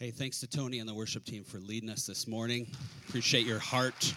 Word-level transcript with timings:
Hey, 0.00 0.10
thanks 0.10 0.40
to 0.40 0.46
Tony 0.46 0.78
and 0.78 0.88
the 0.88 0.94
worship 0.94 1.26
team 1.26 1.44
for 1.44 1.58
leading 1.58 1.90
us 1.90 2.06
this 2.06 2.26
morning. 2.26 2.66
Appreciate 3.06 3.44
your 3.44 3.58
heart. 3.58 4.14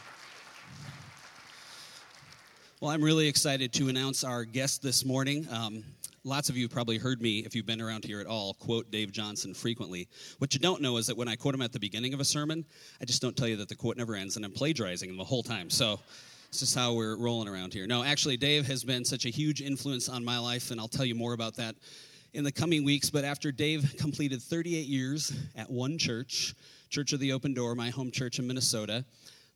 Well, 2.79 2.89
I'm 2.89 3.03
really 3.03 3.27
excited 3.27 3.73
to 3.73 3.89
announce 3.89 4.23
our 4.23 4.45
guest 4.45 4.81
this 4.81 5.03
morning. 5.03 5.45
Um, 5.51 5.83
lots 6.23 6.47
of 6.47 6.55
you 6.55 6.69
probably 6.69 6.97
heard 6.97 7.21
me, 7.21 7.39
if 7.39 7.53
you've 7.53 7.65
been 7.65 7.81
around 7.81 8.05
here 8.05 8.21
at 8.21 8.27
all, 8.27 8.53
quote 8.53 8.91
Dave 8.91 9.11
Johnson 9.11 9.53
frequently. 9.53 10.07
What 10.37 10.53
you 10.53 10.61
don't 10.61 10.81
know 10.81 10.95
is 10.95 11.07
that 11.07 11.17
when 11.17 11.27
I 11.27 11.35
quote 11.35 11.53
him 11.53 11.61
at 11.61 11.73
the 11.73 11.81
beginning 11.81 12.13
of 12.13 12.21
a 12.21 12.25
sermon, 12.25 12.63
I 13.01 13.03
just 13.03 13.21
don't 13.21 13.35
tell 13.35 13.49
you 13.49 13.57
that 13.57 13.67
the 13.67 13.75
quote 13.75 13.97
never 13.97 14.15
ends, 14.15 14.37
and 14.37 14.45
I'm 14.45 14.53
plagiarizing 14.53 15.09
him 15.09 15.17
the 15.17 15.25
whole 15.25 15.43
time. 15.43 15.69
So 15.69 15.99
this 16.49 16.61
is 16.61 16.73
how 16.73 16.93
we're 16.93 17.17
rolling 17.17 17.49
around 17.49 17.73
here. 17.73 17.87
No, 17.87 18.05
actually, 18.05 18.37
Dave 18.37 18.65
has 18.67 18.85
been 18.85 19.03
such 19.03 19.25
a 19.25 19.29
huge 19.29 19.61
influence 19.61 20.07
on 20.07 20.23
my 20.23 20.39
life, 20.39 20.71
and 20.71 20.79
I'll 20.79 20.87
tell 20.87 21.03
you 21.03 21.15
more 21.15 21.33
about 21.33 21.55
that 21.55 21.75
in 22.33 22.43
the 22.43 22.51
coming 22.51 22.83
weeks. 22.83 23.09
But 23.09 23.23
after 23.23 23.51
Dave 23.51 23.95
completed 23.97 24.41
38 24.41 24.85
years 24.85 25.33
at 25.55 25.69
one 25.69 25.97
church, 25.97 26.55
Church 26.89 27.13
of 27.13 27.19
the 27.19 27.31
Open 27.31 27.53
Door, 27.53 27.75
my 27.75 27.89
home 27.89 28.11
church 28.11 28.39
in 28.39 28.47
Minnesota, 28.47 29.05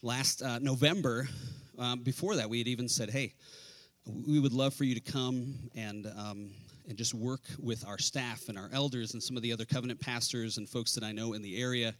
last 0.02 0.42
uh, 0.42 0.60
November, 0.60 1.28
um, 1.78 2.02
before 2.02 2.36
that, 2.36 2.50
we 2.50 2.60
had 2.60 2.68
even 2.68 2.88
said, 2.88 3.10
hey, 3.10 3.34
we 4.28 4.40
would 4.40 4.54
love 4.54 4.74
for 4.74 4.84
you 4.84 4.96
to 4.96 5.02
come 5.02 5.54
and 5.76 6.08
um, 6.18 6.52
and 6.88 6.98
just 6.98 7.14
work 7.14 7.42
with 7.60 7.86
our 7.86 7.98
staff 7.98 8.48
and 8.48 8.58
our 8.58 8.70
elders 8.72 9.14
and 9.14 9.22
some 9.22 9.36
of 9.36 9.44
the 9.44 9.52
other 9.52 9.66
covenant 9.66 10.00
pastors 10.00 10.58
and 10.58 10.70
folks 10.70 10.94
that 10.94 11.04
I 11.04 11.12
know 11.12 11.34
in 11.34 11.42
the 11.42 11.62
area 11.62 11.94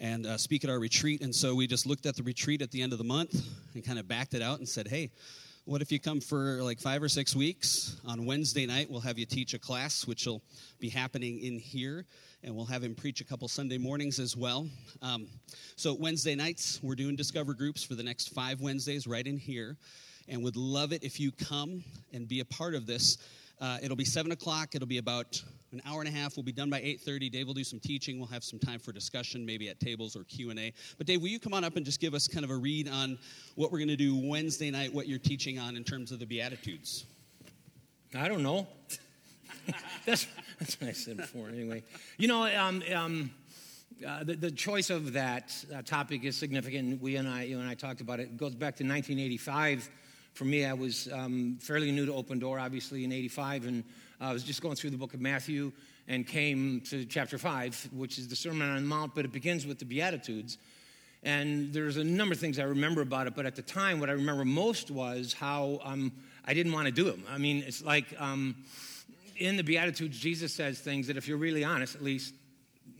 and 0.00 0.26
uh, 0.26 0.36
speak 0.36 0.64
at 0.64 0.70
our 0.70 0.78
retreat. 0.78 1.22
And 1.22 1.34
so 1.34 1.54
we 1.54 1.66
just 1.66 1.86
looked 1.86 2.04
at 2.04 2.16
the 2.16 2.22
retreat 2.22 2.60
at 2.60 2.70
the 2.70 2.82
end 2.82 2.92
of 2.92 2.98
the 2.98 3.04
month 3.04 3.42
and 3.74 3.84
kind 3.84 3.98
of 3.98 4.06
backed 4.06 4.34
it 4.34 4.42
out 4.42 4.58
and 4.58 4.68
said, 4.68 4.86
hey, 4.86 5.10
what 5.64 5.80
if 5.80 5.92
you 5.92 6.00
come 6.00 6.20
for 6.20 6.60
like 6.62 6.80
five 6.80 7.02
or 7.02 7.08
six 7.08 7.36
weeks? 7.36 8.00
On 8.04 8.26
Wednesday 8.26 8.66
night, 8.66 8.90
we'll 8.90 9.00
have 9.00 9.16
you 9.16 9.26
teach 9.26 9.54
a 9.54 9.60
class, 9.60 10.04
which 10.06 10.26
will 10.26 10.42
be 10.80 10.88
happening 10.88 11.38
in 11.38 11.56
here, 11.56 12.04
and 12.42 12.56
we'll 12.56 12.66
have 12.66 12.82
him 12.82 12.96
preach 12.96 13.20
a 13.20 13.24
couple 13.24 13.46
Sunday 13.46 13.78
mornings 13.78 14.18
as 14.18 14.36
well. 14.36 14.68
Um, 15.02 15.28
so, 15.76 15.94
Wednesday 15.94 16.34
nights, 16.34 16.80
we're 16.82 16.96
doing 16.96 17.14
Discover 17.14 17.54
groups 17.54 17.84
for 17.84 17.94
the 17.94 18.02
next 18.02 18.30
five 18.34 18.60
Wednesdays 18.60 19.06
right 19.06 19.24
in 19.24 19.36
here, 19.36 19.76
and 20.28 20.42
would 20.42 20.56
love 20.56 20.92
it 20.92 21.04
if 21.04 21.20
you 21.20 21.30
come 21.30 21.84
and 22.12 22.26
be 22.26 22.40
a 22.40 22.44
part 22.44 22.74
of 22.74 22.86
this. 22.86 23.18
Uh, 23.60 23.78
it'll 23.80 23.96
be 23.96 24.04
7 24.04 24.32
o'clock, 24.32 24.74
it'll 24.74 24.88
be 24.88 24.98
about 24.98 25.40
an 25.72 25.82
hour 25.86 26.00
and 26.00 26.08
a 26.08 26.12
half. 26.12 26.36
We'll 26.36 26.44
be 26.44 26.52
done 26.52 26.70
by 26.70 26.80
8:30. 26.80 27.30
Dave 27.30 27.46
will 27.46 27.54
do 27.54 27.64
some 27.64 27.80
teaching. 27.80 28.18
We'll 28.18 28.28
have 28.28 28.44
some 28.44 28.58
time 28.58 28.78
for 28.78 28.92
discussion, 28.92 29.44
maybe 29.44 29.68
at 29.68 29.80
tables 29.80 30.16
or 30.16 30.24
Q&A. 30.24 30.72
But 30.98 31.06
Dave, 31.06 31.20
will 31.20 31.28
you 31.28 31.38
come 31.38 31.54
on 31.54 31.64
up 31.64 31.76
and 31.76 31.84
just 31.84 32.00
give 32.00 32.14
us 32.14 32.28
kind 32.28 32.44
of 32.44 32.50
a 32.50 32.56
read 32.56 32.88
on 32.88 33.18
what 33.54 33.72
we're 33.72 33.78
going 33.78 33.88
to 33.88 33.96
do 33.96 34.16
Wednesday 34.16 34.70
night, 34.70 34.92
what 34.92 35.08
you're 35.08 35.18
teaching 35.18 35.58
on 35.58 35.76
in 35.76 35.84
terms 35.84 36.12
of 36.12 36.18
the 36.18 36.26
Beatitudes? 36.26 37.06
I 38.14 38.28
don't 38.28 38.42
know. 38.42 38.66
that's, 40.06 40.26
that's 40.58 40.80
what 40.80 40.90
I 40.90 40.92
said 40.92 41.16
before, 41.16 41.48
anyway. 41.48 41.82
You 42.18 42.28
know, 42.28 42.44
um, 42.44 42.82
um, 42.94 43.30
uh, 44.06 44.24
the, 44.24 44.34
the, 44.34 44.50
choice 44.50 44.90
of 44.90 45.12
that 45.12 45.54
uh, 45.74 45.82
topic 45.82 46.24
is 46.24 46.36
significant. 46.36 47.00
We 47.00 47.16
and 47.16 47.28
I, 47.28 47.44
you 47.44 47.60
and 47.60 47.68
I 47.68 47.74
talked 47.74 48.00
about 48.00 48.20
it. 48.20 48.24
It 48.24 48.36
goes 48.36 48.54
back 48.54 48.76
to 48.76 48.84
1985. 48.84 49.88
For 50.34 50.44
me, 50.44 50.64
I 50.64 50.72
was 50.72 51.08
um, 51.12 51.58
fairly 51.60 51.92
new 51.92 52.06
to 52.06 52.14
Open 52.14 52.38
Door, 52.38 52.58
obviously, 52.58 53.04
in 53.04 53.12
85, 53.12 53.66
and 53.66 53.84
I 54.22 54.32
was 54.32 54.44
just 54.44 54.62
going 54.62 54.76
through 54.76 54.90
the 54.90 54.96
book 54.96 55.14
of 55.14 55.20
Matthew 55.20 55.72
and 56.06 56.24
came 56.24 56.80
to 56.82 57.04
chapter 57.04 57.38
5, 57.38 57.88
which 57.92 58.18
is 58.18 58.28
the 58.28 58.36
Sermon 58.36 58.68
on 58.68 58.76
the 58.76 58.82
Mount, 58.82 59.16
but 59.16 59.24
it 59.24 59.32
begins 59.32 59.66
with 59.66 59.80
the 59.80 59.84
Beatitudes. 59.84 60.58
And 61.24 61.72
there's 61.72 61.96
a 61.96 62.04
number 62.04 62.32
of 62.32 62.38
things 62.38 62.60
I 62.60 62.64
remember 62.64 63.02
about 63.02 63.26
it, 63.26 63.34
but 63.34 63.46
at 63.46 63.56
the 63.56 63.62
time, 63.62 63.98
what 63.98 64.08
I 64.08 64.12
remember 64.12 64.44
most 64.44 64.92
was 64.92 65.32
how 65.32 65.80
um, 65.82 66.12
I 66.44 66.54
didn't 66.54 66.72
want 66.72 66.86
to 66.86 66.92
do 66.92 67.02
them. 67.10 67.24
I 67.28 67.38
mean, 67.38 67.64
it's 67.66 67.82
like 67.82 68.14
um, 68.16 68.54
in 69.38 69.56
the 69.56 69.64
Beatitudes, 69.64 70.20
Jesus 70.20 70.54
says 70.54 70.78
things 70.78 71.08
that, 71.08 71.16
if 71.16 71.26
you're 71.26 71.36
really 71.36 71.64
honest, 71.64 71.96
at 71.96 72.02
least 72.04 72.32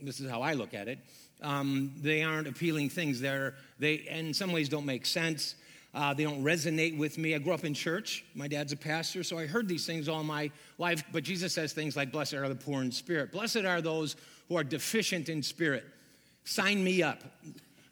this 0.01 0.19
is 0.19 0.29
how 0.29 0.41
I 0.41 0.53
look 0.53 0.73
at 0.73 0.89
it, 0.89 0.99
um, 1.41 1.93
they 2.01 2.21
aren't 2.21 2.49
appealing 2.49 2.89
things. 2.89 3.21
They're, 3.21 3.55
they, 3.79 3.93
in 3.93 4.33
some 4.33 4.51
ways, 4.51 4.67
don't 4.67 4.85
make 4.85 5.05
sense. 5.05 5.55
Uh, 5.93 6.13
they 6.13 6.23
don't 6.23 6.43
resonate 6.43 6.97
with 6.97 7.17
me. 7.17 7.35
I 7.35 7.37
grew 7.37 7.53
up 7.53 7.65
in 7.65 7.73
church. 7.73 8.25
My 8.33 8.47
dad's 8.47 8.71
a 8.71 8.77
pastor, 8.77 9.23
so 9.23 9.37
I 9.37 9.45
heard 9.45 9.67
these 9.67 9.85
things 9.85 10.09
all 10.09 10.23
my 10.23 10.49
life. 10.79 11.03
But 11.11 11.23
Jesus 11.23 11.53
says 11.53 11.71
things 11.73 11.95
like, 11.95 12.11
Blessed 12.11 12.33
are 12.33 12.49
the 12.49 12.55
poor 12.55 12.81
in 12.81 12.91
spirit. 12.91 13.31
Blessed 13.31 13.65
are 13.65 13.81
those 13.81 14.15
who 14.49 14.57
are 14.57 14.63
deficient 14.63 15.29
in 15.29 15.43
spirit. 15.43 15.85
Sign 16.45 16.83
me 16.83 17.03
up. 17.03 17.23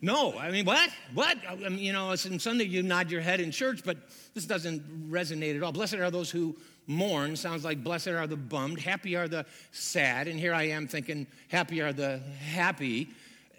No, 0.01 0.35
I 0.37 0.49
mean, 0.49 0.65
what? 0.65 0.89
What? 1.13 1.37
I 1.47 1.55
mean, 1.55 1.77
you 1.77 1.93
know, 1.93 2.07
on 2.07 2.17
Sunday 2.17 2.65
you 2.65 2.81
nod 2.81 3.11
your 3.11 3.21
head 3.21 3.39
in 3.39 3.51
church, 3.51 3.81
but 3.85 3.97
this 4.33 4.45
doesn't 4.45 5.11
resonate 5.11 5.55
at 5.55 5.61
all. 5.61 5.71
Blessed 5.71 5.95
are 5.95 6.09
those 6.09 6.31
who 6.31 6.55
mourn. 6.87 7.35
Sounds 7.35 7.63
like 7.63 7.83
blessed 7.83 8.07
are 8.07 8.25
the 8.25 8.35
bummed. 8.35 8.79
Happy 8.79 9.15
are 9.15 9.27
the 9.27 9.45
sad. 9.71 10.27
And 10.27 10.39
here 10.39 10.55
I 10.55 10.63
am 10.69 10.87
thinking, 10.87 11.27
happy 11.49 11.81
are 11.81 11.93
the 11.93 12.17
happy. 12.17 13.09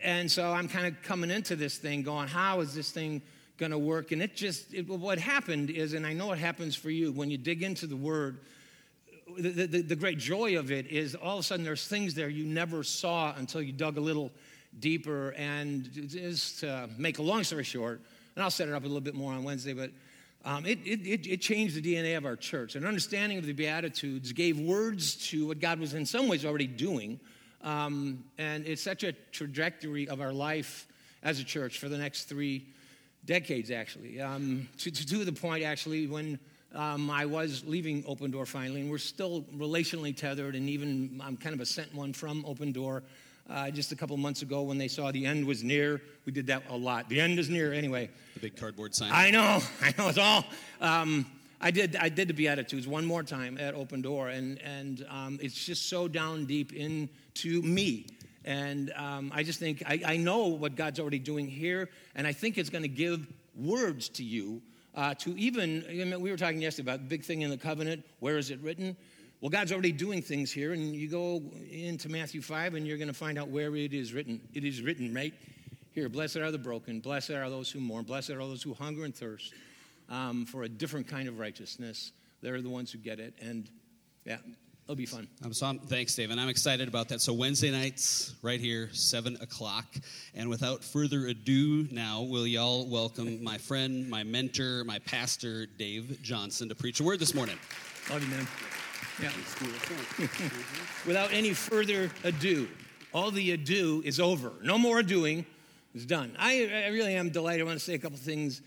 And 0.02 0.28
so 0.28 0.52
I'm 0.52 0.68
kind 0.68 0.86
of 0.86 1.00
coming 1.02 1.30
into 1.30 1.54
this 1.54 1.78
thing 1.78 2.02
going, 2.02 2.26
how 2.26 2.60
is 2.60 2.74
this 2.74 2.90
thing 2.90 3.22
going 3.58 3.72
to 3.72 3.78
work. 3.78 4.12
And 4.12 4.22
it 4.22 4.34
just, 4.34 4.72
it, 4.74 4.88
what 4.88 5.18
happened 5.18 5.70
is, 5.70 5.94
and 5.94 6.06
I 6.06 6.12
know 6.12 6.32
it 6.32 6.38
happens 6.38 6.74
for 6.74 6.90
you, 6.90 7.12
when 7.12 7.30
you 7.30 7.38
dig 7.38 7.62
into 7.62 7.86
the 7.86 7.96
word, 7.96 8.40
the, 9.38 9.66
the, 9.66 9.82
the, 9.82 9.96
great 9.96 10.18
joy 10.18 10.58
of 10.58 10.70
it 10.70 10.88
is 10.88 11.14
all 11.14 11.38
of 11.38 11.40
a 11.40 11.42
sudden 11.42 11.64
there's 11.64 11.86
things 11.86 12.14
there 12.14 12.28
you 12.28 12.44
never 12.44 12.82
saw 12.82 13.34
until 13.36 13.62
you 13.62 13.72
dug 13.72 13.96
a 13.96 14.00
little 14.00 14.30
deeper. 14.78 15.30
And 15.30 15.88
just 16.08 16.60
to 16.60 16.88
make 16.98 17.18
a 17.18 17.22
long 17.22 17.44
story 17.44 17.64
short, 17.64 18.00
and 18.34 18.42
I'll 18.42 18.50
set 18.50 18.68
it 18.68 18.74
up 18.74 18.82
a 18.82 18.86
little 18.86 19.00
bit 19.00 19.14
more 19.14 19.32
on 19.32 19.44
Wednesday, 19.44 19.72
but 19.72 19.90
um, 20.44 20.66
it, 20.66 20.80
it, 20.84 21.26
it, 21.26 21.40
changed 21.40 21.76
the 21.76 21.82
DNA 21.82 22.16
of 22.16 22.24
our 22.24 22.34
church. 22.34 22.74
An 22.74 22.84
understanding 22.84 23.38
of 23.38 23.46
the 23.46 23.52
Beatitudes 23.52 24.32
gave 24.32 24.58
words 24.58 25.28
to 25.28 25.46
what 25.46 25.60
God 25.60 25.78
was 25.78 25.94
in 25.94 26.04
some 26.04 26.26
ways 26.26 26.44
already 26.44 26.66
doing. 26.66 27.20
Um, 27.62 28.24
and 28.38 28.66
it's 28.66 28.82
such 28.82 29.04
a 29.04 29.12
trajectory 29.12 30.08
of 30.08 30.20
our 30.20 30.32
life 30.32 30.88
as 31.22 31.38
a 31.38 31.44
church 31.44 31.78
for 31.78 31.88
the 31.88 31.96
next 31.96 32.24
three 32.24 32.66
decades 33.24 33.70
actually, 33.70 34.20
um, 34.20 34.68
to, 34.78 34.90
to, 34.90 35.06
to, 35.06 35.24
the 35.24 35.32
point 35.32 35.64
actually 35.64 36.06
when 36.06 36.38
um, 36.74 37.10
I 37.10 37.26
was 37.26 37.64
leaving 37.66 38.04
Open 38.06 38.30
Door 38.30 38.46
finally, 38.46 38.80
and 38.80 38.90
we're 38.90 38.98
still 38.98 39.42
relationally 39.56 40.16
tethered, 40.16 40.54
and 40.54 40.68
even 40.68 41.20
I'm 41.22 41.36
kind 41.36 41.54
of 41.54 41.60
a 41.60 41.66
sent 41.66 41.94
one 41.94 42.12
from 42.12 42.44
Open 42.46 42.72
Door. 42.72 43.02
Uh, 43.50 43.70
just 43.70 43.90
a 43.90 43.96
couple 43.96 44.16
months 44.16 44.42
ago, 44.42 44.62
when 44.62 44.78
they 44.78 44.86
saw 44.88 45.10
the 45.10 45.26
end 45.26 45.44
was 45.44 45.64
near, 45.64 46.00
we 46.24 46.32
did 46.32 46.46
that 46.46 46.62
a 46.70 46.76
lot. 46.76 47.08
The 47.08 47.20
end 47.20 47.38
is 47.38 47.50
near, 47.50 47.72
anyway. 47.72 48.08
The 48.34 48.40
big 48.40 48.56
cardboard 48.56 48.94
sign. 48.94 49.10
I 49.12 49.30
know, 49.30 49.60
I 49.82 49.92
know. 49.98 50.08
It's 50.08 50.18
all. 50.18 50.44
Um, 50.80 51.26
I 51.60 51.70
did. 51.70 51.96
I 51.96 52.08
did 52.08 52.28
the 52.28 52.34
Beatitudes 52.34 52.86
one 52.86 53.04
more 53.04 53.22
time 53.22 53.58
at 53.58 53.74
Open 53.74 54.00
Door, 54.00 54.30
and 54.30 54.60
and 54.62 55.04
um, 55.10 55.38
it's 55.42 55.54
just 55.54 55.88
so 55.88 56.08
down 56.08 56.46
deep 56.46 56.72
into 56.72 57.62
me 57.62 58.06
and 58.44 58.92
um, 58.96 59.30
I 59.34 59.42
just 59.42 59.58
think, 59.58 59.82
I, 59.86 60.02
I, 60.04 60.16
know 60.16 60.48
what 60.48 60.74
God's 60.74 60.98
already 60.98 61.18
doing 61.18 61.48
here, 61.48 61.88
and 62.14 62.26
I 62.26 62.32
think 62.32 62.58
it's 62.58 62.70
going 62.70 62.82
to 62.82 62.88
give 62.88 63.26
words 63.54 64.08
to 64.10 64.24
you 64.24 64.62
uh, 64.94 65.14
to 65.14 65.36
even, 65.36 65.84
I 65.88 65.92
mean, 65.92 66.20
we 66.20 66.30
were 66.30 66.36
talking 66.36 66.60
yesterday 66.60 66.90
about 66.90 67.00
the 67.00 67.08
big 67.08 67.24
thing 67.24 67.42
in 67.42 67.50
the 67.50 67.56
covenant, 67.56 68.04
where 68.20 68.38
is 68.38 68.50
it 68.50 68.60
written? 68.60 68.96
Well, 69.40 69.50
God's 69.50 69.72
already 69.72 69.92
doing 69.92 70.22
things 70.22 70.52
here, 70.52 70.72
and 70.72 70.94
you 70.94 71.08
go 71.08 71.42
into 71.70 72.08
Matthew 72.08 72.42
5, 72.42 72.74
and 72.74 72.86
you're 72.86 72.98
going 72.98 73.08
to 73.08 73.14
find 73.14 73.38
out 73.38 73.48
where 73.48 73.74
it 73.74 73.92
is 73.92 74.12
written. 74.12 74.40
It 74.54 74.64
is 74.64 74.82
written 74.82 75.14
right 75.14 75.34
here 75.92 76.08
Blessed 76.08 76.36
are 76.36 76.50
the 76.50 76.58
broken, 76.58 77.00
blessed 77.00 77.30
are 77.30 77.50
those 77.50 77.70
who 77.70 77.80
mourn, 77.80 78.04
blessed 78.04 78.30
are 78.30 78.38
those 78.38 78.62
who 78.62 78.74
hunger 78.74 79.04
and 79.04 79.14
thirst 79.14 79.52
um, 80.08 80.46
for 80.46 80.62
a 80.62 80.68
different 80.68 81.08
kind 81.08 81.28
of 81.28 81.38
righteousness. 81.38 82.12
They're 82.40 82.60
the 82.60 82.70
ones 82.70 82.92
who 82.92 82.98
get 82.98 83.20
it. 83.20 83.34
And 83.40 83.68
yeah, 84.24 84.38
It'll 84.84 84.96
be 84.96 85.06
fun. 85.06 85.28
Um, 85.44 85.52
so 85.52 85.66
I'm, 85.66 85.78
thanks, 85.78 86.14
Dave, 86.14 86.30
and 86.30 86.40
I'm 86.40 86.48
excited 86.48 86.88
about 86.88 87.08
that. 87.10 87.20
So 87.20 87.32
Wednesday 87.32 87.70
nights, 87.70 88.34
right 88.42 88.60
here, 88.60 88.88
seven 88.92 89.38
o'clock. 89.40 89.86
And 90.34 90.50
without 90.50 90.82
further 90.82 91.28
ado, 91.28 91.86
now 91.92 92.22
will 92.22 92.46
y'all 92.46 92.88
welcome 92.88 93.42
my 93.44 93.58
friend, 93.58 94.10
my 94.10 94.24
mentor, 94.24 94.82
my 94.84 94.98
pastor, 95.00 95.66
Dave 95.66 96.20
Johnson, 96.20 96.68
to 96.68 96.74
preach 96.74 96.98
a 96.98 97.04
word 97.04 97.20
this 97.20 97.32
morning. 97.32 97.56
Love 98.10 98.24
you, 98.24 98.28
man. 98.28 98.46
Yeah. 99.20 99.30
without 101.06 101.32
any 101.32 101.54
further 101.54 102.10
ado, 102.24 102.68
all 103.14 103.30
the 103.30 103.52
ado 103.52 104.02
is 104.04 104.18
over. 104.18 104.52
No 104.64 104.78
more 104.78 105.02
doing. 105.04 105.46
It's 105.94 106.06
done. 106.06 106.34
I, 106.38 106.84
I 106.86 106.88
really 106.88 107.14
am 107.14 107.30
delighted. 107.30 107.60
I 107.60 107.64
want 107.64 107.78
to 107.78 107.84
say 107.84 107.94
a 107.94 107.98
couple 107.98 108.18
things 108.18 108.62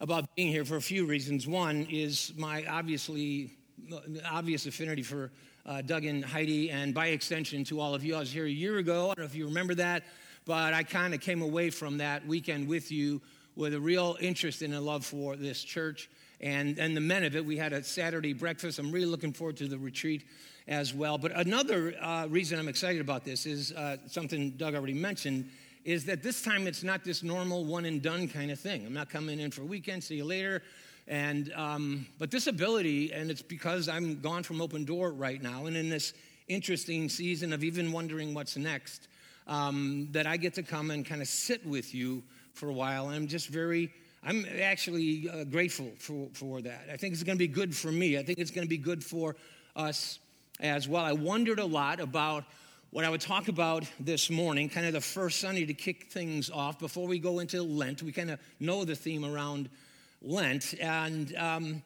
about 0.00 0.34
being 0.36 0.48
here 0.48 0.64
for 0.64 0.76
a 0.76 0.82
few 0.82 1.04
reasons. 1.04 1.46
One 1.46 1.86
is 1.90 2.32
my 2.36 2.64
obviously 2.66 3.52
obvious 4.24 4.66
affinity 4.66 5.02
for 5.02 5.30
uh, 5.66 5.82
Doug 5.82 6.04
and 6.04 6.24
Heidi, 6.24 6.70
and 6.70 6.94
by 6.94 7.08
extension 7.08 7.64
to 7.64 7.80
all 7.80 7.94
of 7.94 8.04
you. 8.04 8.16
I 8.16 8.20
was 8.20 8.32
here 8.32 8.46
a 8.46 8.50
year 8.50 8.78
ago. 8.78 9.04
I 9.04 9.14
don't 9.14 9.18
know 9.20 9.24
if 9.24 9.34
you 9.34 9.46
remember 9.46 9.74
that, 9.76 10.04
but 10.44 10.74
I 10.74 10.82
kind 10.82 11.14
of 11.14 11.20
came 11.20 11.42
away 11.42 11.70
from 11.70 11.98
that 11.98 12.26
weekend 12.26 12.68
with 12.68 12.90
you 12.90 13.20
with 13.56 13.74
a 13.74 13.80
real 13.80 14.16
interest 14.20 14.62
and 14.62 14.74
a 14.74 14.80
love 14.80 15.04
for 15.04 15.36
this 15.36 15.62
church 15.62 16.08
and, 16.40 16.78
and 16.78 16.96
the 16.96 17.00
men 17.00 17.24
of 17.24 17.36
it. 17.36 17.44
We 17.44 17.56
had 17.56 17.72
a 17.72 17.82
Saturday 17.82 18.32
breakfast. 18.32 18.78
I'm 18.78 18.90
really 18.90 19.06
looking 19.06 19.32
forward 19.32 19.56
to 19.58 19.68
the 19.68 19.78
retreat 19.78 20.24
as 20.66 20.94
well. 20.94 21.18
But 21.18 21.32
another 21.32 21.94
uh, 22.00 22.26
reason 22.28 22.58
I'm 22.58 22.68
excited 22.68 23.00
about 23.00 23.24
this 23.24 23.46
is 23.46 23.72
uh, 23.72 23.98
something 24.06 24.52
Doug 24.52 24.74
already 24.74 24.94
mentioned 24.94 25.50
is 25.84 26.04
that 26.04 26.22
this 26.22 26.42
time 26.42 26.66
it's 26.66 26.82
not 26.82 27.04
this 27.04 27.22
normal 27.22 27.64
one 27.64 27.84
and 27.84 28.02
done 28.02 28.28
kind 28.28 28.50
of 28.50 28.60
thing. 28.60 28.84
I'm 28.86 28.92
not 28.92 29.08
coming 29.08 29.40
in 29.40 29.50
for 29.50 29.62
a 29.62 29.66
weekend, 29.66 30.04
see 30.04 30.16
you 30.16 30.24
later. 30.24 30.62
And, 31.10 31.52
um, 31.56 32.06
but 32.20 32.30
this 32.30 32.46
ability, 32.46 33.12
and 33.12 33.32
it's 33.32 33.42
because 33.42 33.88
I'm 33.88 34.20
gone 34.20 34.44
from 34.44 34.62
open 34.62 34.84
door 34.84 35.10
right 35.10 35.42
now, 35.42 35.66
and 35.66 35.76
in 35.76 35.90
this 35.90 36.14
interesting 36.46 37.08
season 37.08 37.52
of 37.52 37.64
even 37.64 37.90
wondering 37.90 38.32
what's 38.32 38.56
next, 38.56 39.08
um, 39.48 40.06
that 40.12 40.28
I 40.28 40.36
get 40.36 40.54
to 40.54 40.62
come 40.62 40.92
and 40.92 41.04
kind 41.04 41.20
of 41.20 41.26
sit 41.26 41.66
with 41.66 41.92
you 41.96 42.22
for 42.54 42.68
a 42.68 42.72
while. 42.72 43.08
I'm 43.08 43.26
just 43.26 43.48
very, 43.48 43.92
I'm 44.22 44.46
actually 44.62 45.28
uh, 45.28 45.42
grateful 45.42 45.90
for, 45.98 46.28
for 46.32 46.62
that. 46.62 46.82
I 46.92 46.96
think 46.96 47.14
it's 47.14 47.24
going 47.24 47.36
to 47.36 47.44
be 47.44 47.48
good 47.48 47.74
for 47.74 47.90
me. 47.90 48.16
I 48.16 48.22
think 48.22 48.38
it's 48.38 48.52
going 48.52 48.64
to 48.64 48.70
be 48.70 48.78
good 48.78 49.02
for 49.02 49.34
us 49.74 50.20
as 50.60 50.88
well. 50.88 51.04
I 51.04 51.12
wondered 51.12 51.58
a 51.58 51.64
lot 51.64 51.98
about 51.98 52.44
what 52.92 53.04
I 53.04 53.10
would 53.10 53.20
talk 53.20 53.48
about 53.48 53.84
this 53.98 54.30
morning, 54.30 54.68
kind 54.68 54.86
of 54.86 54.92
the 54.92 55.00
first 55.00 55.40
Sunday 55.40 55.66
to 55.66 55.74
kick 55.74 56.12
things 56.12 56.50
off 56.50 56.78
before 56.78 57.08
we 57.08 57.18
go 57.18 57.40
into 57.40 57.64
Lent. 57.64 58.00
We 58.00 58.12
kind 58.12 58.30
of 58.30 58.38
know 58.60 58.84
the 58.84 58.94
theme 58.94 59.24
around 59.24 59.68
Lent, 60.22 60.74
and 60.80 61.34
um, 61.36 61.82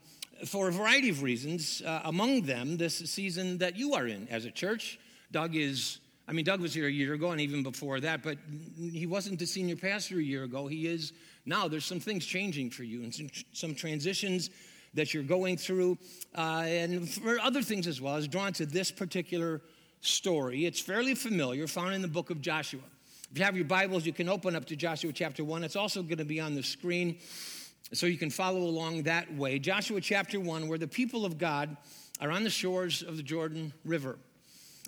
for 0.47 0.69
a 0.69 0.73
variety 0.73 1.09
of 1.09 1.23
reasons, 1.23 1.83
uh, 1.83 2.03
among 2.05 2.43
them, 2.43 2.77
this 2.77 2.99
season 2.99 3.59
that 3.59 3.77
you 3.77 3.95
are 3.95 4.07
in 4.07 4.27
as 4.29 4.45
a 4.45 4.51
church. 4.51 4.99
Doug 5.31 5.55
is, 5.55 5.99
I 6.27 6.33
mean, 6.33 6.45
Doug 6.45 6.61
was 6.61 6.75
here 6.75 6.87
a 6.87 6.91
year 6.91 7.15
ago 7.15 7.31
and 7.31 7.41
even 7.41 7.63
before 7.63 8.01
that, 8.01 8.23
but 8.23 8.39
he 8.77 9.07
wasn't 9.07 9.39
the 9.39 9.47
senior 9.47 9.77
pastor 9.77 10.19
a 10.19 10.23
year 10.23 10.45
ago. 10.45 10.67
He 10.67 10.87
is 10.87 11.13
now. 11.47 11.69
There's 11.69 11.85
some 11.85 12.01
things 12.01 12.27
changing 12.27 12.71
for 12.71 12.83
you 12.83 13.05
and 13.05 13.15
some, 13.15 13.29
some 13.53 13.75
transitions 13.75 14.51
that 14.95 15.15
you're 15.15 15.23
going 15.23 15.57
through, 15.57 15.99
uh, 16.37 16.65
and 16.67 17.09
for 17.09 17.39
other 17.41 17.63
things 17.63 17.87
as 17.87 18.01
well. 18.01 18.15
I 18.15 18.17
was 18.17 18.29
drawn 18.29 18.53
to 18.55 18.67
this 18.67 18.91
particular 18.91 19.61
story. 20.01 20.67
It's 20.67 20.81
fairly 20.81 21.15
familiar, 21.15 21.67
found 21.67 21.95
in 21.95 22.03
the 22.03 22.09
book 22.09 22.31
of 22.31 22.41
Joshua. 22.41 22.81
If 23.31 23.39
you 23.39 23.45
have 23.45 23.57
your 23.57 23.65
Bibles, 23.65 24.07
you 24.07 24.13
can 24.13 24.29
open 24.29 24.55
up 24.55 24.67
to 24.67 24.77
Joshua 24.77 25.13
chapter 25.13 25.45
1. 25.45 25.65
It's 25.65 25.75
also 25.77 26.03
going 26.03 26.19
to 26.19 26.25
be 26.25 26.41
on 26.41 26.55
the 26.55 26.63
screen 26.63 27.19
so 27.93 28.07
you 28.07 28.19
can 28.19 28.31
follow 28.31 28.61
along 28.61 29.03
that 29.05 29.33
way. 29.35 29.59
Joshua 29.59 30.01
chapter 30.01 30.41
1, 30.41 30.69
where 30.69 30.79
the 30.79 30.89
people 30.89 31.25
of 31.25 31.39
God 31.39 31.77
are 32.21 32.31
on 32.31 32.45
the 32.45 32.51
shores 32.51 33.03
of 33.03 33.17
the 33.17 33.23
Jordan 33.23 33.73
River, 33.85 34.19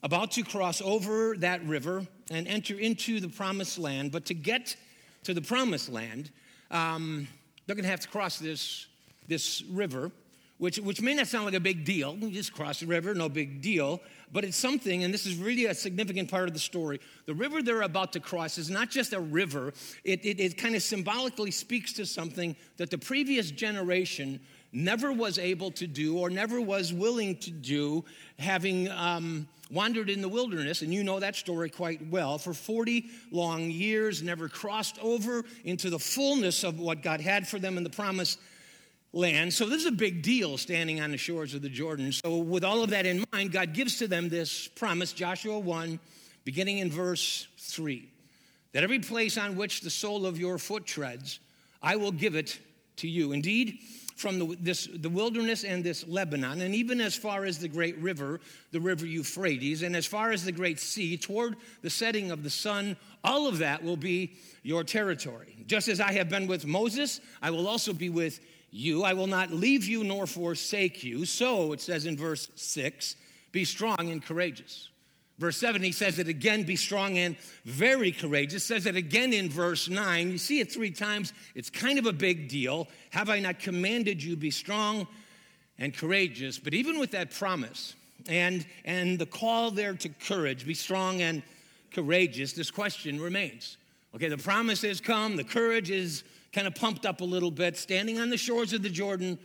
about 0.02 0.32
to 0.32 0.42
cross 0.42 0.80
over 0.80 1.36
that 1.38 1.64
river 1.64 2.06
and 2.30 2.46
enter 2.48 2.78
into 2.78 3.20
the 3.20 3.28
promised 3.28 3.78
land. 3.78 4.12
But 4.12 4.26
to 4.26 4.34
get 4.34 4.76
to 5.24 5.34
the 5.34 5.42
promised 5.42 5.88
land, 5.88 6.30
um, 6.70 7.28
they're 7.66 7.76
going 7.76 7.84
to 7.84 7.90
have 7.90 8.00
to 8.00 8.08
cross 8.08 8.38
this, 8.38 8.86
this 9.28 9.62
river 9.62 10.10
which, 10.58 10.78
which 10.78 11.02
may 11.02 11.14
not 11.14 11.26
sound 11.26 11.44
like 11.44 11.54
a 11.54 11.60
big 11.60 11.84
deal. 11.84 12.16
You 12.16 12.30
just 12.30 12.52
cross 12.52 12.80
the 12.80 12.86
river, 12.86 13.14
no 13.14 13.28
big 13.28 13.60
deal. 13.60 14.00
But 14.32 14.44
it's 14.44 14.56
something, 14.56 15.04
and 15.04 15.12
this 15.12 15.26
is 15.26 15.36
really 15.36 15.66
a 15.66 15.74
significant 15.74 16.30
part 16.30 16.48
of 16.48 16.54
the 16.54 16.60
story. 16.60 17.00
The 17.26 17.34
river 17.34 17.62
they're 17.62 17.82
about 17.82 18.12
to 18.14 18.20
cross 18.20 18.58
is 18.58 18.70
not 18.70 18.90
just 18.90 19.12
a 19.12 19.20
river, 19.20 19.72
it, 20.04 20.24
it, 20.24 20.40
it 20.40 20.58
kind 20.58 20.74
of 20.74 20.82
symbolically 20.82 21.50
speaks 21.50 21.92
to 21.94 22.06
something 22.06 22.56
that 22.78 22.90
the 22.90 22.98
previous 22.98 23.50
generation 23.50 24.40
never 24.72 25.12
was 25.12 25.38
able 25.38 25.70
to 25.72 25.86
do 25.86 26.18
or 26.18 26.28
never 26.28 26.60
was 26.60 26.92
willing 26.92 27.36
to 27.36 27.50
do, 27.50 28.04
having 28.38 28.90
um, 28.90 29.46
wandered 29.70 30.10
in 30.10 30.20
the 30.20 30.28
wilderness, 30.28 30.82
and 30.82 30.92
you 30.92 31.04
know 31.04 31.20
that 31.20 31.36
story 31.36 31.70
quite 31.70 32.04
well, 32.08 32.38
for 32.38 32.52
40 32.52 33.06
long 33.30 33.70
years, 33.70 34.22
never 34.22 34.48
crossed 34.48 34.98
over 35.00 35.44
into 35.64 35.90
the 35.90 35.98
fullness 35.98 36.64
of 36.64 36.78
what 36.78 37.02
God 37.02 37.20
had 37.20 37.46
for 37.46 37.58
them 37.58 37.76
in 37.76 37.84
the 37.84 37.90
promise 37.90 38.38
land. 39.16 39.52
So 39.52 39.66
this 39.66 39.80
is 39.80 39.86
a 39.86 39.92
big 39.92 40.22
deal 40.22 40.58
standing 40.58 41.00
on 41.00 41.10
the 41.10 41.16
shores 41.16 41.54
of 41.54 41.62
the 41.62 41.68
Jordan. 41.68 42.12
So, 42.12 42.36
with 42.36 42.64
all 42.64 42.82
of 42.82 42.90
that 42.90 43.06
in 43.06 43.24
mind, 43.32 43.50
God 43.50 43.72
gives 43.72 43.98
to 43.98 44.06
them 44.06 44.28
this 44.28 44.68
promise, 44.68 45.12
Joshua 45.12 45.58
1, 45.58 45.98
beginning 46.44 46.78
in 46.78 46.90
verse 46.90 47.48
3 47.58 48.08
that 48.72 48.84
every 48.84 48.98
place 48.98 49.38
on 49.38 49.56
which 49.56 49.80
the 49.80 49.88
sole 49.88 50.26
of 50.26 50.38
your 50.38 50.58
foot 50.58 50.84
treads, 50.84 51.40
I 51.82 51.96
will 51.96 52.12
give 52.12 52.34
it 52.34 52.60
to 52.96 53.08
you. 53.08 53.32
Indeed, 53.32 53.78
from 54.16 54.38
the, 54.38 54.56
this, 54.60 54.86
the 54.92 55.08
wilderness 55.08 55.64
and 55.64 55.82
this 55.82 56.06
Lebanon, 56.06 56.60
and 56.60 56.74
even 56.74 57.00
as 57.00 57.14
far 57.14 57.46
as 57.46 57.58
the 57.58 57.68
great 57.68 57.96
river, 57.98 58.38
the 58.72 58.80
river 58.80 59.06
Euphrates, 59.06 59.82
and 59.82 59.96
as 59.96 60.04
far 60.04 60.30
as 60.30 60.44
the 60.44 60.52
great 60.52 60.78
sea, 60.78 61.16
toward 61.16 61.56
the 61.80 61.88
setting 61.88 62.30
of 62.30 62.42
the 62.42 62.50
sun, 62.50 62.96
all 63.24 63.46
of 63.46 63.58
that 63.58 63.82
will 63.82 63.96
be 63.96 64.34
your 64.62 64.84
territory. 64.84 65.56
Just 65.66 65.88
as 65.88 66.00
I 66.00 66.12
have 66.12 66.28
been 66.28 66.46
with 66.46 66.66
Moses, 66.66 67.20
I 67.40 67.50
will 67.50 67.68
also 67.68 67.94
be 67.94 68.10
with 68.10 68.40
you. 68.76 69.02
I 69.02 69.14
will 69.14 69.26
not 69.26 69.50
leave 69.50 69.84
you 69.84 70.04
nor 70.04 70.26
forsake 70.26 71.02
you. 71.02 71.24
So, 71.24 71.72
it 71.72 71.80
says 71.80 72.06
in 72.06 72.16
verse 72.16 72.48
6, 72.54 73.16
be 73.52 73.64
strong 73.64 74.10
and 74.10 74.22
courageous. 74.22 74.90
Verse 75.38 75.58
7, 75.58 75.82
he 75.82 75.92
says 75.92 76.18
it 76.18 76.28
again, 76.28 76.62
be 76.62 76.76
strong 76.76 77.18
and 77.18 77.36
very 77.64 78.10
courageous. 78.10 78.64
Says 78.64 78.86
it 78.86 78.96
again 78.96 79.32
in 79.32 79.50
verse 79.50 79.88
9. 79.88 80.30
You 80.30 80.38
see 80.38 80.60
it 80.60 80.72
three 80.72 80.90
times. 80.90 81.32
It's 81.54 81.68
kind 81.68 81.98
of 81.98 82.06
a 82.06 82.12
big 82.12 82.48
deal. 82.48 82.88
Have 83.10 83.28
I 83.28 83.40
not 83.40 83.58
commanded 83.58 84.22
you, 84.22 84.36
be 84.36 84.50
strong 84.50 85.06
and 85.78 85.94
courageous? 85.94 86.58
But 86.58 86.72
even 86.72 86.98
with 86.98 87.10
that 87.10 87.30
promise 87.30 87.94
and, 88.28 88.64
and 88.86 89.18
the 89.18 89.26
call 89.26 89.70
there 89.70 89.92
to 89.94 90.08
courage, 90.08 90.66
be 90.66 90.74
strong 90.74 91.20
and 91.20 91.42
courageous, 91.92 92.54
this 92.54 92.70
question 92.70 93.20
remains. 93.20 93.76
Okay, 94.14 94.28
the 94.28 94.38
promise 94.38 94.80
has 94.82 95.00
come, 95.00 95.36
the 95.36 95.44
courage 95.44 95.90
is 95.90 96.24
kind 96.56 96.66
of 96.66 96.74
pumped 96.74 97.04
up 97.04 97.20
a 97.20 97.24
little 97.24 97.50
bit, 97.50 97.76
standing 97.76 98.18
on 98.18 98.30
the 98.30 98.38
shores 98.38 98.72
of 98.72 98.82
the 98.82 98.88
Jordan 98.88 99.38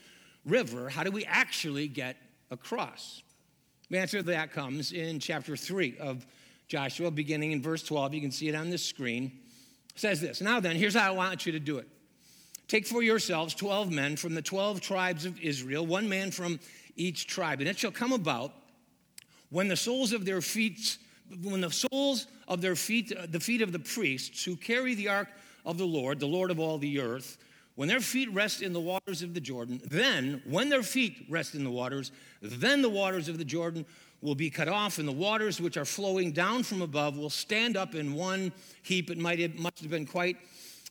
River, 0.45 0.87
how 0.87 1.03
do 1.03 1.11
we 1.11 1.25
actually 1.25 1.89
get 1.89 2.15
across? 2.49 3.21
The 3.89 3.97
answer 3.97 4.19
to 4.19 4.23
that 4.27 4.53
comes 4.53 4.93
in 4.93 5.19
chapter 5.19 5.57
3 5.57 5.97
of 5.99 6.25
Joshua, 6.69 7.11
beginning 7.11 7.51
in 7.51 7.61
verse 7.61 7.83
12. 7.83 8.13
You 8.13 8.21
can 8.21 8.31
see 8.31 8.47
it 8.47 8.55
on 8.55 8.69
the 8.69 8.77
screen. 8.77 9.25
It 9.93 9.99
says 9.99 10.21
this 10.21 10.39
Now 10.39 10.61
then, 10.61 10.77
here's 10.77 10.95
how 10.95 11.11
I 11.11 11.13
want 11.13 11.45
you 11.45 11.51
to 11.51 11.59
do 11.59 11.79
it. 11.79 11.87
Take 12.69 12.87
for 12.87 13.03
yourselves 13.03 13.53
12 13.55 13.91
men 13.91 14.15
from 14.15 14.33
the 14.33 14.41
12 14.41 14.79
tribes 14.79 15.25
of 15.25 15.37
Israel, 15.41 15.85
one 15.85 16.07
man 16.07 16.31
from 16.31 16.61
each 16.95 17.27
tribe. 17.27 17.59
And 17.59 17.67
it 17.67 17.77
shall 17.77 17.91
come 17.91 18.13
about 18.13 18.53
when 19.49 19.67
the 19.67 19.75
soles 19.75 20.13
of 20.13 20.23
their 20.23 20.39
feet, 20.39 20.97
when 21.43 21.59
the 21.59 21.71
soles 21.71 22.27
of 22.47 22.61
their 22.61 22.77
feet, 22.77 23.11
the 23.29 23.39
feet 23.41 23.61
of 23.61 23.73
the 23.73 23.79
priests 23.79 24.45
who 24.45 24.55
carry 24.55 24.95
the 24.95 25.09
ark 25.09 25.27
of 25.65 25.77
the 25.77 25.85
Lord, 25.85 26.19
the 26.19 26.27
Lord 26.27 26.51
of 26.51 26.59
all 26.59 26.77
the 26.77 26.99
earth, 26.99 27.37
when 27.75 27.87
their 27.87 28.01
feet 28.01 28.31
rest 28.33 28.61
in 28.61 28.73
the 28.73 28.79
waters 28.79 29.21
of 29.21 29.33
the 29.33 29.39
Jordan, 29.39 29.81
then, 29.85 30.41
when 30.45 30.69
their 30.69 30.83
feet 30.83 31.25
rest 31.29 31.55
in 31.55 31.63
the 31.63 31.71
waters, 31.71 32.11
then 32.41 32.81
the 32.81 32.89
waters 32.89 33.29
of 33.29 33.37
the 33.37 33.45
Jordan 33.45 33.85
will 34.21 34.35
be 34.35 34.49
cut 34.49 34.67
off, 34.67 34.99
and 34.99 35.07
the 35.07 35.13
waters 35.13 35.59
which 35.59 35.77
are 35.77 35.85
flowing 35.85 36.31
down 36.31 36.63
from 36.63 36.81
above 36.81 37.17
will 37.17 37.29
stand 37.29 37.75
up 37.75 37.95
in 37.95 38.13
one 38.13 38.51
heap. 38.83 39.09
It 39.09 39.17
might 39.17 39.39
have, 39.39 39.55
must 39.57 39.79
have 39.79 39.89
been 39.89 40.05
quite 40.05 40.37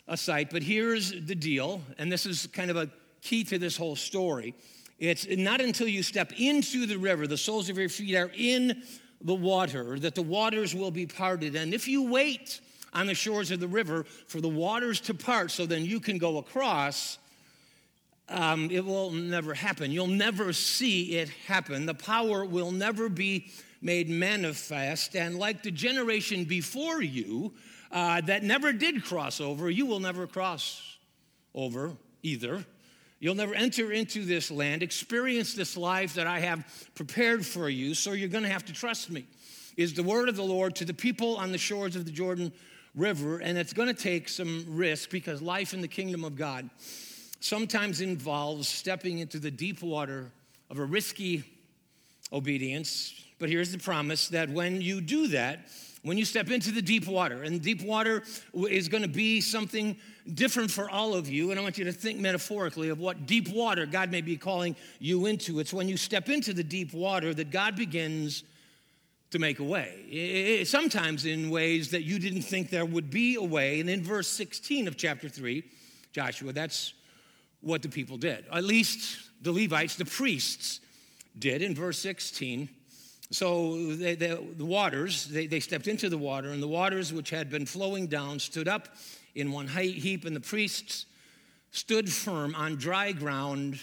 a 0.09 0.17
sight, 0.17 0.51
but 0.51 0.63
here's 0.63 1.11
the 1.11 1.35
deal, 1.35 1.81
and 1.99 2.11
this 2.11 2.27
is 2.27 2.49
kind 2.49 2.71
of 2.71 2.77
a 2.77 2.89
key 3.23 3.45
to 3.45 3.59
this 3.59 3.77
whole 3.77 3.95
story. 3.95 4.55
It's 4.99 5.27
not 5.29 5.61
until 5.61 5.87
you 5.87 6.03
step 6.03 6.33
into 6.39 6.87
the 6.87 6.97
river, 6.97 7.27
the 7.27 7.39
soles 7.39 7.69
of 7.69 7.79
your 7.79 7.89
feet 7.89 8.17
are 8.17 8.31
in 8.37 8.83
the 9.21 9.35
water, 9.35 9.99
that 9.99 10.15
the 10.15 10.23
waters 10.23 10.75
will 10.75 10.91
be 10.91 11.07
parted. 11.07 11.55
And 11.55 11.73
if 11.73 11.87
you 11.87 12.11
wait 12.11 12.61
on 12.93 13.07
the 13.07 13.15
shores 13.15 13.51
of 13.51 13.61
the 13.61 13.69
river 13.69 14.05
for 14.27 14.41
the 14.41 14.49
waters 14.49 15.01
to 15.03 15.15
part 15.15 15.51
so 15.51 15.67
then 15.67 15.85
you 15.85 16.01
can 16.01 16.19
go 16.19 16.39
across, 16.39 17.19
um, 18.29 18.71
it 18.71 18.85
will 18.85 19.11
never 19.11 19.55
happen. 19.55 19.91
You'll 19.91 20.07
never 20.07 20.53
see 20.53 21.17
it 21.17 21.29
happen. 21.47 21.87
The 21.87 21.95
power 21.95 22.45
will 22.45 22.71
never 22.71 23.09
be 23.09 23.51
made 23.83 24.09
manifest. 24.09 25.17
And 25.17 25.39
like 25.39 25.63
the 25.63 25.71
generation 25.71 26.45
before 26.45 27.03
you 27.03 27.53
uh, 27.91 28.21
that 28.23 28.43
never 28.43 28.73
did 28.73 29.05
cross 29.05 29.41
over, 29.41 29.69
you 29.69 29.87
will 29.87 30.01
never 30.01 30.27
cross 30.27 30.99
over 31.55 31.93
either. 32.23 32.65
You'll 33.19 33.35
never 33.35 33.55
enter 33.55 33.93
into 33.93 34.25
this 34.25 34.51
land, 34.51 34.83
experience 34.83 35.55
this 35.55 35.77
life 35.77 36.15
that 36.15 36.27
I 36.27 36.41
have 36.41 36.65
prepared 36.95 37.45
for 37.45 37.69
you, 37.69 37.95
so 37.95 38.13
you're 38.13 38.29
going 38.29 38.45
to 38.45 38.51
have 38.51 38.65
to 38.67 38.73
trust 38.73 39.11
me. 39.11 39.27
Is 39.77 39.93
the 39.95 40.03
word 40.03 40.29
of 40.29 40.37
the 40.37 40.43
Lord 40.43 40.75
to 40.77 40.85
the 40.85 40.95
people 40.95 41.37
on 41.37 41.53
the 41.53 41.59
shores 41.59 41.97
of 41.97 42.05
the 42.05 42.11
Jordan 42.11 42.53
river, 42.95 43.39
and 43.39 43.57
it's 43.57 43.73
going 43.73 43.89
to 43.89 43.95
take 43.95 44.29
some 44.29 44.65
risk 44.69 45.11
because 45.11 45.41
life 45.41 45.75
in 45.75 45.81
the 45.81 45.89
kingdom 45.89 46.25
of 46.25 46.37
God 46.37 46.69
sometimes 47.41 48.01
involves 48.01 48.69
stepping 48.69 49.19
into 49.21 49.39
the 49.39 49.51
deep 49.51 49.83
water 49.83 50.31
of 50.69 50.79
a 50.79 50.85
risky 50.85 51.45
obedience. 52.33 53.15
But 53.39 53.49
here's 53.49 53.73
the 53.73 53.79
promise 53.79 54.29
that 54.29 54.51
when 54.51 54.81
you 54.81 55.01
do 55.01 55.29
that, 55.29 55.69
when 56.03 56.17
you 56.17 56.25
step 56.25 56.51
into 56.51 56.71
the 56.71 56.83
deep 56.83 57.07
water, 57.07 57.43
and 57.43 57.61
deep 57.61 57.83
water 57.83 58.23
is 58.55 58.89
going 58.89 59.03
to 59.03 59.09
be 59.09 59.41
something 59.41 59.97
different 60.35 60.71
for 60.71 60.89
all 60.89 61.15
of 61.15 61.29
you, 61.29 61.51
and 61.51 61.61
I 61.61 61.63
want 61.63 61.79
you 61.79 61.85
to 61.85 61.93
think 61.93 62.19
metaphorically 62.19 62.89
of 62.89 62.99
what 62.99 63.27
deep 63.27 63.49
water 63.49 63.87
God 63.87 64.11
may 64.11 64.21
be 64.21 64.37
calling 64.37 64.77
you 64.99 65.27
into. 65.27 65.61
It's 65.61 65.73
when 65.73 65.89
you 65.89 65.97
step 65.97 66.29
into 66.29 66.53
the 66.53 66.65
deep 66.65 66.95
water 66.95 67.35
that 67.35 67.51
God 67.51 67.77
begins 67.77 68.45
to 69.31 69.39
make 69.39 69.61
a 69.61 69.65
way. 69.65 70.65
Sometimes 70.65 71.25
in 71.25 71.51
ways 71.51 71.91
that 71.91 72.03
you 72.03 72.19
didn't 72.19 72.43
think 72.43 72.71
there 72.71 72.85
would 72.85 73.11
be 73.11 73.37
a 73.37 73.43
way. 73.43 73.81
And 73.81 73.89
in 73.89 74.03
verse 74.03 74.29
16 74.29 74.89
of 74.89 74.97
chapter 74.97 75.29
3, 75.29 75.63
Joshua, 76.13 76.53
that's 76.53 76.95
what 77.61 77.83
the 77.83 77.89
people 77.89 78.17
did. 78.17 78.45
At 78.53 78.65
least 78.65 79.31
the 79.43 79.53
Levites, 79.53 79.97
the 79.97 80.05
priests, 80.05 80.81
did 81.39 81.63
in 81.63 81.75
verse 81.75 81.99
16. 81.99 82.69
So 83.31 83.95
they, 83.95 84.17
they, 84.17 84.35
the 84.57 84.65
waters, 84.65 85.27
they, 85.27 85.47
they 85.47 85.61
stepped 85.61 85.87
into 85.87 86.09
the 86.09 86.19
water, 86.19 86.51
and 86.51 86.61
the 86.61 86.69
waters 86.69 87.13
which 87.13 87.31
had 87.31 87.49
been 87.49 87.67
flowing 87.67 88.09
down 88.09 88.41
stood 88.41 88.67
up 88.67 88.89
in 89.37 89.53
one 89.53 89.69
heap, 89.69 90.25
and 90.25 90.35
the 90.35 90.41
priests 90.41 91.07
stood 91.71 92.11
firm 92.11 92.55
on 92.57 92.75
dry 92.77 93.13
ground. 93.13 93.79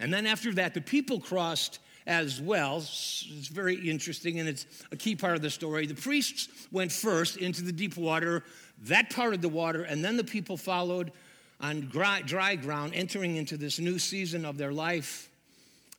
And 0.00 0.12
then 0.12 0.26
after 0.26 0.52
that, 0.54 0.74
the 0.74 0.80
people 0.80 1.20
crossed 1.20 1.78
as 2.06 2.40
well. 2.40 2.78
It's 2.78 3.48
very 3.48 3.76
interesting 3.88 4.40
and 4.40 4.48
it's 4.48 4.66
a 4.90 4.96
key 4.96 5.16
part 5.16 5.36
of 5.36 5.42
the 5.42 5.50
story. 5.50 5.86
The 5.86 5.94
priests 5.94 6.48
went 6.70 6.92
first 6.92 7.36
into 7.36 7.62
the 7.62 7.72
deep 7.72 7.96
water, 7.96 8.44
that 8.84 9.10
part 9.10 9.34
of 9.34 9.42
the 9.42 9.48
water, 9.48 9.82
and 9.84 10.04
then 10.04 10.16
the 10.16 10.24
people 10.24 10.56
followed 10.56 11.12
on 11.60 11.88
dry, 11.92 12.56
ground, 12.56 12.92
entering 12.94 13.36
into 13.36 13.56
this 13.56 13.78
new 13.78 13.98
season 13.98 14.44
of 14.44 14.58
their 14.58 14.72
life 14.72 15.30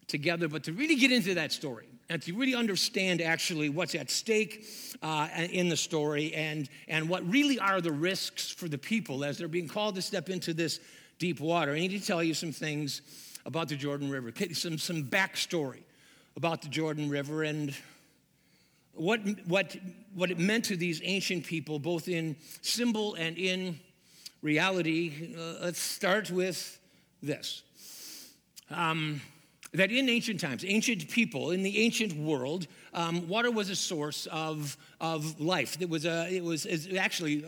together. 0.07 0.50
But 0.50 0.63
to 0.65 0.74
really 0.74 0.95
get 0.95 1.12
into 1.12 1.36
that 1.36 1.53
story, 1.53 1.88
and 2.10 2.22
to 2.22 2.33
really 2.33 2.53
understand 2.53 3.22
actually 3.22 3.69
what's 3.69 3.95
at 3.95 4.12
stake 4.12 4.65
uh, 5.01 5.27
in 5.51 5.69
the 5.69 5.77
story 5.77 6.33
and, 6.36 6.69
and 6.88 7.07
what 7.07 7.27
really 7.29 7.57
are 7.60 7.81
the 7.81 7.91
risks 7.91 8.51
for 8.51 8.67
the 8.67 8.77
people 8.77 9.24
as 9.24 9.38
they're 9.38 9.48
being 9.48 9.67
called 9.67 9.95
to 9.95 10.01
step 10.01 10.29
into 10.29 10.53
this 10.53 10.79
deep 11.17 11.39
water. 11.39 11.72
I 11.72 11.79
need 11.79 12.00
to 12.00 12.05
tell 12.05 12.22
you 12.22 12.33
some 12.33 12.51
things 12.51 13.01
about 13.45 13.69
the 13.69 13.75
Jordan 13.75 14.10
River, 14.10 14.33
some, 14.53 14.77
some 14.77 15.03
backstory 15.05 15.83
about 16.35 16.61
the 16.61 16.67
Jordan 16.67 17.09
River 17.09 17.43
and 17.43 17.75
what, 18.93 19.21
what, 19.45 19.75
what 20.13 20.31
it 20.31 20.39
meant 20.39 20.65
to 20.65 20.77
these 20.77 21.01
ancient 21.03 21.45
people, 21.45 21.79
both 21.79 22.07
in 22.07 22.35
symbol 22.61 23.15
and 23.15 23.37
in 23.37 23.79
reality. 24.41 25.35
Uh, 25.37 25.65
let's 25.65 25.79
start 25.79 26.29
with 26.29 26.79
this. 27.21 27.63
Um, 28.69 29.21
that 29.73 29.91
in 29.91 30.07
ancient 30.07 30.39
times, 30.39 30.63
ancient 30.63 31.09
people, 31.09 31.49
in 31.49 31.63
the 31.63 31.79
ancient 31.79 32.15
world, 32.15 32.67
um, 32.93 33.27
water 33.27 33.49
was 33.49 33.71
a 33.71 33.75
source 33.75 34.27
of, 34.27 34.77
of 35.01 35.39
life. 35.41 35.77
It 35.81 35.89
was, 35.89 36.05
a, 36.05 36.27
it 36.31 36.43
was 36.43 36.67
actually, 36.95 37.43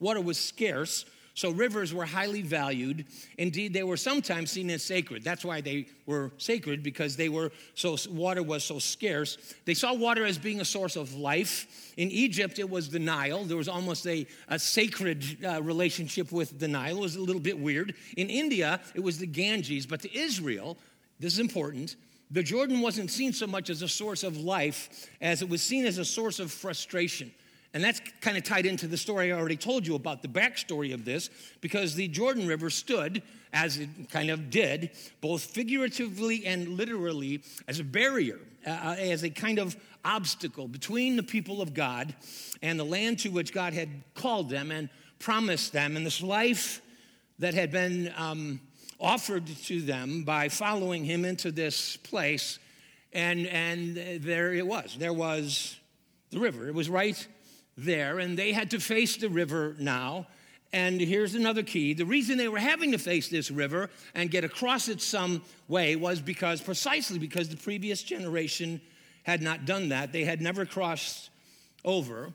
water 0.00 0.20
was 0.22 0.38
scarce 0.38 1.04
so 1.34 1.50
rivers 1.50 1.92
were 1.92 2.04
highly 2.04 2.42
valued. 2.42 3.06
Indeed, 3.38 3.72
they 3.72 3.82
were 3.82 3.96
sometimes 3.96 4.52
seen 4.52 4.70
as 4.70 4.84
sacred. 4.84 5.24
That's 5.24 5.44
why 5.44 5.60
they 5.60 5.86
were 6.06 6.30
sacred 6.38 6.84
because 6.84 7.16
they 7.16 7.28
were 7.28 7.50
so 7.74 7.96
water 8.08 8.42
was 8.42 8.62
so 8.62 8.78
scarce. 8.78 9.36
They 9.64 9.74
saw 9.74 9.92
water 9.94 10.24
as 10.24 10.38
being 10.38 10.60
a 10.60 10.64
source 10.64 10.94
of 10.94 11.12
life. 11.14 11.92
In 11.96 12.08
Egypt, 12.12 12.60
it 12.60 12.70
was 12.70 12.88
the 12.88 13.00
Nile. 13.00 13.42
There 13.42 13.56
was 13.56 13.68
almost 13.68 14.06
a, 14.06 14.26
a 14.48 14.60
sacred 14.60 15.44
uh, 15.44 15.60
relationship 15.60 16.30
with 16.30 16.60
the 16.60 16.68
Nile. 16.68 16.98
It 16.98 17.00
was 17.00 17.16
a 17.16 17.20
little 17.20 17.42
bit 17.42 17.58
weird. 17.58 17.94
In 18.16 18.30
India, 18.30 18.80
it 18.94 19.00
was 19.00 19.18
the 19.18 19.26
Ganges. 19.26 19.86
But 19.86 20.02
to 20.02 20.16
Israel, 20.16 20.78
this 21.18 21.32
is 21.32 21.40
important. 21.40 21.96
The 22.30 22.44
Jordan 22.44 22.80
wasn't 22.80 23.10
seen 23.10 23.32
so 23.32 23.48
much 23.48 23.70
as 23.70 23.82
a 23.82 23.88
source 23.88 24.22
of 24.22 24.36
life 24.36 25.08
as 25.20 25.42
it 25.42 25.48
was 25.48 25.62
seen 25.62 25.84
as 25.84 25.98
a 25.98 26.04
source 26.04 26.38
of 26.38 26.52
frustration. 26.52 27.32
And 27.74 27.82
that's 27.82 28.00
kind 28.20 28.36
of 28.36 28.44
tied 28.44 28.66
into 28.66 28.86
the 28.86 28.96
story 28.96 29.32
I 29.32 29.36
already 29.36 29.56
told 29.56 29.84
you 29.84 29.96
about 29.96 30.22
the 30.22 30.28
backstory 30.28 30.94
of 30.94 31.04
this, 31.04 31.28
because 31.60 31.96
the 31.96 32.06
Jordan 32.06 32.46
River 32.46 32.70
stood, 32.70 33.20
as 33.52 33.78
it 33.78 33.88
kind 34.10 34.30
of 34.30 34.48
did, 34.48 34.92
both 35.20 35.42
figuratively 35.42 36.46
and 36.46 36.68
literally, 36.68 37.42
as 37.66 37.80
a 37.80 37.84
barrier, 37.84 38.38
uh, 38.64 38.70
uh, 38.70 38.96
as 39.00 39.24
a 39.24 39.30
kind 39.30 39.58
of 39.58 39.76
obstacle 40.04 40.68
between 40.68 41.16
the 41.16 41.22
people 41.24 41.60
of 41.60 41.74
God 41.74 42.14
and 42.62 42.78
the 42.78 42.84
land 42.84 43.18
to 43.20 43.30
which 43.30 43.52
God 43.52 43.72
had 43.72 43.88
called 44.14 44.50
them 44.50 44.70
and 44.70 44.88
promised 45.18 45.72
them, 45.72 45.96
and 45.96 46.06
this 46.06 46.22
life 46.22 46.80
that 47.40 47.54
had 47.54 47.72
been 47.72 48.12
um, 48.16 48.60
offered 49.00 49.46
to 49.46 49.80
them 49.80 50.22
by 50.22 50.48
following 50.48 51.04
Him 51.04 51.24
into 51.24 51.50
this 51.50 51.96
place. 51.96 52.60
And, 53.12 53.48
and 53.48 54.22
there 54.22 54.54
it 54.54 54.66
was. 54.66 54.96
There 54.96 55.12
was 55.12 55.76
the 56.30 56.38
river. 56.38 56.68
It 56.68 56.74
was 56.74 56.88
right 56.88 57.26
there, 57.76 58.18
and 58.18 58.38
they 58.38 58.52
had 58.52 58.70
to 58.70 58.80
face 58.80 59.16
the 59.16 59.28
river 59.28 59.74
now. 59.78 60.26
And 60.72 61.00
here's 61.00 61.34
another 61.34 61.62
key 61.62 61.94
the 61.94 62.04
reason 62.04 62.36
they 62.36 62.48
were 62.48 62.58
having 62.58 62.92
to 62.92 62.98
face 62.98 63.28
this 63.28 63.50
river 63.50 63.90
and 64.14 64.30
get 64.30 64.44
across 64.44 64.88
it 64.88 65.00
some 65.00 65.42
way 65.68 65.94
was 65.94 66.20
because, 66.20 66.60
precisely 66.60 67.18
because 67.18 67.48
the 67.48 67.56
previous 67.56 68.02
generation 68.02 68.80
had 69.22 69.40
not 69.40 69.66
done 69.66 69.90
that. 69.90 70.12
They 70.12 70.24
had 70.24 70.40
never 70.40 70.66
crossed 70.66 71.30
over. 71.84 72.32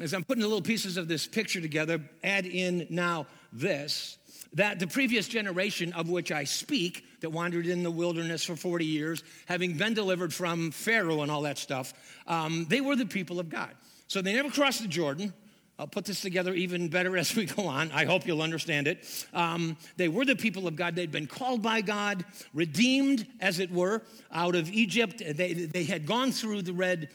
As 0.00 0.14
I'm 0.14 0.24
putting 0.24 0.42
the 0.42 0.48
little 0.48 0.62
pieces 0.62 0.96
of 0.96 1.08
this 1.08 1.26
picture 1.26 1.60
together, 1.60 2.00
add 2.22 2.46
in 2.46 2.86
now 2.90 3.26
this 3.52 4.18
that 4.56 4.78
the 4.78 4.86
previous 4.86 5.28
generation 5.28 5.92
of 5.92 6.08
which 6.08 6.32
I 6.32 6.44
speak, 6.44 7.04
that 7.20 7.30
wandered 7.30 7.66
in 7.66 7.82
the 7.82 7.90
wilderness 7.90 8.42
for 8.42 8.56
40 8.56 8.86
years, 8.86 9.22
having 9.44 9.76
been 9.76 9.92
delivered 9.92 10.32
from 10.32 10.70
Pharaoh 10.70 11.20
and 11.20 11.30
all 11.30 11.42
that 11.42 11.58
stuff, 11.58 11.92
um, 12.26 12.64
they 12.70 12.80
were 12.80 12.96
the 12.96 13.04
people 13.04 13.38
of 13.38 13.50
God. 13.50 13.70
So 14.08 14.22
they 14.22 14.32
never 14.32 14.50
crossed 14.50 14.82
the 14.82 14.88
Jordan. 14.88 15.32
I'll 15.78 15.86
put 15.86 16.06
this 16.06 16.22
together 16.22 16.54
even 16.54 16.88
better 16.88 17.18
as 17.18 17.34
we 17.36 17.44
go 17.44 17.66
on. 17.66 17.90
I 17.92 18.06
hope 18.06 18.26
you'll 18.26 18.40
understand 18.40 18.88
it. 18.88 19.26
Um, 19.34 19.76
they 19.96 20.08
were 20.08 20.24
the 20.24 20.36
people 20.36 20.66
of 20.66 20.74
God. 20.74 20.94
They'd 20.94 21.12
been 21.12 21.26
called 21.26 21.60
by 21.60 21.82
God, 21.82 22.24
redeemed, 22.54 23.26
as 23.40 23.58
it 23.58 23.70
were, 23.70 24.02
out 24.32 24.54
of 24.54 24.70
Egypt. 24.70 25.22
They, 25.36 25.52
they 25.52 25.84
had 25.84 26.06
gone 26.06 26.32
through 26.32 26.62
the 26.62 26.72
Red 26.72 27.10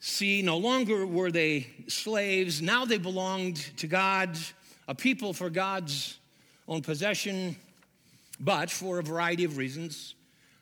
Sea. 0.00 0.42
No 0.42 0.56
longer 0.56 1.06
were 1.06 1.30
they 1.30 1.68
slaves. 1.86 2.60
Now 2.60 2.84
they 2.84 2.98
belonged 2.98 3.56
to 3.76 3.86
God, 3.86 4.36
a 4.88 4.94
people 4.94 5.32
for 5.32 5.48
God's 5.48 6.18
own 6.66 6.82
possession, 6.82 7.54
but 8.40 8.68
for 8.68 8.98
a 8.98 9.02
variety 9.02 9.44
of 9.44 9.58
reasons, 9.58 10.16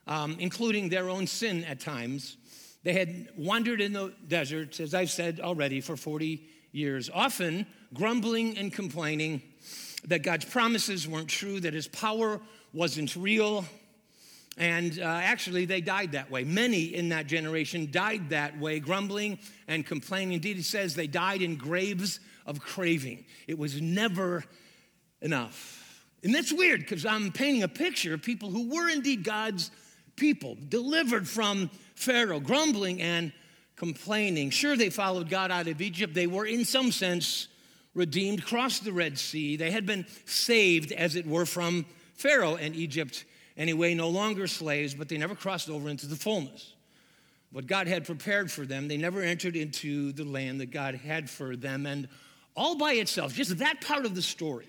um, 0.07 0.37
including 0.39 0.91
their 0.91 1.09
own 1.09 1.27
sin 1.27 1.65
at 1.65 1.81
times. 1.81 2.37
They 2.85 2.93
had 2.93 3.29
wandered 3.37 3.81
in 3.81 3.95
the 3.95 4.13
desert, 4.29 4.79
as 4.79 4.95
I've 4.95 5.11
said 5.11 5.41
already, 5.41 5.81
for 5.81 5.97
40 5.97 6.47
years, 6.71 7.11
often 7.13 7.67
grumbling 7.95 8.59
and 8.59 8.73
complaining 8.73 9.43
that 10.07 10.23
God's 10.23 10.45
promises 10.45 11.09
weren't 11.09 11.29
true, 11.29 11.61
that 11.61 11.73
his 11.73 11.89
power 11.89 12.41
wasn't 12.75 13.17
real. 13.17 13.65
And 14.59 15.01
uh, 15.01 15.05
actually, 15.05 15.65
they 15.65 15.81
died 15.81 16.13
that 16.13 16.31
way. 16.31 16.45
Many 16.45 16.95
in 16.95 17.09
that 17.09 17.27
generation 17.27 17.89
died 17.91 18.29
that 18.29 18.59
way, 18.61 18.81
grumbling 18.81 19.39
and 19.67 19.85
complaining. 19.87 20.35
Indeed, 20.35 20.59
it 20.59 20.65
says 20.65 20.95
they 20.95 21.07
died 21.07 21.41
in 21.41 21.57
graves 21.57 22.21
of 22.45 22.61
craving. 22.61 23.25
It 23.49 23.59
was 23.59 23.81
never 23.81 24.45
enough. 25.23 25.81
And 26.23 26.35
that's 26.35 26.53
weird 26.53 26.81
because 26.81 27.07
I'm 27.07 27.33
painting 27.33 27.63
a 27.63 27.69
picture 27.69 28.15
of 28.15 28.23
people 28.23 28.51
who 28.51 28.69
were 28.69 28.91
indeed 28.91 29.25
God's 29.25 29.71
people, 30.17 30.57
delivered 30.69 31.29
from 31.29 31.71
Pharaoh, 31.95 32.41
grumbling 32.41 33.01
and 33.01 33.33
complaining. 33.77 34.51
Sure, 34.51 34.77
they 34.77 34.91
followed 34.91 35.29
God 35.29 35.51
out 35.51 35.69
of 35.69 35.81
Egypt. 35.81 36.15
They 36.15 36.27
were, 36.27 36.47
in 36.47 36.65
some 36.65 36.93
sense, 36.93 37.49
redeemed, 37.95 38.45
crossed 38.45 38.85
the 38.85 38.93
Red 38.93 39.19
Sea. 39.19 39.57
They 39.57 39.71
had 39.71 39.87
been 39.87 40.07
saved, 40.27 40.93
as 40.93 41.17
it 41.17 41.27
were, 41.27 41.47
from 41.47 41.87
Pharaoh 42.15 42.57
and 42.57 42.75
Egypt 42.77 43.25
anyway, 43.57 43.95
no 43.95 44.09
longer 44.09 44.47
slaves, 44.47 44.95
but 44.95 45.09
they 45.09 45.19
never 45.19 45.35
crossed 45.35 45.71
over 45.71 45.89
into 45.89 46.07
the 46.07 46.17
fullness. 46.17 46.75
What 47.53 47.67
God 47.67 47.87
had 47.87 48.05
prepared 48.05 48.51
for 48.51 48.67
them, 48.67 48.89
they 48.89 48.97
never 48.97 49.23
entered 49.23 49.55
into 49.55 50.13
the 50.13 50.25
land 50.25 50.61
that 50.61 50.73
God 50.73 50.97
had 50.97 51.31
for 51.31 51.55
them. 51.55 51.87
And 51.87 52.09
all 52.57 52.77
by 52.77 52.95
itself, 52.95 53.33
just 53.35 53.59
that 53.59 53.81
part 53.81 54.05
of 54.07 54.15
the 54.15 54.23
story, 54.23 54.67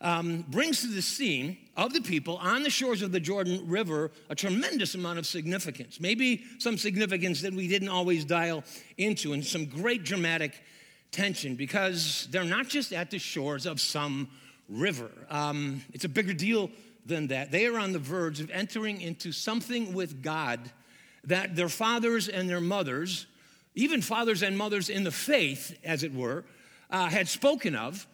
um, 0.00 0.44
brings 0.48 0.80
to 0.82 0.86
the 0.86 1.02
scene 1.02 1.56
of 1.76 1.92
the 1.92 2.00
people 2.00 2.36
on 2.36 2.62
the 2.62 2.70
shores 2.70 3.02
of 3.02 3.12
the 3.12 3.20
Jordan 3.20 3.68
River 3.68 4.10
a 4.28 4.34
tremendous 4.34 4.94
amount 4.94 5.18
of 5.18 5.26
significance. 5.26 6.00
Maybe 6.00 6.44
some 6.58 6.78
significance 6.78 7.42
that 7.42 7.52
we 7.52 7.68
didn't 7.68 7.88
always 7.88 8.24
dial 8.24 8.64
into, 8.96 9.32
and 9.32 9.44
some 9.44 9.66
great 9.66 10.04
dramatic 10.04 10.62
tension 11.10 11.56
because 11.56 12.28
they're 12.30 12.44
not 12.44 12.68
just 12.68 12.92
at 12.92 13.10
the 13.10 13.18
shores 13.18 13.66
of 13.66 13.80
some 13.80 14.28
river. 14.68 15.10
Um, 15.30 15.82
it's 15.92 16.04
a 16.04 16.08
bigger 16.08 16.34
deal 16.34 16.70
than 17.06 17.28
that. 17.28 17.50
They 17.50 17.66
are 17.66 17.78
on 17.78 17.92
the 17.92 17.98
verge 17.98 18.40
of 18.40 18.50
entering 18.50 19.00
into 19.00 19.32
something 19.32 19.94
with 19.94 20.22
God 20.22 20.60
that 21.24 21.56
their 21.56 21.68
fathers 21.68 22.28
and 22.28 22.48
their 22.48 22.60
mothers, 22.60 23.26
even 23.74 24.02
fathers 24.02 24.42
and 24.42 24.56
mothers 24.56 24.88
in 24.88 25.04
the 25.04 25.10
faith, 25.10 25.76
as 25.84 26.02
it 26.02 26.14
were, 26.14 26.44
uh, 26.90 27.08
had 27.08 27.28
spoken 27.28 27.74
of 27.74 28.06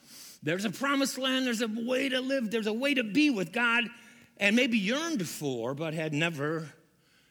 there's 0.45 0.67
a 0.67 0.71
promised 0.71 1.17
land, 1.17 1.47
there's 1.47 1.63
a 1.63 1.69
way 1.69 2.11
to 2.11 2.21
live, 2.21 2.51
there's 2.51 2.67
a 2.67 2.73
way 2.73 2.93
to 2.95 3.03
be 3.03 3.31
with 3.31 3.51
God, 3.51 3.85
and 4.37 4.55
maybe 4.55 4.77
yearned 4.77 5.27
for, 5.27 5.75
but 5.75 5.95
had 5.95 6.13
never, 6.13 6.69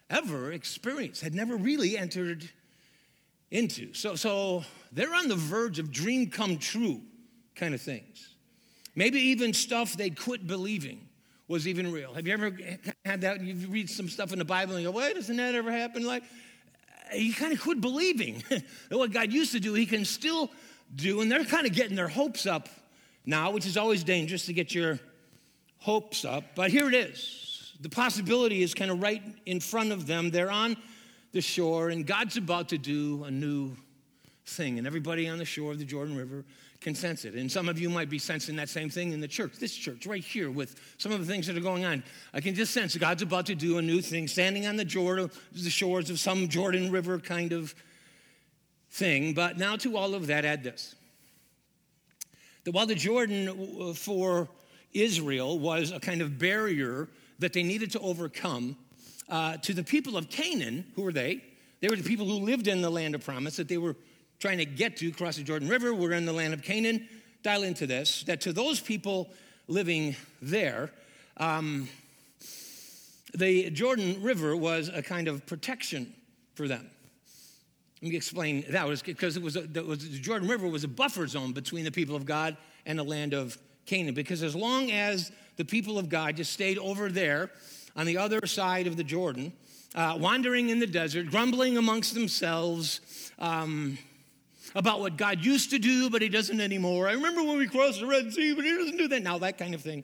ever 0.10 0.51
experienced, 0.51 1.22
had 1.22 1.36
never 1.36 1.55
really 1.55 1.96
entered 1.96 2.50
into. 3.51 3.93
So, 3.93 4.15
so 4.15 4.63
they're 4.91 5.13
on 5.13 5.27
the 5.27 5.36
verge 5.36 5.77
of 5.77 5.91
dream 5.91 6.32
come 6.32 6.58
true 6.58 7.01
kind 7.55 7.75
of 7.75 7.82
things. 7.82 8.36
Maybe 8.96 9.20
even 9.20 9.53
stuff 9.53 9.93
they 9.93 10.10
quit 10.10 10.48
believing 10.48 11.08
was 11.48 11.67
even 11.67 11.91
real. 11.91 12.13
Have 12.15 12.25
you 12.25 12.34
ever 12.34 12.58
had 13.05 13.22
that? 13.22 13.41
You 13.41 13.67
read 13.67 13.91
some 13.91 14.10
stuff 14.10 14.34
in 14.34 14.39
the 14.39 14.46
Bible 14.46 14.74
and 14.74 14.84
you 14.84 14.91
go, 14.91 14.98
wait, 14.98 15.13
doesn't 15.13 15.36
that 15.36 15.53
ever 15.53 15.72
happen? 15.72 16.03
Like, 16.03 16.24
you 17.15 17.34
kind 17.34 17.53
of 17.53 17.62
quit 17.62 17.79
believing 17.79 18.43
that 18.50 18.63
what 18.89 19.12
God 19.12 19.32
used 19.32 19.51
to 19.51 19.60
do, 19.60 19.75
He 19.75 19.86
can 19.86 20.03
still 20.03 20.50
do. 20.96 21.22
And 21.22 21.32
they're 21.32 21.46
kind 21.46 21.67
of 21.67 21.74
getting 21.74 21.96
their 21.96 22.08
hopes 22.08 22.48
up 22.48 22.70
now, 23.25 23.51
which 23.51 23.65
is 23.65 23.77
always 23.77 24.03
dangerous 24.03 24.46
to 24.48 24.53
get 24.53 24.74
your 24.74 25.00
hopes 25.80 26.25
up. 26.25 26.44
But 26.56 26.72
here 26.72 26.88
it 26.88 26.96
is. 26.96 27.74
The 27.82 27.89
possibility 27.89 28.63
is 28.63 28.74
kind 28.74 28.92
of 28.92 29.01
right 29.01 29.22
in 29.46 29.60
front 29.60 29.92
of 29.92 30.08
them. 30.08 30.30
They're 30.30 30.51
on 30.51 30.77
the 31.32 31.42
shore, 31.42 31.89
and 31.89 32.06
God's 32.06 32.38
about 32.38 32.70
to 32.70 32.77
do 32.77 33.24
a 33.25 33.32
new 33.32 33.75
thing. 34.46 34.77
And 34.77 34.88
everybody 34.88 35.27
on 35.27 35.38
the 35.38 35.46
shore 35.46 35.72
of 35.72 35.80
the 35.80 35.86
Jordan 35.86 36.15
River 36.15 36.46
can 36.80 36.94
sense 36.96 37.25
it. 37.25 37.34
And 37.34 37.51
some 37.51 37.70
of 37.70 37.80
you 37.80 37.89
might 37.89 38.10
be 38.10 38.20
sensing 38.20 38.56
that 38.58 38.70
same 38.70 38.89
thing 38.89 39.13
in 39.13 39.20
the 39.20 39.27
church, 39.27 39.53
this 39.58 39.74
church 39.74 40.06
right 40.06 40.24
here, 40.24 40.51
with 40.51 40.75
some 40.98 41.12
of 41.12 41.20
the 41.20 41.25
things 41.25 41.48
that 41.48 41.58
are 41.58 41.62
going 41.62 41.86
on. 41.86 42.03
I 42.34 42.42
can 42.42 42.53
just 42.53 42.74
sense 42.74 42.96
God's 42.96 43.22
about 43.22 43.46
to 43.48 43.56
do 43.56 43.77
a 43.77 43.82
new 43.82 44.01
thing, 44.01 44.27
standing 44.27 44.68
on 44.68 44.75
the, 44.75 44.86
Jordan, 44.86 45.32
the 45.53 45.70
shores 45.70 46.10
of 46.10 46.20
some 46.20 46.50
Jordan 46.50 46.92
River 46.92 47.20
kind 47.20 47.53
of 47.53 47.74
thing. 48.92 49.34
But 49.34 49.58
now 49.58 49.75
to 49.77 49.98
all 49.98 50.13
of 50.13 50.27
that, 50.27 50.46
add 50.46 50.63
this 50.63 50.96
that 52.63 52.72
while 52.72 52.86
the 52.86 52.96
Jordan 52.96 53.50
uh, 53.50 53.93
for 53.93 54.48
Israel 54.93 55.60
was 55.60 55.91
a 55.91 56.00
kind 56.00 56.22
of 56.22 56.38
barrier 56.38 57.10
that 57.39 57.53
they 57.53 57.63
needed 57.63 57.91
to 57.91 58.00
overcome, 58.00 58.77
uh, 59.29 59.58
to 59.58 59.74
the 59.74 59.84
people 59.84 60.17
of 60.17 60.29
Canaan, 60.29 60.86
who 60.96 61.01
were 61.01 61.12
they? 61.12 61.43
They 61.82 61.89
were 61.89 61.96
the 61.96 62.03
people 62.03 62.25
who 62.25 62.46
lived 62.46 62.67
in 62.67 62.82
the 62.82 62.89
land 62.89 63.15
of 63.15 63.25
promise 63.25 63.58
that 63.58 63.67
they 63.67 63.77
were 63.77 63.96
trying 64.39 64.58
to 64.60 64.65
get 64.65 64.98
to, 64.98 65.12
cross 65.12 65.38
the 65.38 65.43
Jordan 65.43 65.67
River. 65.67 65.93
We're 65.93 66.13
in 66.13 66.25
the 66.25 66.34
land 66.34 66.53
of 66.53 66.62
Canaan. 66.62 67.08
Dial 67.43 67.63
into 67.63 67.86
this 67.86 68.24
that 68.24 68.39
to 68.41 68.53
those 68.53 68.79
people 68.79 69.29
living 69.67 70.15
there, 70.41 70.91
um, 71.38 71.89
the 73.34 73.70
Jordan 73.70 74.22
River 74.22 74.55
was 74.55 74.88
a 74.88 75.01
kind 75.01 75.27
of 75.27 75.46
protection 75.46 76.13
for 76.55 76.67
them. 76.67 76.89
Let 78.04 78.10
me 78.10 78.18
explain 78.18 78.66
that 78.72 78.86
was 78.86 79.02
because 79.02 79.38
it 79.38 79.44
was, 79.44 79.56
a, 79.56 79.62
was 79.82 80.00
the 80.00 80.20
Jordan 80.20 80.50
River 80.50 80.68
was 80.68 80.84
a 80.84 80.90
buffer 80.90 81.26
zone 81.26 81.54
between 81.54 81.86
the 81.86 81.92
people 81.92 82.18
of 82.18 82.26
God 82.26 82.58
and 82.86 83.00
the 83.00 83.04
land 83.04 83.34
of 83.34 83.58
Canaan. 83.86 84.14
Because 84.14 84.44
as 84.44 84.58
long 84.58 84.92
as 84.92 85.32
the 85.56 85.64
people 85.64 85.98
of 85.98 86.10
God 86.10 86.36
just 86.36 86.52
stayed 86.52 86.78
over 86.78 87.08
there 87.08 87.50
on 87.96 88.06
the 88.06 88.18
other 88.18 88.46
side 88.46 88.88
of 88.88 88.98
the 88.98 89.06
Jordan, 89.06 89.54
uh, 89.96 90.18
wandering 90.20 90.68
in 90.68 90.80
the 90.80 90.86
desert, 90.86 91.32
grumbling 91.32 91.78
amongst 91.78 92.14
themselves 92.14 93.32
um, 93.40 93.98
about 94.76 95.00
what 95.00 95.16
God 95.16 95.40
used 95.40 95.70
to 95.70 95.80
do, 95.80 96.10
but 96.10 96.22
He 96.22 96.28
doesn't 96.28 96.60
anymore. 96.60 97.08
I 97.08 97.14
remember 97.14 97.42
when 97.42 97.58
we 97.58 97.70
crossed 97.70 98.02
the 98.02 98.06
Red 98.06 98.34
Sea, 98.34 98.54
but 98.54 98.66
He 98.66 98.72
doesn't 98.72 98.98
do 98.98 99.08
that 99.08 99.24
now. 99.24 99.38
That 99.38 99.58
kind 99.58 99.74
of 99.74 99.82
thing. 99.82 100.04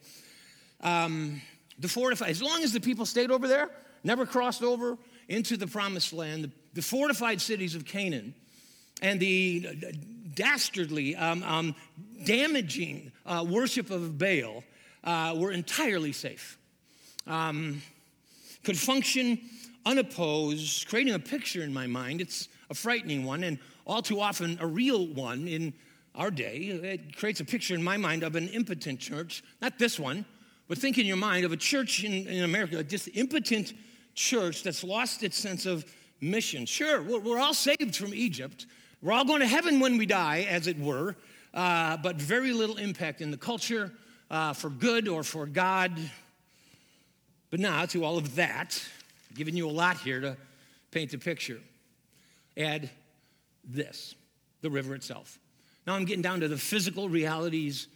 Um, 0.80 1.42
the 1.78 1.90
fortified, 1.90 2.30
as 2.30 2.42
long 2.42 2.64
as 2.64 2.72
the 2.72 2.80
people 2.80 3.06
stayed 3.06 3.30
over 3.30 3.50
there, 3.50 3.70
never 4.06 4.26
crossed 4.26 4.64
over 4.64 4.98
into 5.28 5.58
the 5.58 5.68
promised 5.68 6.14
land, 6.14 6.52
the 6.80 6.86
fortified 6.86 7.42
cities 7.42 7.76
of 7.76 7.84
Canaan 7.84 8.34
and 9.02 9.20
the 9.20 9.68
dastardly, 10.34 11.14
um, 11.14 11.44
um, 11.44 11.76
damaging 12.24 13.12
uh, 13.26 13.46
worship 13.46 13.92
of 13.92 14.18
Baal 14.18 14.64
uh, 15.04 15.36
were 15.38 15.52
entirely 15.52 16.14
safe. 16.14 16.58
Um, 17.28 17.82
could 18.64 18.78
function 18.78 19.42
unopposed, 19.86 20.88
creating 20.88 21.16
a 21.16 21.20
picture 21.20 21.64
in 21.64 21.74
my 21.74 21.86
mind. 21.86 22.22
It's 22.22 22.48
a 22.70 22.74
frightening 22.74 23.26
one, 23.26 23.44
and 23.44 23.60
all 23.86 24.02
too 24.02 24.22
often 24.22 24.58
a 24.62 24.68
real 24.68 25.06
one 25.08 25.50
in 25.50 25.74
our 26.16 26.32
day. 26.32 26.60
It 26.82 27.18
creates 27.18 27.42
a 27.42 27.46
picture 27.46 27.76
in 27.76 27.84
my 27.84 27.98
mind 27.98 28.24
of 28.24 28.38
an 28.38 28.48
impotent 28.48 29.02
church, 29.02 29.44
not 29.62 29.78
this 29.78 30.00
one, 30.00 30.24
but 30.70 30.78
think 30.78 30.98
in 30.98 31.06
your 31.06 31.18
mind 31.18 31.44
of 31.44 31.52
a 31.52 31.58
church 31.58 32.06
in, 32.06 32.26
in 32.26 32.46
America, 32.46 32.78
a 32.78 32.86
just 32.86 33.10
impotent 33.16 33.74
church 34.16 34.64
that's 34.64 34.82
lost 34.82 35.24
its 35.24 35.38
sense 35.38 35.66
of 35.66 35.84
mission. 36.22 36.66
Sure, 36.66 37.02
we're 37.02 37.40
all 37.40 37.54
saved 37.54 37.96
from 37.96 38.14
Egypt. 38.14 38.66
We're 39.02 39.14
all 39.14 39.26
going 39.26 39.40
to 39.40 39.48
heaven 39.48 39.80
when 39.80 39.98
we 39.98 40.06
die, 40.06 40.46
as 40.50 40.68
it 40.68 40.78
were, 40.78 41.16
uh, 41.54 41.98
but 41.98 42.18
very 42.18 42.52
little 42.52 42.78
impact 42.78 43.22
in 43.22 43.32
the 43.32 43.38
culture 43.38 43.92
uh, 44.30 44.54
for 44.54 44.70
good 44.70 45.08
or 45.08 45.24
for 45.24 45.46
God. 45.46 45.98
But 47.50 47.60
now, 47.60 47.86
to 47.88 48.04
all 48.04 48.18
of 48.18 48.36
that, 48.36 48.82
giving 49.34 49.56
you 49.56 49.70
a 49.70 49.72
lot 49.72 49.98
here 49.98 50.20
to 50.20 50.38
paint 50.92 51.14
a 51.14 51.18
picture, 51.18 51.60
add 52.58 52.90
this 53.64 54.16
the 54.62 54.70
river 54.70 54.96
itself. 54.96 55.40
Now 55.88 55.96
I'm 55.96 56.06
getting 56.06 56.22
down 56.22 56.42
to 56.42 56.48
the 56.48 56.58
physical 56.58 57.08
realities 57.08 57.88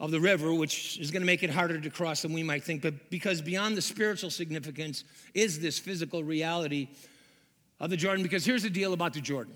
of 0.00 0.10
the 0.10 0.20
river, 0.20 0.52
which 0.52 0.98
is 0.98 1.10
going 1.10 1.22
to 1.22 1.26
make 1.26 1.42
it 1.42 1.50
harder 1.50 1.80
to 1.80 1.90
cross 1.90 2.22
than 2.22 2.32
we 2.32 2.42
might 2.42 2.62
think, 2.64 2.82
but 2.82 3.10
because 3.10 3.40
beyond 3.40 3.76
the 3.76 3.82
spiritual 3.82 4.30
significance 4.30 5.04
is 5.34 5.58
this 5.58 5.78
physical 5.78 6.22
reality 6.22 6.88
of 7.80 7.90
the 7.90 7.96
Jordan 7.96 8.22
because 8.22 8.44
here's 8.44 8.62
the 8.62 8.70
deal 8.70 8.92
about 8.92 9.12
the 9.12 9.20
Jordan. 9.20 9.54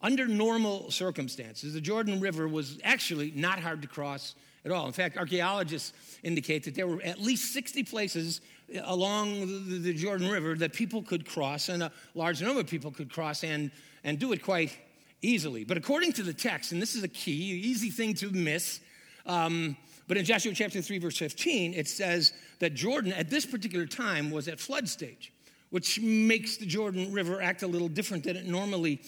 Under 0.00 0.26
normal 0.26 0.90
circumstances, 0.90 1.74
the 1.74 1.80
Jordan 1.80 2.20
River 2.20 2.48
was 2.48 2.78
actually 2.82 3.32
not 3.36 3.60
hard 3.60 3.82
to 3.82 3.88
cross 3.88 4.34
at 4.64 4.72
all. 4.72 4.86
In 4.86 4.92
fact, 4.92 5.16
archaeologists 5.16 5.92
indicate 6.22 6.64
that 6.64 6.74
there 6.74 6.86
were 6.86 7.02
at 7.02 7.20
least 7.20 7.52
60 7.52 7.84
places 7.84 8.40
along 8.84 9.82
the 9.82 9.94
Jordan 9.94 10.28
River 10.28 10.54
that 10.56 10.72
people 10.72 11.02
could 11.02 11.26
cross, 11.26 11.68
and 11.68 11.82
a 11.82 11.92
large 12.14 12.42
number 12.42 12.60
of 12.60 12.66
people 12.66 12.90
could 12.90 13.12
cross 13.12 13.44
and, 13.44 13.70
and 14.02 14.18
do 14.18 14.32
it 14.32 14.42
quite 14.42 14.76
easily. 15.20 15.64
But 15.64 15.76
according 15.76 16.12
to 16.14 16.22
the 16.22 16.32
text, 16.32 16.72
and 16.72 16.82
this 16.82 16.94
is 16.94 17.04
a 17.04 17.08
key, 17.08 17.32
easy 17.32 17.90
thing 17.90 18.14
to 18.14 18.30
miss, 18.30 18.80
um, 19.26 19.76
but 20.08 20.16
in 20.16 20.24
Joshua 20.24 20.52
chapter 20.52 20.82
3, 20.82 20.98
verse 20.98 21.16
15, 21.16 21.74
it 21.74 21.86
says 21.86 22.32
that 22.58 22.74
Jordan 22.74 23.12
at 23.12 23.30
this 23.30 23.46
particular 23.46 23.86
time 23.86 24.30
was 24.30 24.48
at 24.48 24.58
flood 24.58 24.88
stage 24.88 25.32
which 25.72 25.98
makes 26.02 26.58
the 26.58 26.66
Jordan 26.66 27.10
River 27.14 27.40
act 27.40 27.62
a 27.62 27.66
little 27.66 27.88
different 27.88 28.24
than 28.24 28.36
it 28.36 28.44
normally 28.44 29.00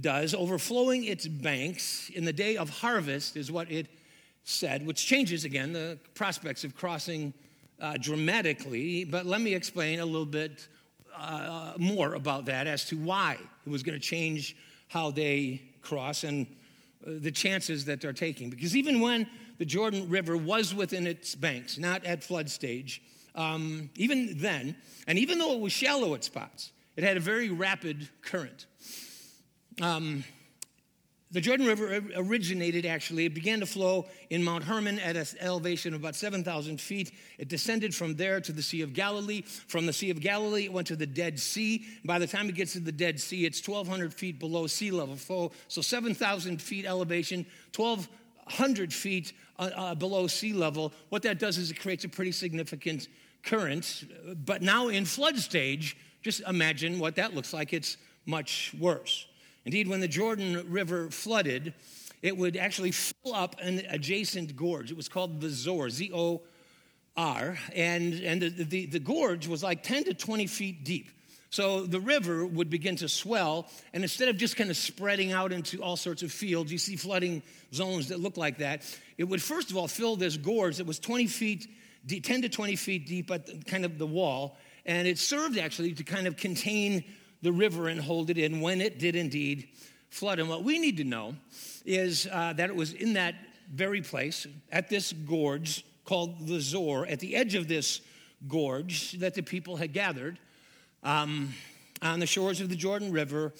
does. 0.00 0.34
Overflowing 0.34 1.04
its 1.04 1.28
banks 1.28 2.10
in 2.10 2.24
the 2.24 2.32
day 2.32 2.56
of 2.56 2.68
harvest 2.68 3.36
is 3.36 3.52
what 3.52 3.70
it 3.70 3.86
said, 4.42 4.84
which 4.84 5.06
changes 5.06 5.44
again 5.44 5.72
the 5.72 5.96
prospects 6.14 6.64
of 6.64 6.74
crossing 6.74 7.32
uh, 7.80 7.94
dramatically. 8.00 9.04
But 9.04 9.26
let 9.26 9.40
me 9.40 9.54
explain 9.54 10.00
a 10.00 10.04
little 10.04 10.26
bit 10.26 10.66
uh, 11.16 11.74
more 11.78 12.14
about 12.14 12.46
that 12.46 12.66
as 12.66 12.84
to 12.86 12.96
why 12.96 13.38
it 13.64 13.70
was 13.70 13.84
going 13.84 13.96
to 13.96 14.04
change 14.04 14.56
how 14.88 15.12
they 15.12 15.62
cross 15.82 16.24
and 16.24 16.48
uh, 17.06 17.10
the 17.20 17.30
chances 17.30 17.84
that 17.84 18.00
they're 18.00 18.12
taking. 18.12 18.50
Because 18.50 18.76
even 18.76 19.00
when 19.00 19.24
the 19.58 19.64
Jordan 19.64 20.08
River 20.08 20.36
was 20.36 20.74
within 20.74 21.06
its 21.06 21.36
banks, 21.36 21.78
not 21.78 22.04
at 22.04 22.24
flood 22.24 22.50
stage, 22.50 23.02
um, 23.34 23.90
even 23.96 24.38
then, 24.38 24.76
and 25.06 25.18
even 25.18 25.38
though 25.38 25.52
it 25.54 25.60
was 25.60 25.72
shallow 25.72 26.14
at 26.14 26.24
spots, 26.24 26.72
it 26.96 27.04
had 27.04 27.16
a 27.16 27.20
very 27.20 27.50
rapid 27.50 28.08
current. 28.22 28.66
Um, 29.80 30.24
the 31.32 31.40
Jordan 31.40 31.66
River 31.66 32.02
originated 32.14 32.84
actually, 32.84 33.24
it 33.24 33.34
began 33.34 33.60
to 33.60 33.66
flow 33.66 34.06
in 34.28 34.44
Mount 34.44 34.64
Hermon 34.64 34.98
at 34.98 35.16
an 35.16 35.24
elevation 35.40 35.94
of 35.94 36.00
about 36.00 36.14
7,000 36.14 36.78
feet. 36.78 37.10
It 37.38 37.48
descended 37.48 37.94
from 37.94 38.16
there 38.16 38.38
to 38.42 38.52
the 38.52 38.62
Sea 38.62 38.82
of 38.82 38.92
Galilee. 38.92 39.40
From 39.40 39.86
the 39.86 39.94
Sea 39.94 40.10
of 40.10 40.20
Galilee, 40.20 40.64
it 40.64 40.72
went 40.72 40.88
to 40.88 40.96
the 40.96 41.06
Dead 41.06 41.40
Sea. 41.40 41.86
By 42.04 42.18
the 42.18 42.26
time 42.26 42.50
it 42.50 42.54
gets 42.54 42.74
to 42.74 42.80
the 42.80 42.92
Dead 42.92 43.18
Sea, 43.18 43.46
it's 43.46 43.66
1,200 43.66 44.12
feet 44.12 44.38
below 44.38 44.66
sea 44.66 44.90
level. 44.90 45.16
So 45.68 45.80
7,000 45.80 46.60
feet 46.60 46.84
elevation, 46.84 47.46
1,200 47.74 48.92
feet 48.92 49.32
uh, 49.58 49.70
uh, 49.74 49.94
below 49.94 50.26
sea 50.26 50.52
level. 50.52 50.92
What 51.08 51.22
that 51.22 51.38
does 51.38 51.56
is 51.56 51.70
it 51.70 51.80
creates 51.80 52.04
a 52.04 52.10
pretty 52.10 52.32
significant 52.32 53.08
current, 53.42 54.04
but 54.44 54.62
now 54.62 54.88
in 54.88 55.04
flood 55.04 55.38
stage, 55.38 55.96
just 56.22 56.40
imagine 56.42 56.98
what 56.98 57.16
that 57.16 57.34
looks 57.34 57.52
like. 57.52 57.72
It's 57.72 57.96
much 58.26 58.74
worse. 58.78 59.26
Indeed, 59.64 59.88
when 59.88 60.00
the 60.00 60.08
Jordan 60.08 60.64
River 60.70 61.10
flooded, 61.10 61.74
it 62.22 62.36
would 62.36 62.56
actually 62.56 62.92
fill 62.92 63.34
up 63.34 63.56
an 63.60 63.82
adjacent 63.88 64.56
gorge. 64.56 64.90
It 64.90 64.96
was 64.96 65.08
called 65.08 65.40
the 65.40 65.50
Zor, 65.50 65.90
Z 65.90 66.10
O 66.14 66.42
R, 67.16 67.58
and, 67.74 68.14
and 68.14 68.40
the, 68.40 68.48
the, 68.48 68.86
the 68.86 69.00
gorge 69.00 69.46
was 69.46 69.62
like 69.62 69.82
10 69.82 70.04
to 70.04 70.14
20 70.14 70.46
feet 70.46 70.84
deep. 70.84 71.10
So 71.50 71.84
the 71.84 72.00
river 72.00 72.46
would 72.46 72.70
begin 72.70 72.96
to 72.96 73.08
swell, 73.08 73.68
and 73.92 74.02
instead 74.02 74.28
of 74.28 74.38
just 74.38 74.56
kind 74.56 74.70
of 74.70 74.76
spreading 74.76 75.32
out 75.32 75.52
into 75.52 75.82
all 75.82 75.96
sorts 75.96 76.22
of 76.22 76.32
fields, 76.32 76.72
you 76.72 76.78
see 76.78 76.96
flooding 76.96 77.42
zones 77.74 78.08
that 78.08 78.20
look 78.20 78.38
like 78.38 78.58
that, 78.58 78.82
it 79.18 79.24
would 79.24 79.42
first 79.42 79.70
of 79.70 79.76
all 79.76 79.86
fill 79.86 80.16
this 80.16 80.38
gorge 80.38 80.78
that 80.78 80.86
was 80.86 80.98
20 80.98 81.26
feet 81.26 81.68
10 82.08 82.42
to 82.42 82.48
20 82.48 82.76
feet 82.76 83.06
deep 83.06 83.30
at 83.30 83.46
the, 83.46 83.58
kind 83.64 83.84
of 83.84 83.98
the 83.98 84.06
wall, 84.06 84.56
and 84.86 85.06
it 85.06 85.18
served 85.18 85.58
actually 85.58 85.92
to 85.94 86.04
kind 86.04 86.26
of 86.26 86.36
contain 86.36 87.04
the 87.42 87.52
river 87.52 87.88
and 87.88 88.00
hold 88.00 88.30
it 88.30 88.38
in 88.38 88.60
when 88.60 88.80
it 88.80 88.98
did 88.98 89.16
indeed 89.16 89.68
flood. 90.10 90.38
And 90.38 90.48
what 90.48 90.64
we 90.64 90.78
need 90.78 90.96
to 90.98 91.04
know 91.04 91.34
is 91.84 92.28
uh, 92.30 92.52
that 92.54 92.70
it 92.70 92.76
was 92.76 92.92
in 92.92 93.14
that 93.14 93.34
very 93.72 94.02
place, 94.02 94.46
at 94.70 94.88
this 94.88 95.12
gorge 95.12 95.84
called 96.04 96.46
the 96.46 96.60
Zor, 96.60 97.06
at 97.06 97.20
the 97.20 97.34
edge 97.34 97.54
of 97.54 97.68
this 97.68 98.00
gorge 98.48 99.12
that 99.12 99.34
the 99.34 99.42
people 99.42 99.76
had 99.76 99.92
gathered 99.92 100.38
um, 101.02 101.54
on 102.02 102.20
the 102.20 102.26
shores 102.26 102.60
of 102.60 102.68
the 102.68 102.76
Jordan 102.76 103.12
River 103.12 103.52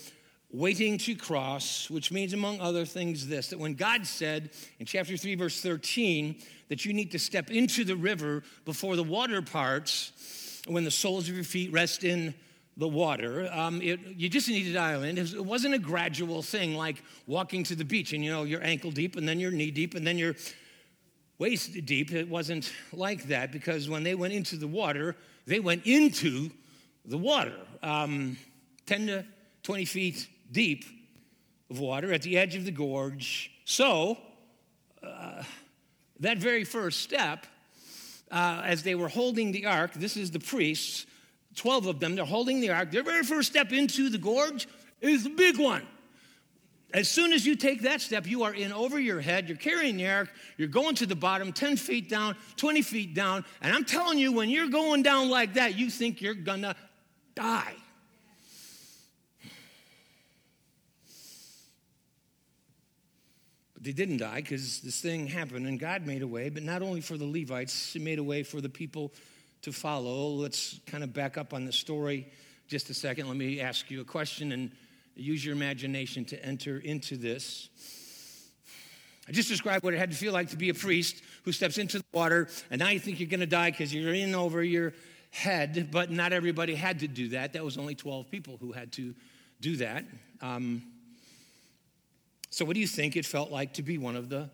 waiting 0.53 0.99
to 0.99 1.15
cross, 1.15 1.89
which 1.89 2.13
means, 2.13 2.33
among 2.33 2.61
other 2.61 2.85
things, 2.85 3.27
this 3.27 3.49
that 3.49 3.59
when 3.59 3.75
God 3.75 4.07
said 4.07 4.51
in 4.79 4.87
chapter 4.87 5.17
3, 5.17 5.35
verse 5.35 5.61
13, 5.61 6.37
that 6.69 6.85
you 6.85 6.93
need 6.93 7.11
to 7.13 7.19
step 7.19 7.51
into 7.51 7.85
the 7.85 7.97
river 7.97 8.43
before 8.65 8.97
the 8.97 9.03
water 9.03 9.43
parts, 9.43 10.13
when 10.67 10.85
the 10.85 10.91
soles 10.91 11.29
of 11.29 11.35
your 11.35 11.45
feet 11.45 11.73
rest 11.73 12.05
in 12.05 12.35
the 12.77 12.89
water, 12.89 13.51
um, 13.53 13.83
it, 13.83 14.01
you 14.17 14.29
just 14.29 14.49
needed 14.49 14.77
island. 14.77 15.19
It 15.19 15.45
wasn't 15.45 15.75
a 15.75 15.79
gradual 15.79 16.43
thing 16.43 16.75
like 16.75 17.03
walking 17.27 17.65
to 17.65 17.75
the 17.75 17.85
beach 17.85 18.13
and 18.13 18.25
you 18.25 18.31
know 18.31 18.45
you're 18.45 18.65
ankle 18.65 18.91
deep 18.91 19.17
and 19.17 19.29
then 19.29 19.39
you're 19.39 19.51
knee 19.51 19.71
deep 19.71 19.95
and 19.95 20.07
then 20.07 20.17
you're 20.17 20.35
waist 21.39 21.73
deep. 21.85 22.13
It 22.13 22.29
wasn't 22.29 22.73
like 22.93 23.25
that 23.25 23.53
because 23.53 23.91
when 23.91 24.05
they 24.05 24.15
went 24.15 24.33
into 24.33 24.57
the 24.57 24.67
water, 24.67 25.17
they 25.47 25.61
went 25.61 25.87
into 25.87 26.51
the 27.05 27.19
water. 27.19 27.57
Um, 27.83 28.39
10 28.87 29.07
to 29.09 29.25
20 29.65 29.85
feet 29.85 30.29
deep 30.53 30.85
of 31.71 31.81
water 31.81 32.13
at 32.13 32.23
the 32.23 32.39
edge 32.39 32.55
of 32.55 32.65
the 32.65 32.71
gorge. 32.71 33.51
So 33.65 34.19
that 36.23 36.39
very 36.39 36.65
first 36.65 37.01
step, 37.01 37.47
uh, 38.31 38.63
as 38.65 38.83
they 38.83 38.95
were 38.95 39.09
holding 39.09 39.53
the 39.53 39.67
ark, 39.67 39.93
this 39.95 40.17
is 40.17 40.31
the 40.31 40.39
priests, 40.39 41.05
12 41.57 41.87
of 41.87 42.01
them, 42.01 42.15
they're 42.15 42.25
holding 42.25 42.61
the 42.61 42.71
ark. 42.71 42.93
Their 42.93 43.03
very 43.03 43.25
first 43.25 43.51
step 43.51 43.73
into 43.73 44.09
the 44.09 44.19
gorge 44.19 44.69
is 45.01 45.25
the 45.25 45.31
big 45.31 45.59
one. 45.59 45.87
As 46.95 47.09
soon 47.09 47.33
as 47.33 47.45
you 47.45 47.57
take 47.57 47.83
that 47.83 48.01
step, 48.01 48.27
you 48.27 48.45
are 48.45 48.55
in 48.55 48.73
over 48.73 49.01
your 49.01 49.21
head. 49.21 49.49
You're 49.49 49.57
carrying 49.57 49.97
the 49.97 50.09
ark. 50.09 50.31
You're 50.59 50.69
going 50.69 50.95
to 50.97 51.07
the 51.07 51.17
bottom, 51.17 51.53
10 51.53 51.77
feet 51.77 52.09
down, 52.09 52.37
20 52.57 52.83
feet 52.83 53.15
down. 53.15 53.45
And 53.61 53.75
I'm 53.75 53.85
telling 53.85 54.19
you, 54.19 54.33
when 54.33 54.49
you're 54.49 54.69
going 54.69 55.03
down 55.03 55.29
like 55.29 55.55
that, 55.55 55.77
you 55.77 55.91
think 55.91 56.21
you're 56.21 56.35
going 56.35 56.63
to 56.63 56.77
die. 57.35 57.75
But 63.72 63.72
they 63.83 63.93
didn't 63.93 64.19
die 64.19 64.37
because 64.37 64.81
this 64.81 65.01
thing 65.01 65.27
happened 65.27 65.67
and 65.67 65.79
God 65.79 66.07
made 66.07 66.23
a 66.23 66.27
way, 66.27 66.49
but 66.49 66.63
not 66.63 66.83
only 66.83 67.01
for 67.01 67.17
the 67.17 67.27
Levites, 67.27 67.93
He 67.93 67.99
made 67.99 68.19
a 68.19 68.23
way 68.23 68.45
for 68.45 68.61
the 68.61 68.69
people 68.69 69.13
to 69.63 69.73
follow. 69.73 70.29
Let's 70.29 70.79
kind 70.87 71.03
of 71.03 71.13
back 71.13 71.37
up 71.37 71.53
on 71.53 71.65
the 71.65 71.73
story 71.73 72.29
just 72.69 72.91
a 72.91 72.95
second. 72.95 73.29
Let 73.29 73.37
me 73.37 73.61
ask 73.61 73.91
you 73.91 74.01
a 74.01 74.05
question 74.05 74.53
and 74.53 74.71
use 75.17 75.45
your 75.45 75.55
imagination 75.55 76.25
to 76.27 76.45
enter 76.45 76.79
into 76.79 77.17
this. 77.17 77.69
I 79.29 79.33
just 79.33 79.49
described 79.49 79.85
what 79.85 79.95
it 79.95 79.99
had 79.99 80.11
to 80.11 80.17
feel 80.17 80.33
like 80.33 80.51
to 80.51 80.57
be 80.57 80.69
a 80.69 80.75
priest 80.75 81.23
who 81.45 81.53
steps 81.53 81.79
into 81.79 81.99
the 81.99 82.05
water, 82.13 82.49
and 82.71 82.79
now 82.79 82.89
you 82.89 83.01
think 83.01 83.21
you're 83.21 83.29
going 83.29 83.41
to 83.41 83.47
die 83.47 83.71
because 83.71 83.93
you're 83.93 84.15
in 84.15 84.35
over 84.35 84.63
your 84.63 84.95
head, 85.31 85.89
but 85.91 86.11
not 86.11 86.33
everybody 86.33 86.75
had 86.75 87.01
to 87.01 87.09
do 87.09 87.29
that. 87.29 87.53
That 87.53 87.65
was 87.65 87.79
only 87.79 87.95
12 87.95 88.31
people 88.31 88.59
who 88.61 88.73
had 88.73 88.93
to 88.93 89.15
do 89.61 89.77
that. 89.77 90.05
Um, 90.41 90.83
so, 92.53 92.67
what 92.67 92.75
do 92.75 92.81
you 92.81 92.87
think 92.87 93.17
it 93.17 93.25
felt 93.25 93.51
like 93.51 93.73
to 93.75 93.83
be 93.83 93.97
one 93.97 94.15
of 94.15 94.29
the 94.29 94.51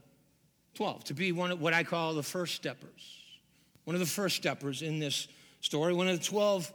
12? 0.75 1.03
To 1.05 1.15
be 1.15 1.33
one 1.33 1.51
of 1.51 1.61
what 1.61 1.75
I 1.75 1.83
call 1.83 2.15
the 2.15 2.23
first 2.23 2.55
steppers? 2.55 3.19
One 3.87 3.97
of 3.97 4.01
the 4.01 4.07
first 4.07 4.37
steppers 4.37 4.83
in 4.83 5.01
this 5.01 5.27
story, 5.63 5.93
one 5.93 6.07
of 6.07 6.17
the 6.17 6.25
12 6.25 6.73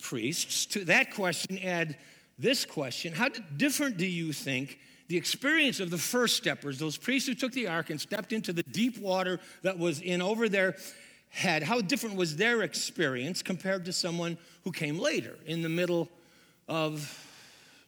priests. 0.00 0.66
To 0.66 0.84
that 0.84 1.12
question, 1.12 1.58
add 1.58 1.96
this 2.38 2.64
question 2.64 3.12
How 3.12 3.30
different 3.56 3.96
do 3.96 4.06
you 4.06 4.32
think 4.32 4.78
the 5.08 5.16
experience 5.16 5.80
of 5.80 5.90
the 5.90 5.98
first 5.98 6.36
steppers, 6.36 6.78
those 6.78 6.96
priests 6.96 7.28
who 7.28 7.34
took 7.34 7.50
the 7.50 7.66
ark 7.66 7.90
and 7.90 8.00
stepped 8.00 8.32
into 8.32 8.52
the 8.52 8.62
deep 8.62 8.96
water 8.98 9.40
that 9.62 9.76
was 9.76 10.00
in 10.00 10.22
over 10.22 10.48
their 10.48 10.76
head, 11.30 11.64
how 11.64 11.80
different 11.80 12.14
was 12.14 12.36
their 12.36 12.62
experience 12.62 13.42
compared 13.42 13.84
to 13.86 13.92
someone 13.92 14.38
who 14.62 14.70
came 14.70 15.00
later 15.00 15.36
in 15.46 15.62
the 15.62 15.68
middle 15.68 16.08
of 16.68 17.26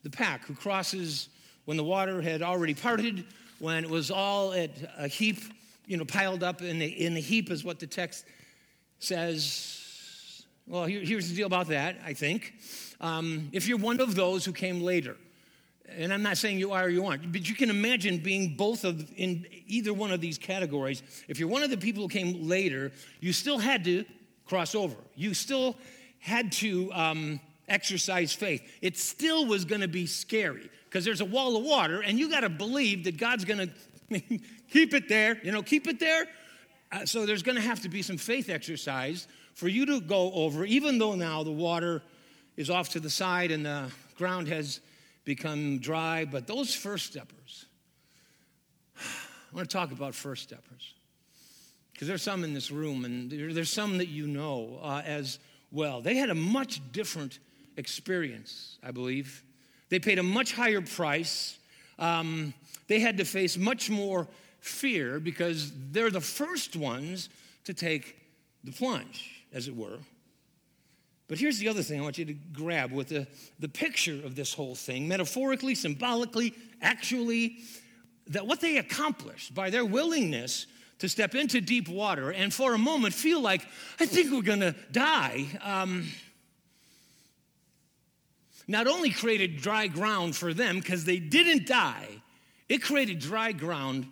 the 0.02 0.10
pack, 0.10 0.44
who 0.46 0.54
crosses 0.54 1.28
when 1.64 1.76
the 1.76 1.84
water 1.84 2.20
had 2.20 2.42
already 2.42 2.74
parted, 2.74 3.24
when 3.58 3.84
it 3.84 3.90
was 3.90 4.10
all 4.10 4.52
at 4.52 4.70
a 4.98 5.08
heap, 5.08 5.38
you 5.86 5.96
know, 5.96 6.04
piled 6.04 6.42
up 6.42 6.62
in 6.62 6.78
the, 6.78 6.86
in 6.86 7.14
the 7.14 7.20
heap, 7.20 7.50
is 7.50 7.64
what 7.64 7.78
the 7.78 7.86
text 7.86 8.24
says. 8.98 10.44
Well, 10.66 10.84
here, 10.84 11.00
here's 11.00 11.28
the 11.28 11.36
deal 11.36 11.46
about 11.46 11.68
that, 11.68 11.96
I 12.04 12.12
think. 12.12 12.54
Um, 13.00 13.48
if 13.52 13.66
you're 13.66 13.78
one 13.78 14.00
of 14.00 14.14
those 14.14 14.44
who 14.44 14.52
came 14.52 14.80
later, 14.80 15.16
and 15.96 16.12
I'm 16.12 16.22
not 16.22 16.38
saying 16.38 16.58
you 16.58 16.72
are 16.72 16.84
or 16.84 16.88
you 16.88 17.04
aren't, 17.06 17.30
but 17.32 17.48
you 17.48 17.54
can 17.54 17.70
imagine 17.70 18.18
being 18.18 18.56
both 18.56 18.84
of 18.84 19.12
in 19.16 19.46
either 19.66 19.92
one 19.92 20.12
of 20.12 20.20
these 20.20 20.38
categories. 20.38 21.02
If 21.28 21.38
you're 21.38 21.48
one 21.48 21.62
of 21.62 21.70
the 21.70 21.76
people 21.76 22.04
who 22.04 22.08
came 22.08 22.48
later, 22.48 22.92
you 23.20 23.32
still 23.32 23.58
had 23.58 23.84
to 23.84 24.04
cross 24.46 24.74
over. 24.74 24.96
You 25.14 25.34
still 25.34 25.76
had 26.18 26.52
to 26.52 26.92
um, 26.92 27.40
exercise 27.72 28.32
faith. 28.32 28.62
It 28.82 28.96
still 28.96 29.46
was 29.46 29.64
going 29.64 29.80
to 29.80 29.88
be 29.88 30.06
scary 30.06 30.70
because 30.84 31.04
there's 31.04 31.22
a 31.22 31.24
wall 31.24 31.56
of 31.56 31.64
water, 31.64 32.02
and 32.02 32.18
you 32.18 32.30
got 32.30 32.40
to 32.40 32.48
believe 32.48 33.04
that 33.04 33.16
God's 33.16 33.44
going 33.44 33.72
to 34.12 34.20
keep 34.70 34.94
it 34.94 35.08
there. 35.08 35.40
You 35.42 35.50
know, 35.50 35.62
keep 35.62 35.88
it 35.88 35.98
there. 35.98 36.26
Uh, 36.92 37.06
so 37.06 37.24
there's 37.24 37.42
going 37.42 37.56
to 37.56 37.62
have 37.62 37.80
to 37.80 37.88
be 37.88 38.02
some 38.02 38.18
faith 38.18 38.50
exercise 38.50 39.26
for 39.54 39.68
you 39.68 39.86
to 39.86 40.00
go 40.00 40.30
over, 40.32 40.64
even 40.64 40.98
though 40.98 41.14
now 41.14 41.42
the 41.42 41.50
water 41.50 42.02
is 42.56 42.68
off 42.68 42.90
to 42.90 43.00
the 43.00 43.10
side 43.10 43.50
and 43.50 43.64
the 43.64 43.90
ground 44.16 44.48
has 44.48 44.80
become 45.24 45.78
dry. 45.78 46.26
But 46.26 46.46
those 46.46 46.74
first 46.74 47.06
steppers, 47.06 47.64
I 48.98 49.56
want 49.56 49.68
to 49.68 49.72
talk 49.72 49.92
about 49.92 50.14
first 50.14 50.42
steppers. 50.42 50.94
Because 51.92 52.08
there's 52.08 52.22
some 52.22 52.44
in 52.44 52.52
this 52.52 52.70
room, 52.70 53.04
and 53.04 53.30
there's 53.30 53.72
some 53.72 53.98
that 53.98 54.08
you 54.08 54.26
know 54.26 54.78
uh, 54.82 55.02
as 55.04 55.38
well. 55.70 56.00
They 56.00 56.16
had 56.16 56.30
a 56.30 56.34
much 56.34 56.80
different 56.92 57.38
experience, 57.76 58.78
I 58.82 58.90
believe. 58.90 59.42
They 59.88 59.98
paid 59.98 60.18
a 60.18 60.22
much 60.22 60.52
higher 60.52 60.80
price. 60.80 61.58
Um, 61.98 62.54
they 62.88 63.00
had 63.00 63.16
to 63.18 63.24
face 63.24 63.56
much 63.56 63.90
more 63.90 64.28
fear 64.60 65.20
because 65.20 65.72
they're 65.90 66.10
the 66.10 66.20
first 66.20 66.76
ones 66.76 67.28
to 67.64 67.74
take 67.74 68.16
the 68.64 68.72
plunge, 68.72 69.44
as 69.52 69.68
it 69.68 69.76
were. 69.76 69.98
But 71.28 71.38
here's 71.38 71.58
the 71.58 71.68
other 71.68 71.82
thing 71.82 72.00
I 72.00 72.02
want 72.02 72.18
you 72.18 72.26
to 72.26 72.34
grab 72.52 72.92
with 72.92 73.08
the, 73.08 73.26
the 73.58 73.68
picture 73.68 74.20
of 74.24 74.34
this 74.34 74.52
whole 74.52 74.74
thing, 74.74 75.08
metaphorically, 75.08 75.74
symbolically, 75.74 76.54
actually, 76.82 77.56
that 78.26 78.46
what 78.46 78.60
they 78.60 78.76
accomplished 78.76 79.54
by 79.54 79.70
their 79.70 79.84
willingness 79.84 80.66
to 80.98 81.08
step 81.08 81.34
into 81.34 81.60
deep 81.60 81.88
water 81.88 82.30
and 82.30 82.52
for 82.52 82.74
a 82.74 82.78
moment 82.78 83.14
feel 83.14 83.40
like, 83.40 83.66
I 83.98 84.06
think 84.06 84.30
we're 84.30 84.42
gonna 84.42 84.74
die, 84.92 85.46
um, 85.62 86.06
not 88.72 88.88
only 88.88 89.10
created 89.10 89.58
dry 89.58 89.86
ground 89.86 90.34
for 90.34 90.54
them 90.54 90.80
because 90.80 91.04
they 91.04 91.18
didn't 91.18 91.66
die, 91.66 92.08
it 92.70 92.82
created 92.82 93.18
dry 93.18 93.52
ground 93.52 94.06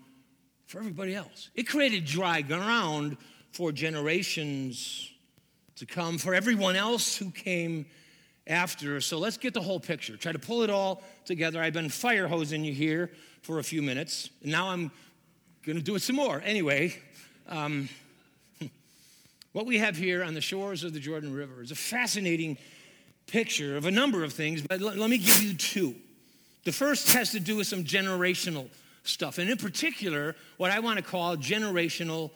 for 0.67 0.79
everybody 0.79 1.15
else. 1.15 1.49
It 1.55 1.65
created 1.65 2.05
dry 2.05 2.43
ground 2.43 3.17
for 3.53 3.73
generations 3.73 5.11
to 5.77 5.87
come, 5.87 6.19
for 6.19 6.35
everyone 6.35 6.77
else 6.77 7.17
who 7.17 7.31
came 7.31 7.87
after. 8.47 9.01
So 9.01 9.19
let's 9.19 9.39
get 9.39 9.55
the 9.55 9.63
whole 9.63 9.81
picture. 9.81 10.19
Try 10.19 10.33
to 10.33 10.39
pull 10.39 10.63
it 10.63 10.69
all 10.69 11.03
together. 11.25 11.63
I've 11.63 11.73
been 11.73 11.89
fire 11.89 12.29
hosing 12.29 12.63
you 12.63 12.75
here 12.75 13.11
for 13.43 13.61
a 13.61 13.65
few 13.65 13.81
minutes. 13.81 14.29
And 14.43 14.53
now 14.53 14.69
I'm 14.69 14.93
going 15.65 15.79
to 15.79 15.83
do 15.83 15.95
it 15.95 16.03
some 16.03 16.17
more. 16.17 16.43
Anyway, 16.45 16.97
um, 17.49 17.89
what 19.53 19.65
we 19.65 19.79
have 19.79 19.97
here 19.97 20.23
on 20.23 20.35
the 20.35 20.43
shores 20.43 20.85
of 20.85 20.93
the 20.93 21.01
Jordan 21.01 21.33
River 21.33 21.63
is 21.63 21.71
a 21.71 21.77
fascinating 21.77 22.59
picture 23.31 23.77
of 23.77 23.87
a 23.87 23.91
number 23.91 24.25
of 24.25 24.33
things, 24.33 24.63
but 24.63 24.81
let, 24.81 24.97
let 24.97 25.11
me 25.11 25.19
give 25.19 25.43
you 25.43 25.55
two. 25.55 25.95
The 26.65 26.73
first 26.73 27.13
has 27.13 27.33
to 27.33 27.41
do 27.41 27.57
with 27.57 27.67
some 27.67 27.85
generational 27.85 28.69
stuff, 29.05 29.39
and 29.39 29.49
in 29.49 29.57
particular, 29.57 30.37
what 30.57 30.71
I 30.71 30.81
want 30.81 30.99
to 30.99 31.05
call 31.05 31.37
generational 31.37 32.31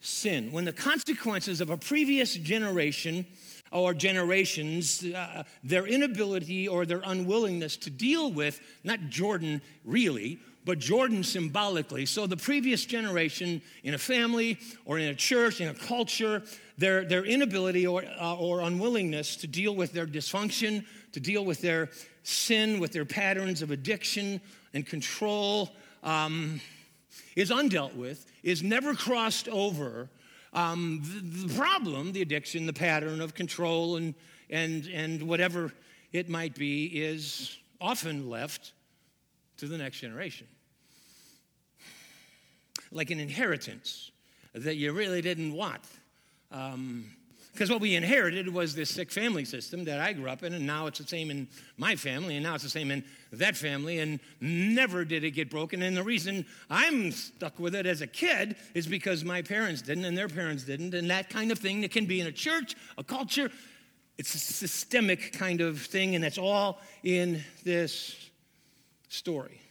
sin. 0.00 0.52
When 0.52 0.64
the 0.64 0.72
consequences 0.72 1.60
of 1.60 1.70
a 1.70 1.76
previous 1.76 2.34
generation 2.34 3.26
or 3.72 3.94
generations, 3.94 5.04
uh, 5.04 5.44
their 5.64 5.86
inability 5.86 6.68
or 6.68 6.86
their 6.86 7.02
unwillingness 7.04 7.76
to 7.78 7.90
deal 7.90 8.30
with, 8.30 8.60
not 8.84 9.00
Jordan 9.08 9.62
really, 9.84 10.38
but 10.66 10.80
Jordan 10.80 11.22
symbolically. 11.22 12.04
So 12.04 12.26
the 12.26 12.36
previous 12.36 12.84
generation 12.84 13.62
in 13.84 13.94
a 13.94 13.98
family 13.98 14.58
or 14.84 14.98
in 14.98 15.08
a 15.08 15.14
church, 15.14 15.60
in 15.60 15.68
a 15.68 15.74
culture, 15.74 16.42
their, 16.76 17.04
their 17.04 17.24
inability 17.24 17.86
or, 17.86 18.04
uh, 18.20 18.36
or 18.36 18.60
unwillingness 18.60 19.36
to 19.36 19.46
deal 19.46 19.76
with 19.76 19.92
their 19.92 20.06
dysfunction, 20.06 20.84
to 21.12 21.20
deal 21.20 21.44
with 21.44 21.60
their 21.60 21.88
sin, 22.24 22.80
with 22.80 22.92
their 22.92 23.04
patterns 23.04 23.62
of 23.62 23.70
addiction 23.70 24.40
and 24.74 24.84
control, 24.84 25.70
um, 26.02 26.60
is 27.36 27.50
undealt 27.50 27.94
with, 27.94 28.26
is 28.42 28.64
never 28.64 28.92
crossed 28.92 29.48
over. 29.48 30.10
Um, 30.52 31.00
the, 31.04 31.46
the 31.46 31.54
problem, 31.54 32.12
the 32.12 32.22
addiction, 32.22 32.66
the 32.66 32.72
pattern 32.72 33.20
of 33.20 33.34
control, 33.34 33.96
and, 33.96 34.14
and, 34.50 34.86
and 34.88 35.22
whatever 35.22 35.72
it 36.12 36.28
might 36.28 36.56
be, 36.56 36.86
is 36.86 37.56
often 37.80 38.28
left 38.28 38.72
to 39.58 39.68
the 39.68 39.78
next 39.78 40.00
generation. 40.00 40.48
Like 42.90 43.10
an 43.10 43.20
inheritance 43.20 44.10
that 44.54 44.76
you 44.76 44.92
really 44.92 45.22
didn't 45.22 45.52
want. 45.52 45.82
Um, 46.50 47.06
because 47.56 47.70
what 47.70 47.80
we 47.80 47.94
inherited 47.94 48.52
was 48.52 48.74
this 48.74 48.90
sick 48.90 49.10
family 49.10 49.46
system 49.46 49.84
that 49.84 49.98
I 49.98 50.12
grew 50.12 50.28
up 50.28 50.42
in, 50.42 50.52
and 50.52 50.66
now 50.66 50.88
it's 50.88 50.98
the 50.98 51.06
same 51.06 51.30
in 51.30 51.48
my 51.78 51.96
family, 51.96 52.36
and 52.36 52.44
now 52.44 52.54
it's 52.54 52.64
the 52.64 52.68
same 52.68 52.90
in 52.90 53.02
that 53.32 53.56
family, 53.56 53.98
and 53.98 54.20
never 54.42 55.06
did 55.06 55.24
it 55.24 55.30
get 55.30 55.48
broken. 55.48 55.80
And 55.80 55.96
the 55.96 56.02
reason 56.02 56.44
I'm 56.68 57.12
stuck 57.12 57.58
with 57.58 57.74
it 57.74 57.86
as 57.86 58.02
a 58.02 58.06
kid 58.06 58.56
is 58.74 58.86
because 58.86 59.24
my 59.24 59.40
parents 59.40 59.80
didn't, 59.80 60.04
and 60.04 60.18
their 60.18 60.28
parents 60.28 60.64
didn't, 60.64 60.92
and 60.92 61.08
that 61.08 61.30
kind 61.30 61.50
of 61.50 61.58
thing 61.58 61.80
that 61.80 61.92
can 61.92 62.04
be 62.04 62.20
in 62.20 62.26
a 62.26 62.32
church, 62.32 62.76
a 62.98 63.02
culture. 63.02 63.50
It's 64.18 64.34
a 64.34 64.38
systemic 64.38 65.32
kind 65.32 65.62
of 65.62 65.80
thing, 65.80 66.14
and 66.14 66.22
that's 66.22 66.36
all 66.36 66.82
in 67.04 67.42
this 67.64 68.16
story. 69.08 69.62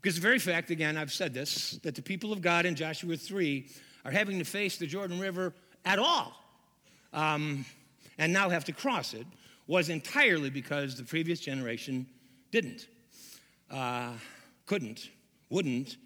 Because 0.00 0.14
the 0.14 0.22
very 0.22 0.38
fact, 0.38 0.70
again, 0.70 0.96
I've 0.96 1.12
said 1.12 1.34
this, 1.34 1.72
that 1.82 1.94
the 1.94 2.02
people 2.02 2.32
of 2.32 2.40
God 2.40 2.64
in 2.64 2.74
Joshua 2.74 3.16
3 3.16 3.66
are 4.04 4.10
having 4.10 4.38
to 4.38 4.44
face 4.44 4.78
the 4.78 4.86
Jordan 4.86 5.20
River 5.20 5.52
at 5.84 5.98
all 5.98 6.32
um, 7.12 7.64
and 8.18 8.32
now 8.32 8.48
have 8.48 8.64
to 8.64 8.72
cross 8.72 9.12
it 9.12 9.26
was 9.66 9.88
entirely 9.88 10.50
because 10.50 10.96
the 10.96 11.04
previous 11.04 11.38
generation 11.38 12.06
didn't, 12.50 12.88
uh, 13.70 14.12
couldn't, 14.66 15.10
wouldn't, 15.48 15.96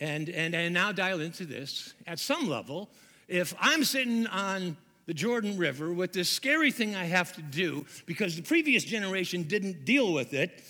And, 0.00 0.28
and, 0.28 0.54
and 0.54 0.74
now 0.74 0.90
dial 0.90 1.20
into 1.20 1.46
this. 1.46 1.94
At 2.06 2.18
some 2.18 2.48
level, 2.48 2.90
if 3.28 3.54
I'm 3.60 3.84
sitting 3.84 4.26
on 4.26 4.76
the 5.06 5.14
Jordan 5.14 5.56
River 5.56 5.92
with 5.92 6.12
this 6.12 6.28
scary 6.28 6.72
thing 6.72 6.96
I 6.96 7.04
have 7.04 7.32
to 7.34 7.42
do 7.42 7.86
because 8.04 8.36
the 8.36 8.42
previous 8.42 8.84
generation 8.84 9.44
didn't 9.44 9.84
deal 9.84 10.12
with 10.12 10.34
it, 10.34 10.62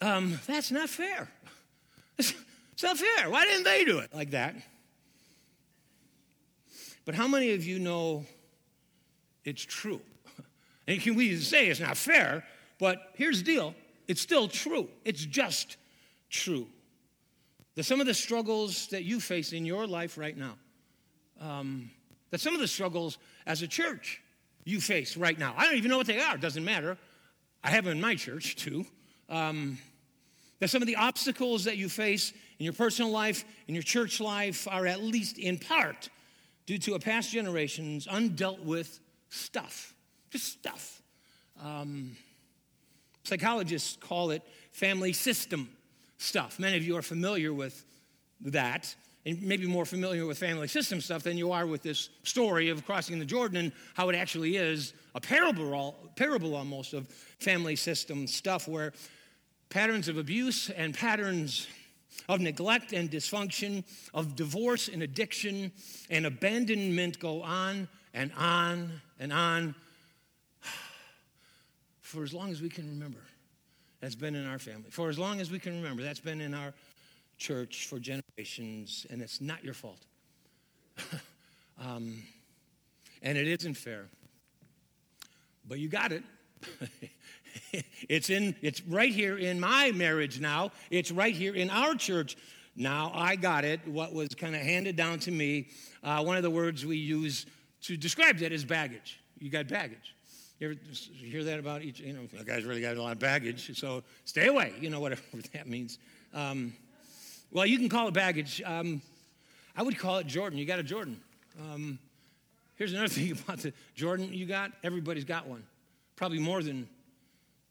um, 0.00 0.38
that's 0.46 0.70
not 0.70 0.88
fair. 0.88 1.28
It's, 2.18 2.34
not 2.82 2.98
fair. 2.98 3.30
Why 3.30 3.44
didn't 3.44 3.64
they 3.64 3.84
do 3.84 3.98
it 3.98 4.14
like 4.14 4.30
that? 4.30 4.56
But 7.04 7.14
how 7.14 7.28
many 7.28 7.52
of 7.52 7.64
you 7.64 7.78
know 7.78 8.24
it's 9.44 9.62
true? 9.62 10.00
And 10.86 11.00
can 11.00 11.14
we 11.14 11.34
say 11.36 11.68
it's 11.68 11.80
not 11.80 11.96
fair, 11.96 12.44
but 12.78 12.98
here's 13.14 13.38
the 13.42 13.44
deal 13.44 13.74
it's 14.06 14.20
still 14.20 14.48
true. 14.48 14.88
It's 15.04 15.24
just 15.24 15.78
true. 16.28 16.66
That 17.74 17.84
some 17.84 18.00
of 18.00 18.06
the 18.06 18.14
struggles 18.14 18.88
that 18.88 19.02
you 19.02 19.18
face 19.18 19.52
in 19.52 19.64
your 19.64 19.86
life 19.86 20.18
right 20.18 20.36
now, 20.36 20.56
um, 21.40 21.90
that 22.30 22.40
some 22.40 22.54
of 22.54 22.60
the 22.60 22.68
struggles 22.68 23.18
as 23.46 23.62
a 23.62 23.68
church 23.68 24.20
you 24.64 24.80
face 24.80 25.16
right 25.16 25.38
now, 25.38 25.54
I 25.56 25.64
don't 25.64 25.76
even 25.76 25.90
know 25.90 25.96
what 25.96 26.06
they 26.06 26.20
are, 26.20 26.34
it 26.34 26.40
doesn't 26.40 26.64
matter. 26.64 26.98
I 27.62 27.70
have 27.70 27.84
them 27.84 27.92
in 27.92 28.00
my 28.00 28.14
church 28.14 28.56
too. 28.56 28.84
Um, 29.28 29.78
that 30.64 30.70
some 30.70 30.80
of 30.80 30.88
the 30.88 30.96
obstacles 30.96 31.64
that 31.64 31.76
you 31.76 31.90
face 31.90 32.32
in 32.58 32.64
your 32.64 32.72
personal 32.72 33.10
life, 33.10 33.44
in 33.68 33.74
your 33.74 33.82
church 33.82 34.18
life, 34.18 34.66
are 34.70 34.86
at 34.86 35.02
least 35.02 35.36
in 35.36 35.58
part 35.58 36.08
due 36.64 36.78
to 36.78 36.94
a 36.94 36.98
past 36.98 37.30
generation's 37.30 38.06
undealt 38.06 38.64
with 38.64 38.98
stuff. 39.28 39.92
Just 40.30 40.46
stuff. 40.46 41.02
Um, 41.62 42.16
psychologists 43.24 43.98
call 44.00 44.30
it 44.30 44.40
family 44.72 45.12
system 45.12 45.68
stuff. 46.16 46.58
Many 46.58 46.78
of 46.78 46.82
you 46.82 46.96
are 46.96 47.02
familiar 47.02 47.52
with 47.52 47.84
that, 48.46 48.94
and 49.26 49.42
maybe 49.42 49.66
more 49.66 49.84
familiar 49.84 50.24
with 50.24 50.38
family 50.38 50.68
system 50.68 51.02
stuff 51.02 51.24
than 51.24 51.36
you 51.36 51.52
are 51.52 51.66
with 51.66 51.82
this 51.82 52.08
story 52.22 52.70
of 52.70 52.86
crossing 52.86 53.18
the 53.18 53.26
Jordan 53.26 53.58
and 53.58 53.72
how 53.92 54.08
it 54.08 54.16
actually 54.16 54.56
is 54.56 54.94
a 55.14 55.20
parable, 55.20 55.94
parable 56.16 56.56
almost 56.56 56.94
of 56.94 57.06
family 57.38 57.76
system 57.76 58.26
stuff 58.26 58.66
where 58.66 58.94
patterns 59.68 60.08
of 60.08 60.18
abuse 60.18 60.70
and 60.70 60.94
patterns 60.94 61.66
of 62.28 62.40
neglect 62.40 62.92
and 62.92 63.10
dysfunction, 63.10 63.84
of 64.12 64.36
divorce 64.36 64.88
and 64.88 65.02
addiction 65.02 65.72
and 66.10 66.26
abandonment 66.26 67.18
go 67.18 67.42
on 67.42 67.88
and 68.14 68.32
on 68.38 69.00
and 69.18 69.32
on 69.32 69.74
for 72.00 72.22
as 72.22 72.32
long 72.32 72.50
as 72.50 72.62
we 72.62 72.68
can 72.68 72.88
remember. 72.88 73.20
That's 74.00 74.14
been 74.14 74.34
in 74.34 74.46
our 74.46 74.58
family. 74.58 74.90
For 74.90 75.08
as 75.08 75.18
long 75.18 75.40
as 75.40 75.50
we 75.50 75.58
can 75.58 75.76
remember, 75.76 76.02
that's 76.02 76.20
been 76.20 76.40
in 76.40 76.52
our 76.52 76.74
church 77.38 77.86
for 77.86 77.98
generations, 77.98 79.06
and 79.10 79.22
it's 79.22 79.40
not 79.40 79.64
your 79.64 79.74
fault. 79.74 80.04
um, 81.80 82.22
and 83.22 83.38
it 83.38 83.48
isn't 83.48 83.74
fair. 83.74 84.04
But 85.66 85.78
you 85.78 85.88
got 85.88 86.12
it. 86.12 86.22
it's 88.08 88.30
in 88.30 88.54
it's 88.62 88.82
right 88.82 89.12
here 89.12 89.38
in 89.38 89.60
my 89.60 89.92
marriage 89.92 90.40
now. 90.40 90.70
It's 90.90 91.10
right 91.10 91.34
here 91.34 91.54
in 91.54 91.70
our 91.70 91.94
church 91.94 92.36
now. 92.76 93.10
I 93.14 93.36
got 93.36 93.64
it. 93.64 93.86
What 93.86 94.12
was 94.12 94.28
kind 94.30 94.54
of 94.54 94.62
handed 94.62 94.96
down 94.96 95.18
to 95.20 95.30
me. 95.30 95.68
Uh, 96.02 96.22
one 96.22 96.36
of 96.36 96.42
the 96.42 96.50
words 96.50 96.84
we 96.84 96.96
use 96.96 97.46
to 97.82 97.96
describe 97.96 98.38
that 98.38 98.52
is 98.52 98.64
baggage. 98.64 99.20
You 99.38 99.50
got 99.50 99.68
baggage. 99.68 100.14
You 100.58 100.70
ever 100.70 100.76
hear 101.12 101.44
that 101.44 101.58
about 101.58 101.82
each? 101.82 102.00
You 102.00 102.12
know, 102.12 102.26
that 102.32 102.46
guy's 102.46 102.64
really 102.64 102.80
got 102.80 102.96
a 102.96 103.02
lot 103.02 103.12
of 103.12 103.18
baggage, 103.18 103.76
so 103.76 104.02
stay 104.24 104.46
away. 104.46 104.72
You 104.80 104.88
know, 104.88 105.00
whatever 105.00 105.22
that 105.52 105.66
means. 105.66 105.98
Um, 106.32 106.72
well, 107.50 107.66
you 107.66 107.78
can 107.78 107.88
call 107.88 108.08
it 108.08 108.14
baggage. 108.14 108.62
Um, 108.64 109.02
I 109.76 109.82
would 109.82 109.98
call 109.98 110.18
it 110.18 110.26
Jordan. 110.26 110.58
You 110.58 110.64
got 110.64 110.78
a 110.78 110.82
Jordan. 110.82 111.20
Um, 111.60 111.98
here's 112.76 112.92
another 112.92 113.08
thing 113.08 113.32
about 113.32 113.58
the 113.58 113.72
Jordan 113.94 114.32
you 114.32 114.46
got. 114.46 114.72
Everybody's 114.82 115.24
got 115.24 115.46
one, 115.46 115.64
probably 116.16 116.38
more 116.38 116.62
than 116.62 116.88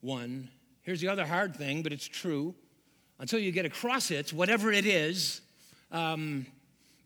one. 0.04 0.50
Here's 0.82 1.02
the 1.02 1.08
other 1.08 1.26
hard 1.26 1.56
thing, 1.56 1.82
but 1.82 1.94
it's 1.94 2.08
true. 2.08 2.54
Until 3.20 3.40
you 3.40 3.52
get 3.52 3.66
across 3.66 4.12
it, 4.12 4.34
whatever 4.34 4.72
it 4.72 4.86
is, 4.86 5.42
um, 5.92 6.46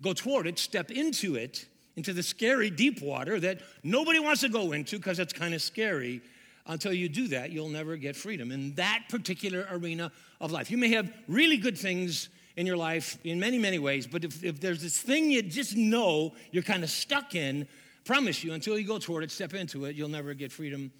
go 0.01 0.13
toward 0.13 0.47
it, 0.47 0.57
step 0.57 0.89
into 0.89 1.35
it, 1.35 1.65
into 1.95 2.13
the 2.13 2.23
scary 2.23 2.69
deep 2.69 3.01
water 3.01 3.39
that 3.39 3.59
nobody 3.83 4.19
wants 4.19 4.41
to 4.41 4.49
go 4.49 4.71
into 4.71 4.97
because 4.97 5.19
it's 5.19 5.33
kind 5.33 5.53
of 5.53 5.61
scary. 5.61 6.21
Until 6.65 6.91
you 6.91 7.07
do 7.07 7.27
that, 7.29 7.51
you'll 7.51 7.69
never 7.69 7.95
get 7.95 8.15
freedom 8.15 8.51
in 8.51 8.73
that 8.75 9.03
particular 9.09 9.67
arena 9.71 10.11
of 10.41 10.51
life. 10.51 10.69
You 10.69 10.77
may 10.77 10.89
have 10.89 11.11
really 11.27 11.57
good 11.57 11.77
things 11.77 12.29
in 12.57 12.65
your 12.65 12.77
life 12.77 13.17
in 13.23 13.39
many, 13.39 13.57
many 13.57 13.79
ways, 13.79 14.07
but 14.07 14.23
if, 14.23 14.43
if 14.43 14.59
there's 14.59 14.81
this 14.81 14.99
thing 14.99 15.29
you 15.29 15.43
just 15.43 15.77
know 15.77 16.33
you're 16.51 16.63
kind 16.63 16.83
of 16.83 16.89
stuck 16.89 17.35
in, 17.35 17.67
promise 18.03 18.43
you, 18.43 18.53
until 18.53 18.77
you 18.77 18.85
go 18.85 18.97
toward 18.97 19.23
it, 19.23 19.31
step 19.31 19.53
into 19.53 19.85
it, 19.85 19.95
you'll 19.95 20.09
never 20.09 20.33
get 20.33 20.51
freedom 20.51 20.91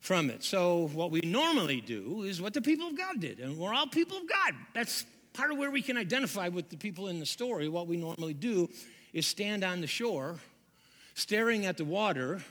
from 0.00 0.30
it. 0.30 0.42
So, 0.42 0.88
what 0.92 1.10
we 1.10 1.20
normally 1.20 1.80
do 1.80 2.22
is 2.22 2.40
what 2.40 2.54
the 2.54 2.62
people 2.62 2.88
of 2.88 2.96
God 2.96 3.20
did, 3.20 3.38
and 3.38 3.56
we're 3.56 3.74
all 3.74 3.86
people 3.86 4.16
of 4.16 4.28
God. 4.28 4.54
That's 4.74 5.04
part 5.32 5.52
of 5.52 5.58
where 5.58 5.70
we 5.70 5.82
can 5.82 5.96
identify 5.96 6.48
with 6.48 6.70
the 6.70 6.76
people 6.76 7.08
in 7.08 7.20
the 7.20 7.26
story. 7.26 7.68
What 7.68 7.86
we 7.86 7.96
normally 7.96 8.34
do 8.34 8.68
is 9.12 9.26
stand 9.26 9.62
on 9.62 9.80
the 9.80 9.86
shore, 9.86 10.38
staring 11.14 11.66
at 11.66 11.76
the 11.76 11.84
water, 11.84 12.42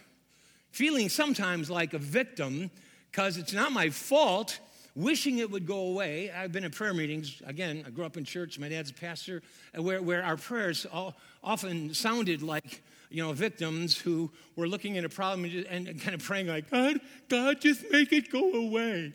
feeling 0.72 1.10
sometimes 1.10 1.70
like 1.70 1.94
a 1.94 1.98
victim 1.98 2.70
because 3.12 3.38
it's 3.38 3.54
not 3.54 3.72
my 3.72 3.90
fault, 3.90 4.60
wishing 4.96 5.40
it 5.40 5.50
would 5.50 5.66
go 5.66 5.88
away. 5.88 6.32
I've 6.32 6.52
been 6.52 6.64
in 6.64 6.72
prayer 6.72 6.94
meetings. 6.94 7.42
Again, 7.46 7.84
I 7.88 7.90
grew 7.90 8.06
up 8.06 8.18
in 8.18 8.24
church. 8.24 8.60
My 8.60 8.70
dad's 8.70 8.92
a 8.92 8.94
pastor, 8.94 9.42
where, 9.76 10.02
where 10.02 10.24
our 10.24 10.38
prayers 10.38 10.86
all, 10.92 11.16
often 11.44 11.94
sounded 11.94 12.44
like 12.44 12.84
you 13.10 13.24
know, 13.24 13.34
victims 13.34 13.98
who 13.98 14.32
were 14.56 14.68
looking 14.68 14.98
at 14.98 15.04
a 15.04 15.10
problem 15.10 15.44
and, 15.44 15.54
just, 15.54 15.68
and 15.68 16.02
kind 16.02 16.14
of 16.14 16.24
praying 16.24 16.48
like, 16.48 16.70
God, 16.70 17.00
God, 17.28 17.60
just 17.60 17.84
make 17.92 18.14
it 18.14 18.32
go 18.32 18.54
away. 18.54 19.14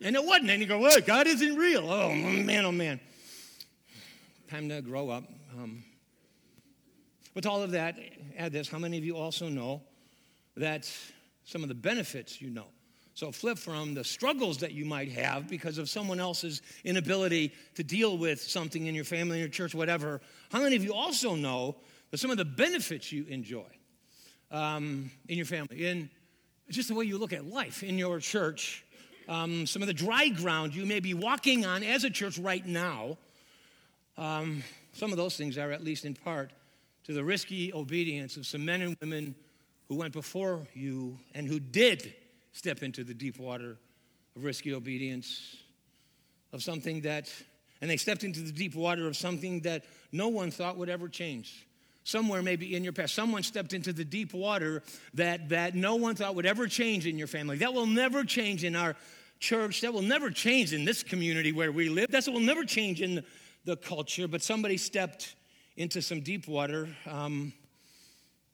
And 0.00 0.16
it 0.16 0.24
wasn't. 0.24 0.50
And 0.50 0.60
you 0.60 0.66
go, 0.66 0.78
what? 0.78 1.06
God 1.06 1.26
isn't 1.26 1.56
real. 1.56 1.90
Oh, 1.90 2.12
man, 2.12 2.64
oh, 2.64 2.72
man. 2.72 3.00
Time 4.48 4.68
to 4.68 4.80
grow 4.80 5.10
up. 5.10 5.24
Um, 5.54 5.84
with 7.34 7.46
all 7.46 7.62
of 7.62 7.72
that, 7.72 7.98
add 8.36 8.52
this. 8.52 8.68
How 8.68 8.78
many 8.78 8.96
of 8.96 9.04
you 9.04 9.16
also 9.16 9.48
know 9.48 9.82
that 10.56 10.90
some 11.44 11.62
of 11.62 11.68
the 11.68 11.74
benefits 11.74 12.40
you 12.40 12.50
know? 12.50 12.66
So 13.14 13.30
flip 13.30 13.58
from 13.58 13.94
the 13.94 14.02
struggles 14.02 14.58
that 14.58 14.72
you 14.72 14.84
might 14.84 15.10
have 15.12 15.48
because 15.48 15.78
of 15.78 15.88
someone 15.88 16.18
else's 16.18 16.62
inability 16.84 17.52
to 17.76 17.84
deal 17.84 18.18
with 18.18 18.40
something 18.42 18.86
in 18.86 18.94
your 18.94 19.04
family, 19.04 19.36
in 19.36 19.40
your 19.40 19.48
church, 19.48 19.74
whatever. 19.74 20.20
How 20.50 20.60
many 20.60 20.74
of 20.74 20.82
you 20.82 20.92
also 20.92 21.36
know 21.36 21.76
but 22.14 22.20
some 22.20 22.30
of 22.30 22.36
the 22.36 22.44
benefits 22.44 23.10
you 23.10 23.24
enjoy 23.24 23.66
um, 24.52 25.10
in 25.28 25.36
your 25.36 25.46
family, 25.46 25.84
in 25.84 26.08
just 26.70 26.86
the 26.86 26.94
way 26.94 27.04
you 27.04 27.18
look 27.18 27.32
at 27.32 27.44
life 27.44 27.82
in 27.82 27.98
your 27.98 28.20
church, 28.20 28.84
um, 29.28 29.66
some 29.66 29.82
of 29.82 29.88
the 29.88 29.94
dry 29.94 30.28
ground 30.28 30.76
you 30.76 30.86
may 30.86 31.00
be 31.00 31.12
walking 31.12 31.66
on 31.66 31.82
as 31.82 32.04
a 32.04 32.10
church 32.10 32.38
right 32.38 32.64
now. 32.64 33.18
Um, 34.16 34.62
some 34.92 35.10
of 35.10 35.16
those 35.16 35.36
things 35.36 35.58
are, 35.58 35.72
at 35.72 35.82
least 35.82 36.04
in 36.04 36.14
part, 36.14 36.52
to 37.02 37.12
the 37.12 37.24
risky 37.24 37.74
obedience 37.74 38.36
of 38.36 38.46
some 38.46 38.64
men 38.64 38.80
and 38.82 38.96
women 39.00 39.34
who 39.88 39.96
went 39.96 40.12
before 40.12 40.68
you 40.72 41.18
and 41.34 41.48
who 41.48 41.58
did 41.58 42.14
step 42.52 42.84
into 42.84 43.02
the 43.02 43.12
deep 43.12 43.40
water 43.40 43.76
of 44.36 44.44
risky 44.44 44.72
obedience, 44.72 45.56
of 46.52 46.62
something 46.62 47.00
that, 47.00 47.28
and 47.80 47.90
they 47.90 47.96
stepped 47.96 48.22
into 48.22 48.38
the 48.38 48.52
deep 48.52 48.76
water 48.76 49.08
of 49.08 49.16
something 49.16 49.62
that 49.62 49.84
no 50.12 50.28
one 50.28 50.52
thought 50.52 50.76
would 50.76 50.88
ever 50.88 51.08
change 51.08 51.66
somewhere 52.04 52.42
maybe 52.42 52.76
in 52.76 52.84
your 52.84 52.92
past. 52.92 53.14
Someone 53.14 53.42
stepped 53.42 53.72
into 53.72 53.92
the 53.92 54.04
deep 54.04 54.32
water 54.32 54.82
that, 55.14 55.48
that 55.48 55.74
no 55.74 55.96
one 55.96 56.14
thought 56.14 56.34
would 56.36 56.46
ever 56.46 56.66
change 56.66 57.06
in 57.06 57.18
your 57.18 57.26
family. 57.26 57.56
That 57.58 57.74
will 57.74 57.86
never 57.86 58.24
change 58.24 58.62
in 58.62 58.76
our 58.76 58.94
church. 59.40 59.80
That 59.80 59.92
will 59.92 60.02
never 60.02 60.30
change 60.30 60.72
in 60.72 60.84
this 60.84 61.02
community 61.02 61.50
where 61.50 61.72
we 61.72 61.88
live. 61.88 62.10
That 62.10 62.26
will 62.28 62.40
never 62.40 62.64
change 62.64 63.00
in 63.00 63.24
the 63.64 63.76
culture. 63.76 64.28
But 64.28 64.42
somebody 64.42 64.76
stepped 64.76 65.34
into 65.76 66.00
some 66.02 66.20
deep 66.20 66.46
water 66.46 66.88
um, 67.06 67.52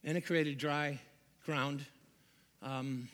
and 0.05 0.17
it 0.17 0.23
created 0.23 0.57
dry 0.57 1.01
ground. 1.45 1.85
Um, 2.63 3.09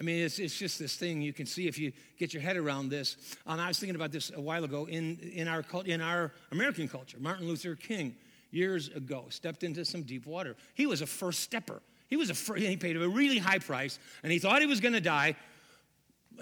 I 0.00 0.04
mean, 0.04 0.24
it's, 0.24 0.38
it's 0.38 0.58
just 0.58 0.78
this 0.78 0.96
thing 0.96 1.22
you 1.22 1.32
can 1.32 1.46
see 1.46 1.68
if 1.68 1.78
you 1.78 1.92
get 2.18 2.34
your 2.34 2.42
head 2.42 2.56
around 2.56 2.90
this. 2.90 3.16
Um, 3.46 3.60
I 3.60 3.68
was 3.68 3.78
thinking 3.78 3.96
about 3.96 4.12
this 4.12 4.30
a 4.34 4.40
while 4.40 4.64
ago 4.64 4.86
in, 4.86 5.18
in, 5.18 5.48
our, 5.48 5.64
in 5.84 6.00
our 6.00 6.32
American 6.52 6.88
culture. 6.88 7.16
Martin 7.18 7.46
Luther 7.46 7.74
King 7.74 8.14
years 8.56 8.88
ago, 8.88 9.26
stepped 9.28 9.62
into 9.62 9.84
some 9.84 10.02
deep 10.02 10.26
water. 10.26 10.56
He 10.74 10.86
was 10.86 11.02
a 11.02 11.06
first 11.06 11.40
stepper. 11.40 11.80
He 12.08 12.16
was 12.16 12.30
a 12.30 12.34
first, 12.34 12.62
he 12.62 12.76
paid 12.76 12.96
a 12.96 13.08
really 13.08 13.38
high 13.38 13.58
price, 13.58 13.98
and 14.22 14.32
he 14.32 14.38
thought 14.38 14.60
he 14.60 14.66
was 14.66 14.80
going 14.80 14.94
to 14.94 15.00
die. 15.00 15.36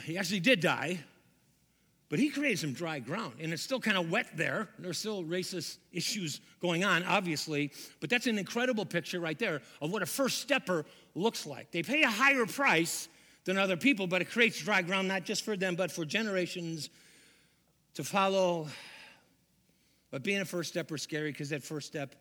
He 0.03 0.17
actually 0.17 0.41
did 0.41 0.61
die, 0.61 1.01
but 2.09 2.19
he 2.19 2.29
created 2.29 2.59
some 2.59 2.73
dry 2.73 2.99
ground, 2.99 3.35
and 3.41 3.53
it's 3.53 3.63
still 3.63 3.81
kind 3.81 3.97
of 3.97 4.11
wet 4.11 4.29
there. 4.37 4.69
There's 4.79 4.99
still 4.99 5.25
racist 5.25 5.79
issues 5.93 6.41
going 6.61 6.85
on, 6.85 7.03
obviously, 7.05 7.73
but 8.01 8.11
that's 8.11 8.27
an 8.27 8.39
incredible 8.39 8.85
picture 8.85 9.21
right 9.21 9.39
there 9.39 9.63
of 9.81 9.91
what 9.91 10.03
a 10.03 10.07
first 10.07 10.41
stepper 10.41 10.85
looks 11.15 11.47
like. 11.47 11.71
They 11.71 11.83
pay 11.83 12.03
a 12.03 12.11
higher 12.11 12.47
price 12.47 13.09
than 13.45 13.59
other 13.59 13.77
people, 13.77 14.07
but 14.07 14.23
it 14.23 14.31
creates 14.31 14.61
dry 14.61 14.83
ground 14.83 15.09
not 15.09 15.25
just 15.25 15.45
for 15.45 15.57
them, 15.57 15.77
but 15.77 15.91
for 15.91 16.05
generations 16.05 16.91
to 17.95 18.05
follow 18.05 18.67
But 20.15 20.23
being 20.23 20.41
a 20.41 20.45
first 20.45 20.71
stepper 20.71 20.95
is 20.95 21.03
scary 21.03 21.33
because 21.33 21.49
that 21.49 21.65
first 21.65 21.89
step 21.89 22.15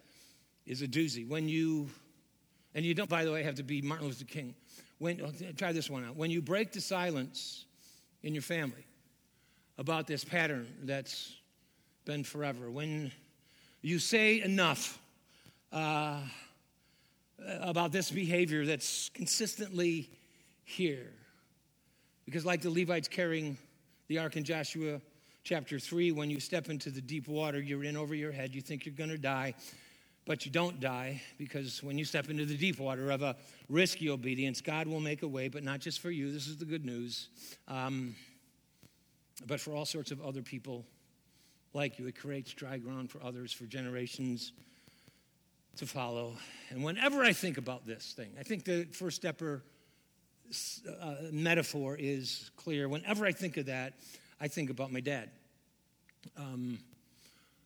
is 0.65 0.81
a 0.81 0.87
doozy. 0.87 1.27
When 1.29 1.47
you, 1.47 1.91
and 2.73 2.83
you 2.83 2.95
don't, 2.95 3.07
by 3.07 3.23
the 3.23 3.31
way, 3.31 3.43
have 3.43 3.53
to 3.53 3.63
be 3.63 3.83
Martin 3.83 4.07
Luther 4.07 4.25
King. 4.25 4.55
When, 4.97 5.21
try 5.57 5.73
this 5.73 5.91
one 5.91 6.03
out. 6.03 6.15
When 6.15 6.31
you 6.31 6.41
break 6.41 6.71
the 6.71 6.81
silence 6.81 7.65
in 8.23 8.33
your 8.33 8.41
family 8.41 8.87
about 9.77 10.07
this 10.07 10.23
pattern 10.23 10.65
that's 10.81 11.35
been 12.03 12.23
forever, 12.23 12.71
when 12.71 13.11
you 13.83 13.99
say 13.99 14.41
enough 14.41 14.97
uh, 15.71 16.17
about 17.59 17.91
this 17.91 18.09
behavior 18.09 18.65
that's 18.65 19.09
consistently 19.09 20.09
here, 20.63 21.11
because 22.25 22.43
like 22.43 22.61
the 22.63 22.71
Levites 22.71 23.07
carrying 23.07 23.55
the 24.07 24.17
ark 24.17 24.35
in 24.35 24.43
Joshua 24.43 24.99
chapter 25.43 25.77
3, 25.77 26.11
when 26.13 26.29
you 26.29 26.39
step 26.39 26.69
into 26.69 26.89
the 26.89 27.01
deep 27.01 27.27
water, 27.27 27.59
you're 27.59 27.83
in 27.83 27.97
over 27.97 28.15
your 28.15 28.31
head, 28.31 28.55
you 28.55 28.61
think 28.61 28.85
you're 28.85 28.95
going 28.95 29.09
to 29.09 29.17
die, 29.17 29.53
but 30.25 30.45
you 30.45 30.51
don't 30.51 30.79
die 30.79 31.21
because 31.37 31.83
when 31.83 31.97
you 31.97 32.05
step 32.05 32.29
into 32.29 32.45
the 32.45 32.55
deep 32.55 32.79
water 32.79 33.11
of 33.11 33.21
a 33.21 33.35
risky 33.67 34.09
obedience, 34.09 34.61
God 34.61 34.87
will 34.87 35.01
make 35.01 35.21
a 35.21 35.27
way, 35.27 35.49
but 35.49 35.63
not 35.63 35.81
just 35.81 35.99
for 35.99 36.11
you. 36.11 36.31
This 36.31 36.47
is 36.47 36.57
the 36.57 36.65
good 36.65 36.85
news, 36.85 37.27
um, 37.67 38.15
but 39.45 39.59
for 39.59 39.73
all 39.75 39.85
sorts 39.85 40.11
of 40.11 40.21
other 40.21 40.41
people 40.41 40.85
like 41.73 41.99
you. 41.99 42.07
It 42.07 42.17
creates 42.17 42.53
dry 42.53 42.77
ground 42.77 43.11
for 43.11 43.21
others 43.21 43.51
for 43.51 43.65
generations 43.65 44.53
to 45.75 45.85
follow. 45.85 46.37
And 46.69 46.83
whenever 46.83 47.21
I 47.23 47.33
think 47.33 47.57
about 47.57 47.85
this 47.85 48.13
thing, 48.15 48.31
I 48.39 48.43
think 48.43 48.63
the 48.63 48.85
first 48.91 49.17
stepper 49.17 49.61
uh, 51.01 51.15
metaphor 51.31 51.97
is 51.99 52.51
clear. 52.55 52.87
Whenever 52.87 53.25
I 53.25 53.31
think 53.33 53.57
of 53.57 53.65
that, 53.65 53.93
I 54.43 54.49
think 54.49 54.69
about 54.69 54.91
my 54.91 54.99
dad, 54.99 55.29
um, 56.35 56.77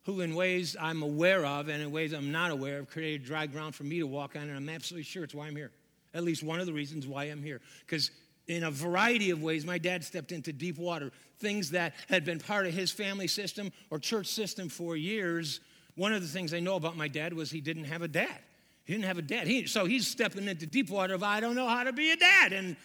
who, 0.04 0.22
in 0.22 0.36
ways 0.36 0.78
I'm 0.80 1.02
aware 1.02 1.44
of 1.44 1.70
and 1.70 1.82
in 1.82 1.92
ways 1.92 2.14
I'm 2.14 2.32
not 2.32 2.52
aware 2.52 2.78
of, 2.78 2.88
created 2.88 3.26
dry 3.26 3.48
ground 3.48 3.74
for 3.74 3.84
me 3.84 3.98
to 3.98 4.06
walk 4.06 4.36
on, 4.36 4.44
and 4.44 4.56
I'm 4.56 4.70
absolutely 4.70 5.06
sure 5.06 5.24
it's 5.24 5.34
why 5.34 5.48
I'm 5.48 5.56
here. 5.56 5.72
At 6.14 6.24
least 6.24 6.44
one 6.44 6.60
of 6.60 6.68
the 6.68 6.74
reasons 6.74 7.08
why 7.08 7.24
I'm 7.24 7.42
here. 7.42 7.62
Because 7.80 8.12
in 8.48 8.64
a 8.64 8.70
variety 8.70 9.32
of 9.32 9.42
ways, 9.42 9.66
my 9.66 9.80
dad 9.80 10.04
stepped 10.04 10.32
into 10.32 10.54
deep 10.54 10.78
water. 10.78 11.12
Things 11.40 11.72
that 11.72 11.96
had 12.10 12.24
been 12.24 12.38
part 12.38 12.68
of 12.68 12.76
his 12.76 12.92
family 12.92 13.28
system 13.28 13.72
or 13.90 13.98
church 13.98 14.28
system 14.28 14.70
for 14.70 14.96
years. 14.96 15.62
One 15.96 16.14
of 16.14 16.22
the 16.22 16.28
things 16.28 16.54
I 16.54 16.60
know 16.60 16.76
about 16.76 16.96
my 16.96 17.08
dad 17.08 17.34
was 17.34 17.50
he 17.50 17.60
didn't 17.60 17.86
have 17.86 18.04
a 18.04 18.08
dad. 18.08 18.38
He 18.86 18.94
didn't 18.94 19.06
have 19.06 19.18
a 19.18 19.24
dad. 19.24 19.48
He, 19.48 19.66
so 19.66 19.86
he's 19.86 20.08
stepping 20.08 20.48
into 20.48 20.68
deep 20.68 20.92
water 20.92 21.16
of, 21.16 21.24
I 21.24 21.40
don't 21.40 21.56
know 21.56 21.68
how 21.68 21.86
to 21.86 21.92
be 21.92 22.12
a 22.12 22.18
dad. 22.18 22.54
And 22.54 22.78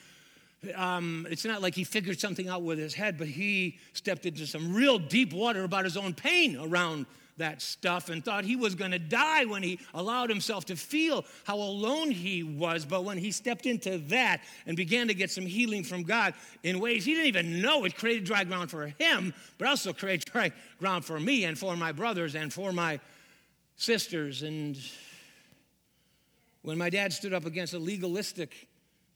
um, 0.74 1.26
it's 1.30 1.44
not 1.44 1.60
like 1.60 1.74
he 1.74 1.84
figured 1.84 2.20
something 2.20 2.48
out 2.48 2.62
with 2.62 2.78
his 2.78 2.94
head, 2.94 3.18
but 3.18 3.26
he 3.26 3.78
stepped 3.92 4.26
into 4.26 4.46
some 4.46 4.74
real 4.74 4.98
deep 4.98 5.32
water 5.32 5.64
about 5.64 5.84
his 5.84 5.96
own 5.96 6.14
pain 6.14 6.56
around 6.56 7.06
that 7.38 7.62
stuff 7.62 8.10
and 8.10 8.24
thought 8.24 8.44
he 8.44 8.56
was 8.56 8.74
going 8.74 8.90
to 8.90 8.98
die 8.98 9.44
when 9.44 9.62
he 9.62 9.78
allowed 9.94 10.28
himself 10.28 10.66
to 10.66 10.76
feel 10.76 11.24
how 11.44 11.56
alone 11.56 12.10
he 12.10 12.42
was. 12.42 12.84
But 12.84 13.04
when 13.04 13.18
he 13.18 13.32
stepped 13.32 13.66
into 13.66 13.98
that 14.08 14.42
and 14.66 14.76
began 14.76 15.08
to 15.08 15.14
get 15.14 15.30
some 15.30 15.46
healing 15.46 15.82
from 15.82 16.02
God 16.02 16.34
in 16.62 16.78
ways 16.78 17.04
he 17.04 17.14
didn't 17.14 17.28
even 17.28 17.62
know, 17.62 17.84
it 17.84 17.96
created 17.96 18.24
dry 18.24 18.44
ground 18.44 18.70
for 18.70 18.86
him, 18.98 19.34
but 19.58 19.66
also 19.66 19.92
created 19.92 20.30
dry 20.30 20.52
ground 20.78 21.04
for 21.04 21.18
me 21.18 21.44
and 21.44 21.58
for 21.58 21.76
my 21.76 21.90
brothers 21.90 22.34
and 22.34 22.52
for 22.52 22.72
my 22.72 23.00
sisters. 23.76 24.42
And 24.42 24.78
when 26.62 26.78
my 26.78 26.90
dad 26.90 27.12
stood 27.12 27.32
up 27.32 27.46
against 27.46 27.74
a 27.74 27.78
legalistic 27.78 28.68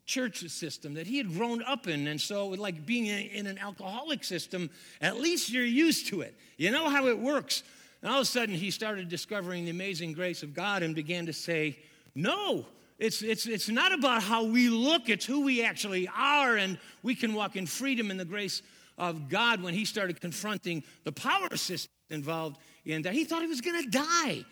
church 0.07 0.49
system 0.49 0.95
that 0.95 1.07
he 1.07 1.19
had 1.19 1.35
grown 1.35 1.63
up 1.65 1.87
in. 1.89 2.07
And 2.07 2.21
so, 2.21 2.49
like 2.49 2.87
being 2.87 3.07
in 3.07 3.47
an 3.47 3.59
alcoholic 3.59 4.25
system, 4.25 4.71
at 5.01 5.21
least 5.21 5.51
you're 5.51 5.65
used 5.65 6.07
to 6.09 6.23
it. 6.23 6.35
You 6.57 6.71
know 6.71 6.89
how 6.89 7.09
it 7.09 7.19
works. 7.19 7.63
And 8.01 8.11
all 8.11 8.19
of 8.19 8.23
a 8.23 8.27
sudden, 8.27 8.55
he 8.55 8.71
started 8.71 9.09
discovering 9.09 9.65
the 9.65 9.71
amazing 9.71 10.13
grace 10.13 10.43
of 10.43 10.55
God 10.55 10.83
and 10.83 10.95
began 10.95 11.27
to 11.27 11.33
say, 11.33 11.79
No, 12.15 12.67
it's, 12.99 13.21
it's, 13.23 13.47
it's 13.47 13.69
not 13.69 13.93
about 13.93 14.23
how 14.23 14.45
we 14.45 14.69
look, 14.69 15.09
it's 15.09 15.27
who 15.27 15.43
we 15.43 15.63
actually 15.63 16.09
are. 16.09 16.57
And 16.57 16.79
we 17.03 17.15
can 17.15 17.35
walk 17.35 17.57
in 17.57 17.67
freedom 17.67 18.11
in 18.11 18.17
the 18.17 18.25
grace 18.25 18.63
of 18.97 19.29
God 19.29 19.63
when 19.63 19.75
he 19.75 19.85
started 19.85 20.21
confronting 20.21 20.83
the 21.05 21.13
power 21.13 21.55
system 21.57 21.93
involved 22.11 22.59
in 22.85 23.03
that. 23.03 23.13
He 23.13 23.25
thought 23.25 23.43
he 23.43 23.49
was 23.49 23.61
going 23.61 23.83
to 23.83 23.91
die, 23.91 24.45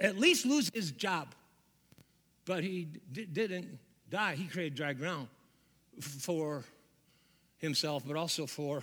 at 0.00 0.18
least 0.18 0.46
lose 0.46 0.70
his 0.74 0.90
job. 0.90 1.34
But 2.46 2.64
he 2.64 2.88
d- 3.12 3.26
didn't 3.26 3.78
die, 4.10 4.34
he 4.34 4.46
created 4.46 4.74
dry 4.74 4.92
ground 4.92 5.28
for 6.00 6.64
himself, 7.58 8.04
but 8.06 8.16
also 8.16 8.46
for 8.46 8.82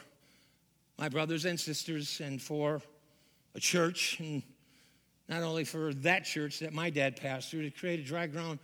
my 0.98 1.10
brothers 1.10 1.46
and 1.46 1.60
sisters 1.60 2.22
and 2.22 2.42
for 2.42 2.82
a 3.56 3.60
church, 3.60 4.20
and 4.20 4.44
not 5.30 5.42
only 5.44 5.64
for 5.64 5.94
that 5.96 6.26
church 6.26 6.60
that 6.60 6.74
my 6.74 6.90
dad 6.90 7.18
pastored, 7.18 7.66
it 7.66 7.78
created 7.78 8.06
dry 8.06 8.28
ground 8.28 8.60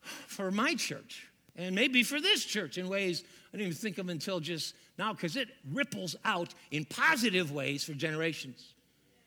for 0.00 0.50
my 0.50 0.74
church 0.74 1.28
and 1.56 1.74
maybe 1.74 2.02
for 2.02 2.20
this 2.20 2.44
church 2.44 2.78
in 2.78 2.88
ways 2.88 3.22
I 3.52 3.56
didn't 3.56 3.68
even 3.68 3.78
think 3.78 3.98
of 3.98 4.08
until 4.08 4.40
just 4.40 4.74
now 4.98 5.12
because 5.12 5.36
it 5.36 5.48
ripples 5.72 6.16
out 6.24 6.54
in 6.70 6.84
positive 6.84 7.52
ways 7.52 7.84
for 7.84 7.92
generations. 7.92 8.74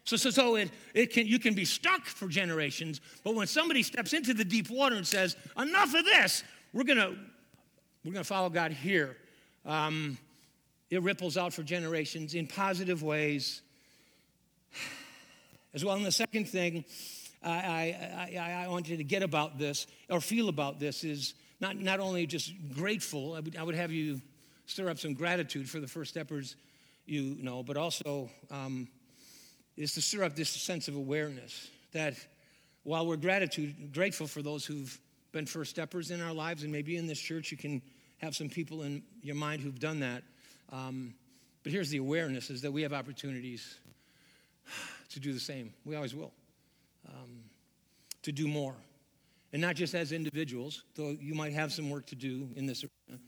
So, 0.08 0.16
so, 0.16 0.30
so 0.30 0.56
it, 0.56 0.72
it 0.94 1.12
can, 1.12 1.28
you 1.28 1.38
can 1.38 1.54
be 1.54 1.66
stuck 1.66 2.06
for 2.06 2.30
generations, 2.30 3.02
but 3.26 3.36
when 3.36 3.46
somebody 3.46 3.84
steps 3.84 4.14
into 4.14 4.34
the 4.34 4.46
deep 4.46 4.70
water 4.70 4.96
and 4.96 5.06
says, 5.06 5.36
enough 5.60 5.94
of 5.94 6.06
this, 6.06 6.46
we're 6.72 6.86
going 6.86 6.98
to 6.98 7.14
we're 8.06 8.14
gonna 8.14 8.24
follow 8.24 8.48
God 8.48 8.72
here, 8.72 9.18
um, 9.66 10.18
it 10.90 11.04
ripples 11.04 11.36
out 11.36 11.54
for 11.54 11.62
generations 11.62 12.36
in 12.36 12.48
positive 12.48 13.04
ways 13.04 13.62
as 15.74 15.84
well. 15.84 15.98
And 15.98 16.06
the 16.06 16.12
second 16.14 16.48
thing 16.48 16.86
I, 17.44 17.50
I, 17.52 18.38
I, 18.40 18.64
I 18.64 18.68
want 18.70 18.88
you 18.88 18.96
to 18.96 19.04
get 19.04 19.24
about 19.24 19.60
this 19.60 19.88
or 20.10 20.22
feel 20.22 20.48
about 20.48 20.80
this 20.80 21.04
is 21.04 21.34
not, 21.60 21.76
not 21.76 22.00
only 22.00 22.28
just 22.28 22.54
grateful, 22.74 23.34
I 23.34 23.42
would, 23.42 23.58
I 23.58 23.64
would 23.64 23.76
have 23.76 23.92
you 23.92 24.22
stir 24.68 24.90
up 24.90 25.00
some 25.00 25.16
gratitude 25.16 25.70
for 25.70 25.82
the 25.82 25.88
first 25.88 26.12
steppers 26.12 26.56
you 27.08 27.38
know, 27.42 27.64
but 27.64 27.78
also 27.78 28.30
um, 28.52 28.88
is 29.78 29.94
to 29.94 30.02
stir 30.02 30.24
up 30.24 30.36
this 30.36 30.50
sense 30.50 30.88
of 30.88 30.96
awareness 30.96 31.70
that 31.94 32.16
while 32.84 33.06
we're 33.06 33.18
gratitude, 33.18 33.94
grateful 33.94 34.28
for 34.28 34.42
those 34.42 34.66
who've 34.66 35.00
been 35.32 35.46
first 35.46 35.70
steppers 35.70 36.10
in 36.12 36.22
our 36.22 36.34
lives, 36.34 36.64
and 36.64 36.72
maybe 36.72 36.98
in 36.98 37.06
this 37.06 37.20
church 37.20 37.52
you 37.52 37.58
can 37.58 37.82
have 38.18 38.36
some 38.36 38.50
people 38.50 38.82
in 38.82 39.04
your 39.22 39.36
mind 39.36 39.62
who've 39.62 39.80
done 39.80 40.00
that. 40.00 40.24
Um, 40.72 41.14
but 41.64 41.72
here's 41.72 41.90
the 41.90 41.98
awareness 41.98 42.50
is 42.50 42.62
that 42.62 42.72
we 42.72 42.82
have 42.82 42.94
opportunities 42.94 43.78
to 45.10 45.20
do 45.20 45.34
the 45.34 45.40
same. 45.40 45.74
We 45.86 45.96
always 45.96 46.16
will. 46.16 46.32
Um, 47.08 47.44
to 48.24 48.32
do 48.32 48.48
more. 48.48 48.76
And 49.54 49.62
not 49.62 49.76
just 49.76 49.96
as 49.96 50.12
individuals, 50.12 50.84
though 50.96 51.16
you 51.20 51.34
might 51.34 51.54
have 51.54 51.72
some 51.72 51.90
work 51.90 52.06
to 52.08 52.16
do 52.16 52.50
in 52.56 52.66
this 52.66 52.84
arena, 52.84 53.22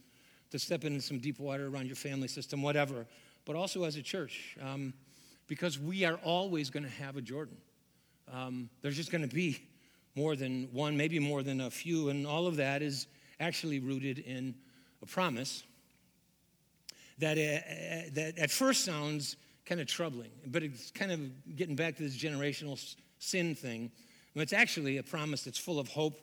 to 0.50 0.58
step 0.58 0.84
into 0.84 1.00
some 1.00 1.18
deep 1.18 1.38
water 1.38 1.68
around 1.68 1.86
your 1.86 1.96
family 1.96 2.28
system, 2.28 2.62
whatever, 2.62 3.06
but 3.46 3.56
also 3.56 3.84
as 3.84 3.96
a 3.96 4.02
church. 4.02 4.56
Um, 4.60 4.92
because 5.50 5.80
we 5.80 6.04
are 6.04 6.14
always 6.22 6.70
going 6.70 6.84
to 6.84 7.02
have 7.02 7.16
a 7.16 7.20
Jordan. 7.20 7.56
Um, 8.32 8.70
there's 8.82 8.94
just 8.94 9.10
going 9.10 9.28
to 9.28 9.34
be 9.34 9.60
more 10.14 10.36
than 10.36 10.68
one, 10.70 10.96
maybe 10.96 11.18
more 11.18 11.42
than 11.42 11.60
a 11.60 11.70
few, 11.70 12.08
and 12.08 12.24
all 12.24 12.46
of 12.46 12.54
that 12.58 12.82
is 12.82 13.08
actually 13.40 13.80
rooted 13.80 14.20
in 14.20 14.54
a 15.02 15.06
promise 15.06 15.64
that, 17.18 17.36
uh, 17.36 18.10
that 18.14 18.38
at 18.38 18.52
first 18.52 18.84
sounds 18.84 19.36
kind 19.66 19.80
of 19.80 19.88
troubling, 19.88 20.30
but 20.46 20.62
it's 20.62 20.92
kind 20.92 21.10
of 21.10 21.56
getting 21.56 21.74
back 21.74 21.96
to 21.96 22.04
this 22.04 22.16
generational 22.16 22.80
sin 23.18 23.56
thing. 23.56 23.90
And 24.34 24.42
it's 24.42 24.52
actually 24.52 24.98
a 24.98 25.02
promise 25.02 25.42
that's 25.42 25.58
full 25.58 25.80
of 25.80 25.88
hope 25.88 26.20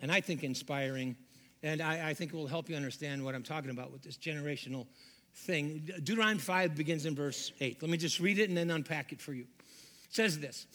and 0.00 0.10
I 0.10 0.20
think 0.20 0.42
inspiring. 0.42 1.14
And 1.62 1.80
I, 1.80 2.08
I 2.08 2.14
think 2.14 2.34
it 2.34 2.36
will 2.36 2.48
help 2.48 2.68
you 2.68 2.74
understand 2.74 3.24
what 3.24 3.36
I'm 3.36 3.44
talking 3.44 3.70
about 3.70 3.92
with 3.92 4.02
this 4.02 4.16
generational 4.16 4.88
thing. 5.34 5.88
Deuteronomy 6.02 6.40
5 6.40 6.74
begins 6.74 7.06
in 7.06 7.14
verse 7.14 7.52
8. 7.60 7.82
Let 7.82 7.90
me 7.90 7.98
just 7.98 8.20
read 8.20 8.38
it 8.38 8.48
and 8.48 8.56
then 8.56 8.70
unpack 8.70 9.12
it 9.12 9.20
for 9.20 9.32
you. 9.32 9.42
It 9.42 10.14
says 10.14 10.38
this 10.38 10.66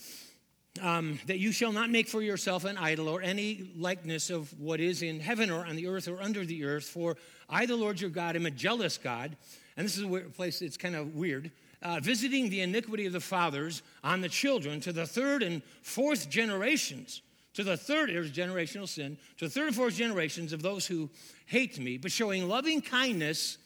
um, 0.82 1.20
that 1.28 1.40
you 1.40 1.52
shall 1.52 1.72
not 1.72 1.90
make 1.90 2.08
for 2.08 2.22
yourself 2.22 2.66
an 2.66 2.78
idol 2.78 3.08
or 3.08 3.22
any 3.22 3.72
likeness 3.76 4.30
of 4.30 4.58
what 4.60 4.80
is 4.80 5.02
in 5.02 5.20
heaven 5.20 5.50
or 5.50 5.66
on 5.66 5.76
the 5.76 5.88
earth 5.88 6.08
or 6.08 6.22
under 6.22 6.46
the 6.46 6.64
earth, 6.66 6.86
for 6.86 7.18
I, 7.50 7.66
the 7.66 7.76
Lord 7.76 8.00
your 8.00 8.10
God, 8.10 8.36
am 8.36 8.46
a 8.46 8.52
jealous 8.52 8.98
God. 8.98 9.36
And 9.76 9.86
this 9.86 9.98
is 9.98 10.04
a 10.04 10.20
place 10.30 10.60
that's 10.60 10.78
kind 10.78 10.96
of 10.96 11.16
weird. 11.16 11.52
Uh, 11.82 12.00
visiting 12.02 12.50
the 12.50 12.62
iniquity 12.62 13.06
of 13.06 13.14
the 13.14 13.20
fathers 13.22 13.82
on 14.04 14.22
the 14.22 14.30
children 14.30 14.82
to 14.82 14.92
the 14.92 15.06
third 15.06 15.42
and 15.42 15.62
fourth 15.82 16.30
generations, 16.30 17.22
to 17.54 17.64
the 17.64 17.78
third, 17.78 18.10
there's 18.10 18.32
generational 18.32 18.88
sin, 18.88 19.18
to 19.38 19.46
the 19.46 19.52
third 19.52 19.68
and 19.68 19.76
fourth 19.76 19.96
generations 19.96 20.52
of 20.52 20.62
those 20.62 20.86
who 20.86 21.10
hate 21.46 21.80
me, 21.80 21.98
but 21.98 22.12
showing 22.12 22.48
loving 22.48 22.82
kindness 22.82 23.58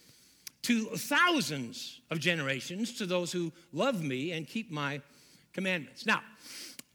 to 0.64 0.84
thousands 0.96 2.00
of 2.10 2.18
generations 2.20 2.94
to 2.94 3.06
those 3.06 3.30
who 3.30 3.52
love 3.72 4.02
me 4.02 4.32
and 4.32 4.46
keep 4.46 4.70
my 4.70 5.00
commandments. 5.52 6.06
Now, 6.06 6.22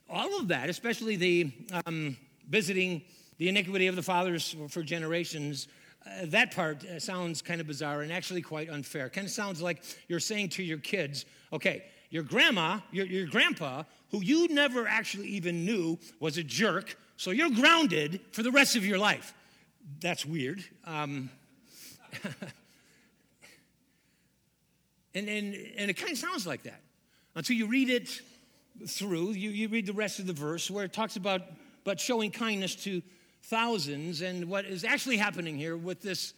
all 0.10 0.40
of 0.40 0.48
that, 0.48 0.70
especially 0.70 1.16
the 1.16 1.52
um, 1.86 2.18
visiting 2.50 3.04
the 3.38 3.48
iniquity 3.48 3.88
of 3.88 3.96
the 3.96 4.02
fathers 4.02 4.56
for 4.70 4.82
generations, 4.82 5.68
uh, 6.06 6.26
that 6.26 6.54
part 6.56 6.84
uh, 6.84 7.00
sounds 7.00 7.42
kind 7.44 7.62
of 7.62 7.68
bizarre 7.68 8.02
and 8.02 8.12
actually 8.12 8.42
quite 8.42 8.70
unfair. 8.70 9.08
Kind 9.08 9.26
of 9.26 9.32
sounds 9.32 9.62
like 9.62 9.84
you're 10.08 10.20
saying 10.20 10.50
to 10.50 10.64
your 10.64 10.80
kids, 10.80 11.26
okay, 11.54 11.84
your 12.10 12.24
grandma, 12.24 12.80
your, 12.92 13.06
your 13.06 13.28
grandpa, 13.28 13.84
who 14.10 14.22
you 14.24 14.48
never 14.48 14.88
actually 14.88 15.28
even 15.28 15.64
knew 15.64 16.00
was 16.20 16.38
a 16.38 16.44
jerk, 16.44 16.98
so 17.18 17.30
you're 17.30 17.52
grounded 17.52 18.20
for 18.32 18.42
the 18.42 18.52
rest 18.52 18.76
of 18.76 18.84
your 18.84 18.98
life. 18.98 19.36
That's 20.02 20.26
weird. 20.26 20.64
Um, 20.86 21.30
and, 25.16 25.28
and, 25.28 25.56
and 25.78 25.90
it 25.90 25.96
kind 25.96 26.12
of 26.12 26.18
sounds 26.18 26.46
like 26.46 26.64
that 26.64 26.82
until 27.36 27.56
you 27.56 27.68
read 27.68 27.90
it 27.90 28.22
through. 28.88 29.32
You, 29.32 29.50
you 29.50 29.68
read 29.68 29.86
the 29.86 29.94
rest 29.94 30.20
of 30.20 30.28
the 30.28 30.34
verse 30.34 30.70
where 30.70 30.86
it 30.86 30.94
talks 30.94 31.16
about, 31.16 31.42
about 31.86 32.00
showing 32.00 32.32
kindness 32.32 32.76
to 32.84 33.02
thousands. 33.44 34.22
And 34.22 34.46
what 34.46 34.66
is 34.66 34.84
actually 34.84 35.18
happening 35.18 35.58
here 35.58 35.78
with 35.78 36.02
this 36.02 36.34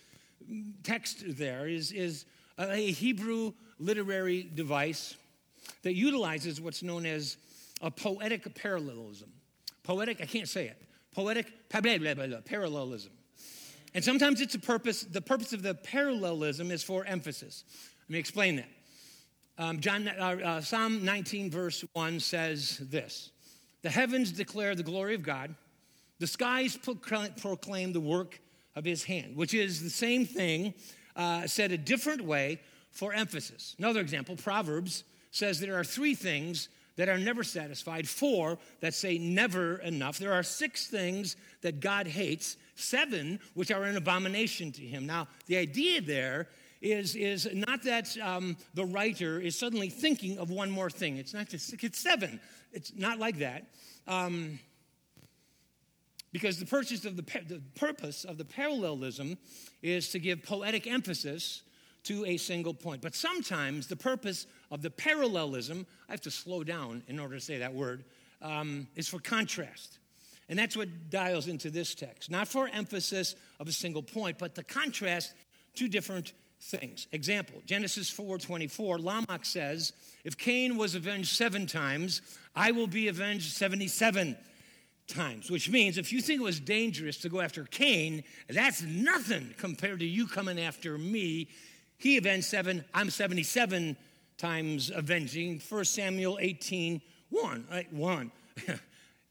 text 0.83 1.23
there 1.37 1.67
is, 1.67 1.91
is 1.91 2.25
a 2.57 2.91
Hebrew 2.91 3.53
literary 3.79 4.49
device 4.53 5.15
that 5.83 5.93
utilizes 5.93 6.61
what's 6.61 6.83
known 6.83 7.05
as 7.05 7.37
a 7.81 7.91
poetic 7.91 8.53
parallelism. 8.55 9.29
Poetic, 9.83 10.21
I 10.21 10.25
can't 10.25 10.47
say 10.47 10.67
it. 10.67 10.81
Poetic 11.13 11.69
parallelism. 11.69 13.11
And 13.93 14.03
sometimes 14.03 14.39
it's 14.39 14.55
a 14.55 14.59
purpose, 14.59 15.03
the 15.03 15.21
purpose 15.21 15.51
of 15.51 15.63
the 15.63 15.73
parallelism 15.73 16.71
is 16.71 16.81
for 16.81 17.03
emphasis. 17.05 17.65
Let 18.03 18.13
me 18.13 18.19
explain 18.19 18.55
that. 18.57 18.69
Um, 19.57 19.79
John, 19.79 20.07
uh, 20.07 20.11
uh, 20.43 20.61
Psalm 20.61 21.05
19, 21.05 21.51
verse 21.51 21.85
1 21.93 22.19
says 22.19 22.77
this 22.79 23.31
The 23.83 23.89
heavens 23.89 24.31
declare 24.31 24.75
the 24.75 24.83
glory 24.83 25.15
of 25.15 25.23
God, 25.23 25.55
the 26.19 26.27
skies 26.27 26.77
proclaim 26.77 27.93
the 27.93 27.99
work 27.99 28.39
of 28.75 28.85
his 28.85 29.03
hand, 29.03 29.35
which 29.35 29.53
is 29.53 29.81
the 29.83 29.89
same 29.89 30.25
thing 30.25 30.73
uh, 31.15 31.47
said 31.47 31.71
a 31.71 31.77
different 31.77 32.21
way 32.21 32.59
for 32.91 33.13
emphasis. 33.13 33.75
Another 33.77 34.01
example, 34.01 34.35
Proverbs 34.35 35.03
says 35.31 35.59
there 35.59 35.79
are 35.79 35.83
three 35.83 36.15
things 36.15 36.69
that 36.97 37.09
are 37.09 37.17
never 37.17 37.43
satisfied, 37.43 38.07
four 38.07 38.57
that 38.81 38.93
say 38.93 39.17
never 39.17 39.77
enough. 39.77 40.19
There 40.19 40.33
are 40.33 40.43
six 40.43 40.87
things 40.87 41.35
that 41.61 41.79
God 41.79 42.05
hates, 42.05 42.57
seven 42.75 43.39
which 43.53 43.71
are 43.71 43.83
an 43.83 43.97
abomination 43.97 44.71
to 44.73 44.81
him. 44.81 45.05
Now, 45.05 45.27
the 45.47 45.57
idea 45.57 46.01
there 46.01 46.49
is, 46.81 47.15
is 47.15 47.47
not 47.53 47.83
that 47.83 48.17
um, 48.17 48.57
the 48.73 48.85
writer 48.85 49.39
is 49.39 49.57
suddenly 49.57 49.89
thinking 49.89 50.37
of 50.37 50.49
one 50.49 50.71
more 50.71 50.89
thing. 50.89 51.17
It's 51.17 51.33
not 51.33 51.47
just, 51.49 51.73
it's 51.83 51.99
seven. 51.99 52.39
It's 52.71 52.91
not 52.95 53.19
like 53.19 53.37
that. 53.39 53.67
Um, 54.07 54.59
because 56.31 56.59
the, 56.59 56.65
purchase 56.65 57.05
of 57.05 57.17
the, 57.17 57.23
the 57.47 57.61
purpose 57.75 58.23
of 58.23 58.37
the 58.37 58.45
parallelism 58.45 59.37
is 59.81 60.09
to 60.09 60.19
give 60.19 60.43
poetic 60.43 60.87
emphasis 60.87 61.61
to 62.03 62.25
a 62.25 62.37
single 62.37 62.73
point. 62.73 63.01
But 63.01 63.15
sometimes 63.15 63.87
the 63.87 63.95
purpose 63.95 64.47
of 64.71 64.81
the 64.81 64.89
parallelism, 64.89 65.85
I 66.09 66.13
have 66.13 66.21
to 66.21 66.31
slow 66.31 66.63
down 66.63 67.03
in 67.07 67.19
order 67.19 67.35
to 67.35 67.41
say 67.41 67.59
that 67.59 67.73
word, 67.73 68.05
um, 68.41 68.87
is 68.95 69.07
for 69.07 69.19
contrast. 69.19 69.99
And 70.49 70.57
that's 70.57 70.75
what 70.75 71.09
dials 71.09 71.47
into 71.47 71.69
this 71.69 71.93
text. 71.93 72.31
Not 72.31 72.47
for 72.47 72.67
emphasis 72.67 73.35
of 73.59 73.67
a 73.67 73.71
single 73.71 74.01
point, 74.01 74.39
but 74.39 74.55
the 74.55 74.63
contrast 74.63 75.33
two 75.75 75.87
different 75.87 76.33
things. 76.61 77.07
Example, 77.11 77.61
Genesis 77.65 78.09
4:24, 78.09 78.99
Lamech 78.99 79.45
says, 79.45 79.93
"If 80.23 80.37
Cain 80.37 80.77
was 80.77 80.95
avenged 80.95 81.29
7 81.29 81.65
times, 81.65 82.21
I 82.55 82.71
will 82.71 82.87
be 82.87 83.07
avenged 83.07 83.51
77 83.51 84.37
times." 85.07 85.49
Which 85.49 85.69
means 85.69 85.97
if 85.97 86.13
you 86.13 86.21
think 86.21 86.41
it 86.41 86.43
was 86.43 86.59
dangerous 86.59 87.17
to 87.17 87.29
go 87.29 87.41
after 87.41 87.65
Cain, 87.65 88.23
that's 88.47 88.81
nothing 88.81 89.53
compared 89.57 89.99
to 89.99 90.05
you 90.05 90.27
coming 90.27 90.59
after 90.59 90.97
me. 90.97 91.47
He 91.97 92.17
avenged 92.17 92.47
7, 92.47 92.85
I'm 92.93 93.09
77 93.09 93.97
times 94.37 94.89
avenging. 94.89 95.59
1 95.59 95.85
Samuel 95.85 96.37
18, 96.39 97.01
1, 97.29 97.67
right? 97.69 97.91
1. 97.93 98.31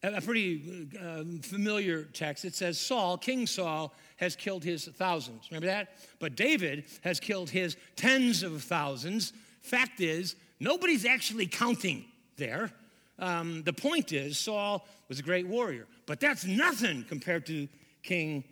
a 0.03 0.21
pretty 0.21 0.89
uh, 0.99 1.25
familiar 1.43 2.05
text. 2.05 2.45
It 2.45 2.55
says, 2.55 2.81
Saul, 2.81 3.19
King 3.19 3.47
Saul, 3.47 3.95
has 4.21 4.37
killed 4.37 4.63
his 4.63 4.85
thousands. 4.85 5.49
Remember 5.51 5.67
that? 5.67 5.89
But 6.19 6.37
David 6.37 6.85
has 7.01 7.19
killed 7.19 7.49
his 7.49 7.77
tens 7.97 8.43
of 8.43 8.63
thousands. 8.63 9.33
Fact 9.63 10.01
is, 10.01 10.37
nobody's 10.61 11.07
actually 11.07 11.47
counting 11.47 12.05
there. 12.37 12.71
Um, 13.19 13.63
the 13.65 13.73
point 13.73 14.13
is, 14.13 14.39
Saul 14.39 14.87
was 15.09 15.19
a 15.19 15.23
great 15.23 15.47
warrior, 15.47 15.87
but 16.07 16.21
that's 16.21 16.45
nothing 16.45 17.05
compared 17.09 17.47
to 17.47 17.67
King 18.03 18.45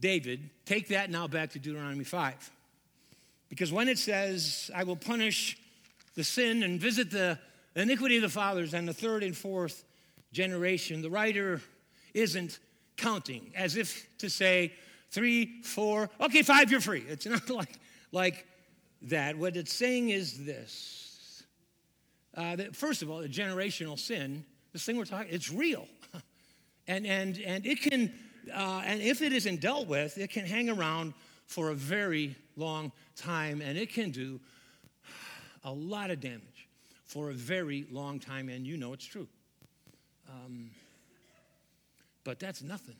David. 0.00 0.50
Take 0.66 0.88
that 0.88 1.10
now 1.10 1.28
back 1.28 1.50
to 1.50 1.60
Deuteronomy 1.60 2.04
5. 2.04 2.50
Because 3.48 3.72
when 3.72 3.88
it 3.88 3.98
says, 3.98 4.68
I 4.74 4.82
will 4.82 4.96
punish 4.96 5.56
the 6.16 6.24
sin 6.24 6.64
and 6.64 6.80
visit 6.80 7.10
the 7.10 7.38
iniquity 7.76 8.16
of 8.16 8.22
the 8.22 8.28
fathers 8.28 8.74
and 8.74 8.86
the 8.86 8.92
third 8.92 9.22
and 9.22 9.36
fourth 9.36 9.84
generation, 10.32 11.02
the 11.02 11.10
writer 11.10 11.60
isn't 12.14 12.58
counting 12.96 13.52
as 13.54 13.76
if 13.76 14.06
to 14.18 14.28
say, 14.28 14.72
three, 15.10 15.62
four, 15.62 16.10
okay, 16.20 16.42
five, 16.42 16.70
you're 16.70 16.80
free. 16.80 17.04
It's 17.08 17.26
not 17.26 17.48
like, 17.50 17.78
like 18.12 18.46
that. 19.02 19.36
What 19.36 19.56
it's 19.56 19.72
saying 19.72 20.10
is 20.10 20.44
this 20.44 21.44
uh, 22.34 22.56
that 22.56 22.76
first 22.76 23.02
of 23.02 23.10
all, 23.10 23.18
the 23.18 23.28
generational 23.28 23.98
sin, 23.98 24.44
this 24.72 24.84
thing 24.84 24.96
we're 24.96 25.04
talking, 25.04 25.26
it's 25.30 25.50
real. 25.52 25.88
and, 26.88 27.04
and, 27.06 27.38
and 27.38 27.66
it 27.66 27.82
can, 27.82 28.12
uh, 28.54 28.82
and 28.84 29.02
if 29.02 29.22
it 29.22 29.32
isn't 29.32 29.60
dealt 29.60 29.88
with, 29.88 30.16
it 30.18 30.30
can 30.30 30.46
hang 30.46 30.70
around 30.70 31.14
for 31.46 31.70
a 31.70 31.74
very 31.74 32.36
long 32.56 32.92
time 33.16 33.60
and 33.60 33.76
it 33.76 33.92
can 33.92 34.10
do 34.10 34.38
a 35.64 35.72
lot 35.72 36.10
of 36.10 36.20
damage 36.20 36.68
for 37.04 37.30
a 37.30 37.34
very 37.34 37.86
long 37.90 38.20
time, 38.20 38.48
and 38.48 38.66
you 38.66 38.76
know 38.76 38.92
it's 38.92 39.04
true. 39.04 39.26
Um, 40.28 40.70
but 42.22 42.38
that's 42.38 42.62
nothing. 42.62 42.96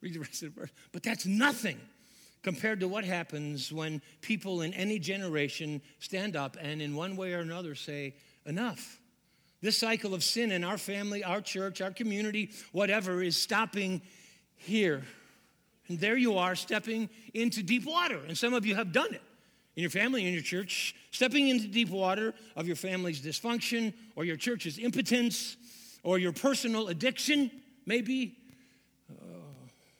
Read 0.00 0.14
the 0.14 0.20
rest 0.20 0.42
of 0.42 0.54
the 0.54 0.60
verse. 0.60 0.70
But 0.92 1.02
that's 1.02 1.26
nothing 1.26 1.78
compared 2.42 2.80
to 2.80 2.88
what 2.88 3.04
happens 3.04 3.72
when 3.72 4.00
people 4.20 4.62
in 4.62 4.72
any 4.74 4.98
generation 4.98 5.82
stand 5.98 6.36
up 6.36 6.56
and, 6.60 6.80
in 6.80 6.94
one 6.94 7.16
way 7.16 7.32
or 7.32 7.40
another, 7.40 7.74
say, 7.74 8.14
Enough. 8.46 8.98
This 9.60 9.76
cycle 9.76 10.14
of 10.14 10.22
sin 10.22 10.52
in 10.52 10.64
our 10.64 10.78
family, 10.78 11.22
our 11.24 11.40
church, 11.40 11.80
our 11.80 11.90
community, 11.90 12.50
whatever, 12.72 13.22
is 13.22 13.36
stopping 13.36 14.00
here. 14.56 15.02
And 15.88 15.98
there 15.98 16.16
you 16.16 16.38
are, 16.38 16.54
stepping 16.54 17.10
into 17.34 17.62
deep 17.62 17.84
water. 17.84 18.20
And 18.26 18.38
some 18.38 18.54
of 18.54 18.64
you 18.64 18.74
have 18.76 18.92
done 18.92 19.12
it 19.12 19.22
in 19.76 19.82
your 19.82 19.90
family, 19.90 20.26
in 20.26 20.32
your 20.32 20.42
church, 20.42 20.94
stepping 21.10 21.48
into 21.48 21.66
deep 21.66 21.90
water 21.90 22.34
of 22.56 22.66
your 22.66 22.76
family's 22.76 23.20
dysfunction 23.20 23.92
or 24.16 24.24
your 24.24 24.36
church's 24.36 24.78
impotence 24.78 25.56
or 26.02 26.18
your 26.18 26.32
personal 26.32 26.88
addiction, 26.88 27.50
maybe, 27.84 28.37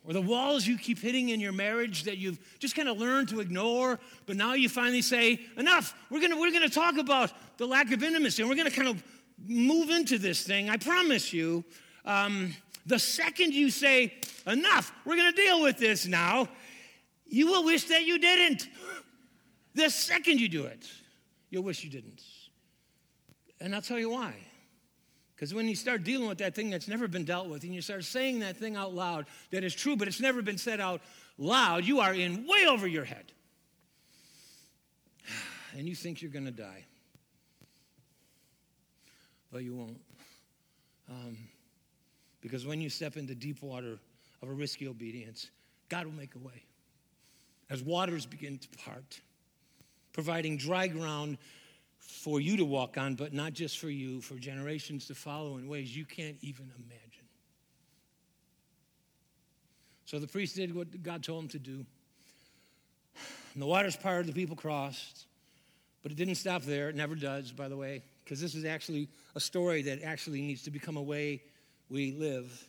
or 0.09 0.15
the 0.15 0.23
walls 0.23 0.67
you 0.67 0.79
keep 0.79 0.99
hitting 0.99 1.29
in 1.29 1.39
your 1.39 1.53
marriage 1.53 2.05
that 2.05 2.17
you've 2.17 2.39
just 2.59 2.75
kind 2.75 2.89
of 2.89 2.97
learned 2.97 3.29
to 3.29 3.41
ignore, 3.41 4.01
but 4.25 4.37
now 4.37 4.55
you 4.55 4.67
finally 4.67 5.03
say, 5.03 5.39
Enough, 5.59 5.95
we're 6.09 6.23
gonna, 6.23 6.41
we're 6.41 6.51
gonna 6.51 6.69
talk 6.71 6.97
about 6.97 7.31
the 7.59 7.67
lack 7.67 7.93
of 7.93 8.03
intimacy, 8.03 8.43
and 8.43 8.49
we're 8.49 8.57
gonna 8.57 8.71
kind 8.71 8.89
of 8.89 9.05
move 9.47 9.91
into 9.91 10.19
this 10.19 10.43
thing. 10.43 10.71
I 10.71 10.79
promise 10.79 11.33
you. 11.33 11.63
Um, 12.07 12.55
the 12.87 12.99
second 12.99 13.53
you 13.53 13.71
say, 13.71 14.15
Enough, 14.47 14.91
we're 15.05 15.17
gonna 15.17 15.31
deal 15.33 15.63
with 15.63 15.77
this 15.77 16.07
now, 16.07 16.49
you 17.27 17.47
will 17.47 17.67
wish 17.67 17.85
that 17.85 18.05
you 18.05 18.19
didn't. 18.19 18.67
The 19.75 19.91
second 19.91 20.41
you 20.41 20.49
do 20.49 20.65
it, 20.65 20.89
you'll 21.51 21.65
wish 21.65 21.85
you 21.85 21.91
didn't. 21.91 22.23
And 23.61 23.75
I'll 23.75 23.83
tell 23.83 23.99
you 23.99 24.09
why. 24.09 24.35
Because 25.39 25.55
when 25.55 25.69
you 25.69 25.77
start 25.77 26.03
dealing 26.03 26.27
with 26.27 26.39
that 26.39 26.57
thing 26.57 26.69
that's 26.69 26.89
never 26.89 27.07
been 27.07 27.23
dealt 27.23 27.47
with 27.47 27.63
and 27.63 27.73
you 27.73 27.81
start 27.81 28.03
saying 28.03 28.41
that 28.41 28.57
thing 28.57 28.75
out 28.75 28.93
loud 28.93 29.27
that 29.53 29.63
is 29.63 29.73
true, 29.73 29.95
but 29.95 30.09
it's 30.09 30.19
never 30.19 30.43
been 30.43 30.59
said 30.59 30.81
out 30.81 31.01
loud, 31.39 31.85
you 31.85 32.01
are 32.01 32.13
in 32.13 32.45
way 32.45 32.67
over 32.69 32.89
your 32.89 33.05
head. 33.05 33.33
And 35.77 35.87
you 35.87 35.95
think 35.95 36.23
you're 36.23 36.31
going 36.33 36.47
to 36.47 36.51
die. 36.51 36.87
But 39.53 39.63
you 39.63 39.77
won't. 39.77 40.01
Um, 41.09 41.37
because 42.41 42.67
when 42.67 42.81
you 42.81 42.89
step 42.89 43.17
into 43.19 43.35
deep 43.35 43.63
water 43.63 43.99
of 44.43 44.49
a 44.49 44.53
risky 44.53 44.89
obedience, 44.89 45.51
God 45.91 46.07
will 46.07 46.15
make 46.15 46.35
a 46.35 46.39
way. 46.39 46.65
As 47.69 47.83
waters 47.83 48.25
begin 48.25 48.59
to 48.59 48.69
part, 48.83 49.21
providing 50.15 50.57
dry 50.57 50.89
ground 50.89 51.37
for 52.09 52.41
you 52.41 52.57
to 52.57 52.65
walk 52.65 52.97
on, 52.97 53.15
but 53.15 53.33
not 53.33 53.53
just 53.53 53.79
for 53.79 53.91
you, 53.91 54.21
for 54.21 54.35
generations 54.37 55.07
to 55.07 55.15
follow 55.15 55.59
in 55.59 55.69
ways 55.69 55.95
you 55.95 56.05
can't 56.05 56.37
even 56.41 56.71
imagine. 56.77 57.27
So 60.07 60.19
the 60.19 60.27
priest 60.27 60.57
did 60.57 60.75
what 60.75 61.03
God 61.03 61.23
told 61.23 61.45
him 61.45 61.49
to 61.51 61.59
do. 61.59 61.85
And 63.53 63.63
the 63.63 63.67
waters 63.67 63.95
parted, 63.95 64.27
the 64.27 64.33
people 64.33 64.57
crossed. 64.57 65.27
But 66.03 66.13
it 66.13 66.15
didn't 66.17 66.37
stop 66.37 66.63
there. 66.63 66.89
It 66.89 66.97
never 66.97 67.15
does, 67.15 67.53
by 67.53 67.69
the 67.69 67.77
way, 67.77 68.03
because 68.25 68.41
this 68.41 68.55
is 68.55 68.65
actually 68.65 69.09
a 69.35 69.41
story 69.41 69.83
that 69.83 70.03
actually 70.03 70.41
needs 70.41 70.63
to 70.63 70.71
become 70.71 70.97
a 70.97 71.03
way 71.03 71.43
we 71.91 72.13
live. 72.13 72.67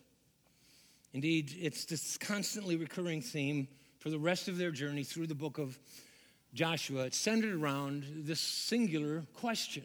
Indeed, 1.14 1.56
it's 1.60 1.86
this 1.86 2.18
constantly 2.18 2.76
recurring 2.76 3.22
theme 3.22 3.68
for 4.00 4.10
the 4.10 4.20
rest 4.20 4.48
of 4.48 4.58
their 4.58 4.72
journey 4.72 5.04
through 5.04 5.28
the 5.28 5.36
book 5.36 5.58
of 5.58 5.80
Joshua, 6.54 7.04
it's 7.04 7.18
centered 7.18 7.54
around 7.54 8.06
this 8.26 8.39
singular 8.39 9.24
question, 9.36 9.84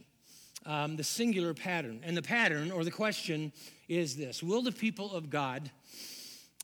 um, 0.65 0.97
the 0.97 1.05
singular 1.05 1.53
pattern. 1.53 2.01
And 2.03 2.17
the 2.17 2.23
pattern 2.23 2.71
or 2.71 2.85
the 2.85 2.91
question 2.91 3.53
is 3.89 4.17
this 4.17 4.43
Will 4.43 4.63
the 4.63 4.73
people 4.73 5.13
of 5.13 5.31
God 5.31 5.71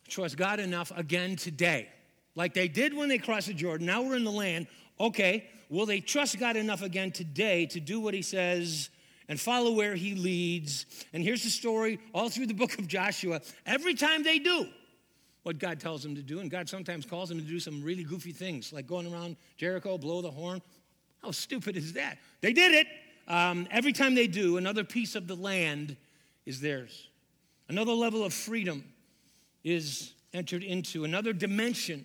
trust 0.08 0.36
God 0.36 0.58
enough 0.58 0.90
again 0.96 1.36
today? 1.36 1.88
Like 2.34 2.54
they 2.54 2.68
did 2.68 2.94
when 2.94 3.08
they 3.08 3.18
crossed 3.18 3.48
the 3.48 3.54
Jordan. 3.54 3.86
Now 3.86 4.02
we're 4.02 4.16
in 4.16 4.24
the 4.24 4.30
land. 4.30 4.68
Okay, 4.98 5.46
will 5.68 5.86
they 5.86 6.00
trust 6.00 6.38
God 6.38 6.56
enough 6.56 6.82
again 6.82 7.10
today 7.10 7.66
to 7.66 7.80
do 7.80 8.00
what 8.00 8.14
he 8.14 8.22
says 8.22 8.88
and 9.28 9.38
follow 9.38 9.72
where 9.72 9.94
he 9.94 10.14
leads? 10.14 10.86
And 11.12 11.22
here's 11.22 11.42
the 11.42 11.50
story 11.50 11.98
all 12.14 12.30
through 12.30 12.46
the 12.46 12.54
book 12.54 12.78
of 12.78 12.88
Joshua. 12.88 13.42
Every 13.66 13.94
time 13.94 14.22
they 14.22 14.38
do, 14.38 14.66
what 15.42 15.58
God 15.58 15.80
tells 15.80 16.02
them 16.02 16.14
to 16.14 16.22
do, 16.22 16.40
and 16.40 16.50
God 16.50 16.68
sometimes 16.68 17.06
calls 17.06 17.28
them 17.28 17.38
to 17.38 17.44
do 17.44 17.58
some 17.58 17.82
really 17.82 18.04
goofy 18.04 18.32
things, 18.32 18.72
like 18.72 18.86
going 18.86 19.10
around 19.12 19.36
Jericho, 19.56 19.96
blow 19.96 20.20
the 20.20 20.30
horn. 20.30 20.60
How 21.22 21.30
stupid 21.30 21.76
is 21.76 21.94
that? 21.94 22.18
They 22.40 22.52
did 22.52 22.74
it. 22.74 22.86
Um, 23.26 23.66
every 23.70 23.92
time 23.92 24.14
they 24.14 24.26
do, 24.26 24.56
another 24.56 24.84
piece 24.84 25.14
of 25.14 25.26
the 25.26 25.36
land 25.36 25.96
is 26.46 26.60
theirs. 26.60 27.08
Another 27.68 27.92
level 27.92 28.24
of 28.24 28.34
freedom 28.34 28.84
is 29.64 30.12
entered 30.34 30.62
into. 30.62 31.04
Another 31.04 31.32
dimension 31.32 32.04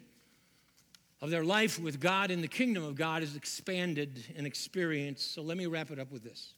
of 1.22 1.30
their 1.30 1.44
life 1.44 1.80
with 1.80 2.00
God 2.00 2.30
in 2.30 2.42
the 2.42 2.48
kingdom 2.48 2.84
of 2.84 2.96
God 2.96 3.24
is 3.24 3.36
expanded 3.36 4.24
and 4.38 4.46
experienced. 4.46 5.34
So 5.34 5.42
let 5.42 5.58
me 5.58 5.66
wrap 5.66 5.92
it 5.92 6.00
up 6.00 6.12
with 6.12 6.24
this. 6.24 6.54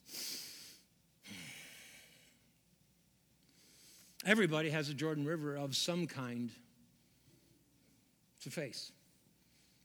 Everybody 4.26 4.70
has 4.72 4.90
a 4.90 4.94
Jordan 4.94 5.26
River 5.26 5.56
of 5.56 5.76
some 5.76 6.06
kind 6.06 6.52
to 8.42 8.50
face. 8.50 8.92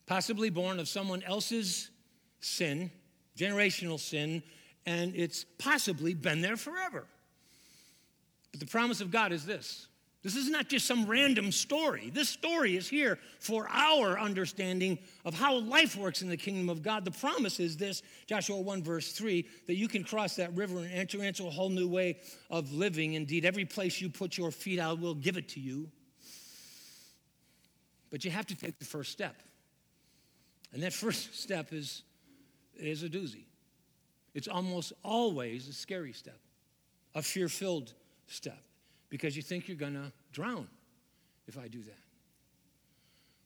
Possibly 0.06 0.50
born 0.50 0.80
of 0.80 0.88
someone 0.88 1.22
else's 1.22 1.90
sin, 2.40 2.90
generational 3.36 3.98
sin, 3.98 4.42
and 4.86 5.14
it's 5.14 5.44
possibly 5.58 6.14
been 6.14 6.40
there 6.40 6.56
forever. 6.56 7.06
But 8.50 8.60
the 8.60 8.66
promise 8.66 9.00
of 9.00 9.10
God 9.10 9.32
is 9.32 9.46
this 9.46 9.86
this 10.22 10.36
is 10.36 10.48
not 10.48 10.68
just 10.68 10.86
some 10.86 11.06
random 11.06 11.50
story. 11.50 12.10
This 12.14 12.28
story 12.28 12.76
is 12.76 12.88
here 12.88 13.18
for 13.40 13.66
our 13.68 14.20
understanding 14.20 14.98
of 15.24 15.34
how 15.34 15.56
life 15.56 15.96
works 15.96 16.22
in 16.22 16.28
the 16.28 16.36
kingdom 16.36 16.68
of 16.68 16.80
God. 16.80 17.04
The 17.04 17.10
promise 17.10 17.58
is 17.58 17.76
this 17.76 18.02
Joshua 18.28 18.60
1, 18.60 18.84
verse 18.84 19.12
3 19.12 19.44
that 19.66 19.74
you 19.74 19.88
can 19.88 20.04
cross 20.04 20.36
that 20.36 20.54
river 20.56 20.78
and 20.78 20.92
enter 20.92 21.24
into 21.24 21.48
a 21.48 21.50
whole 21.50 21.70
new 21.70 21.88
way 21.88 22.20
of 22.50 22.72
living. 22.72 23.14
Indeed, 23.14 23.44
every 23.44 23.64
place 23.64 24.00
you 24.00 24.08
put 24.08 24.38
your 24.38 24.52
feet, 24.52 24.78
I 24.78 24.92
will 24.92 25.16
give 25.16 25.36
it 25.36 25.48
to 25.50 25.60
you. 25.60 25.88
But 28.12 28.26
you 28.26 28.30
have 28.30 28.46
to 28.46 28.54
take 28.54 28.78
the 28.78 28.84
first 28.84 29.10
step. 29.10 29.34
And 30.72 30.82
that 30.82 30.92
first 31.04 31.40
step 31.40 31.72
is, 31.72 32.02
is 32.76 33.02
a 33.02 33.08
doozy. 33.08 33.46
It's 34.34 34.48
almost 34.48 34.92
always 35.02 35.68
a 35.68 35.72
scary 35.72 36.12
step, 36.12 36.38
a 37.14 37.22
fear 37.22 37.48
filled 37.48 37.92
step, 38.28 38.62
because 39.08 39.34
you 39.34 39.42
think 39.42 39.66
you're 39.66 39.76
going 39.76 39.94
to 39.94 40.12
drown 40.32 40.68
if 41.48 41.58
I 41.58 41.68
do 41.68 41.82
that. 41.82 41.98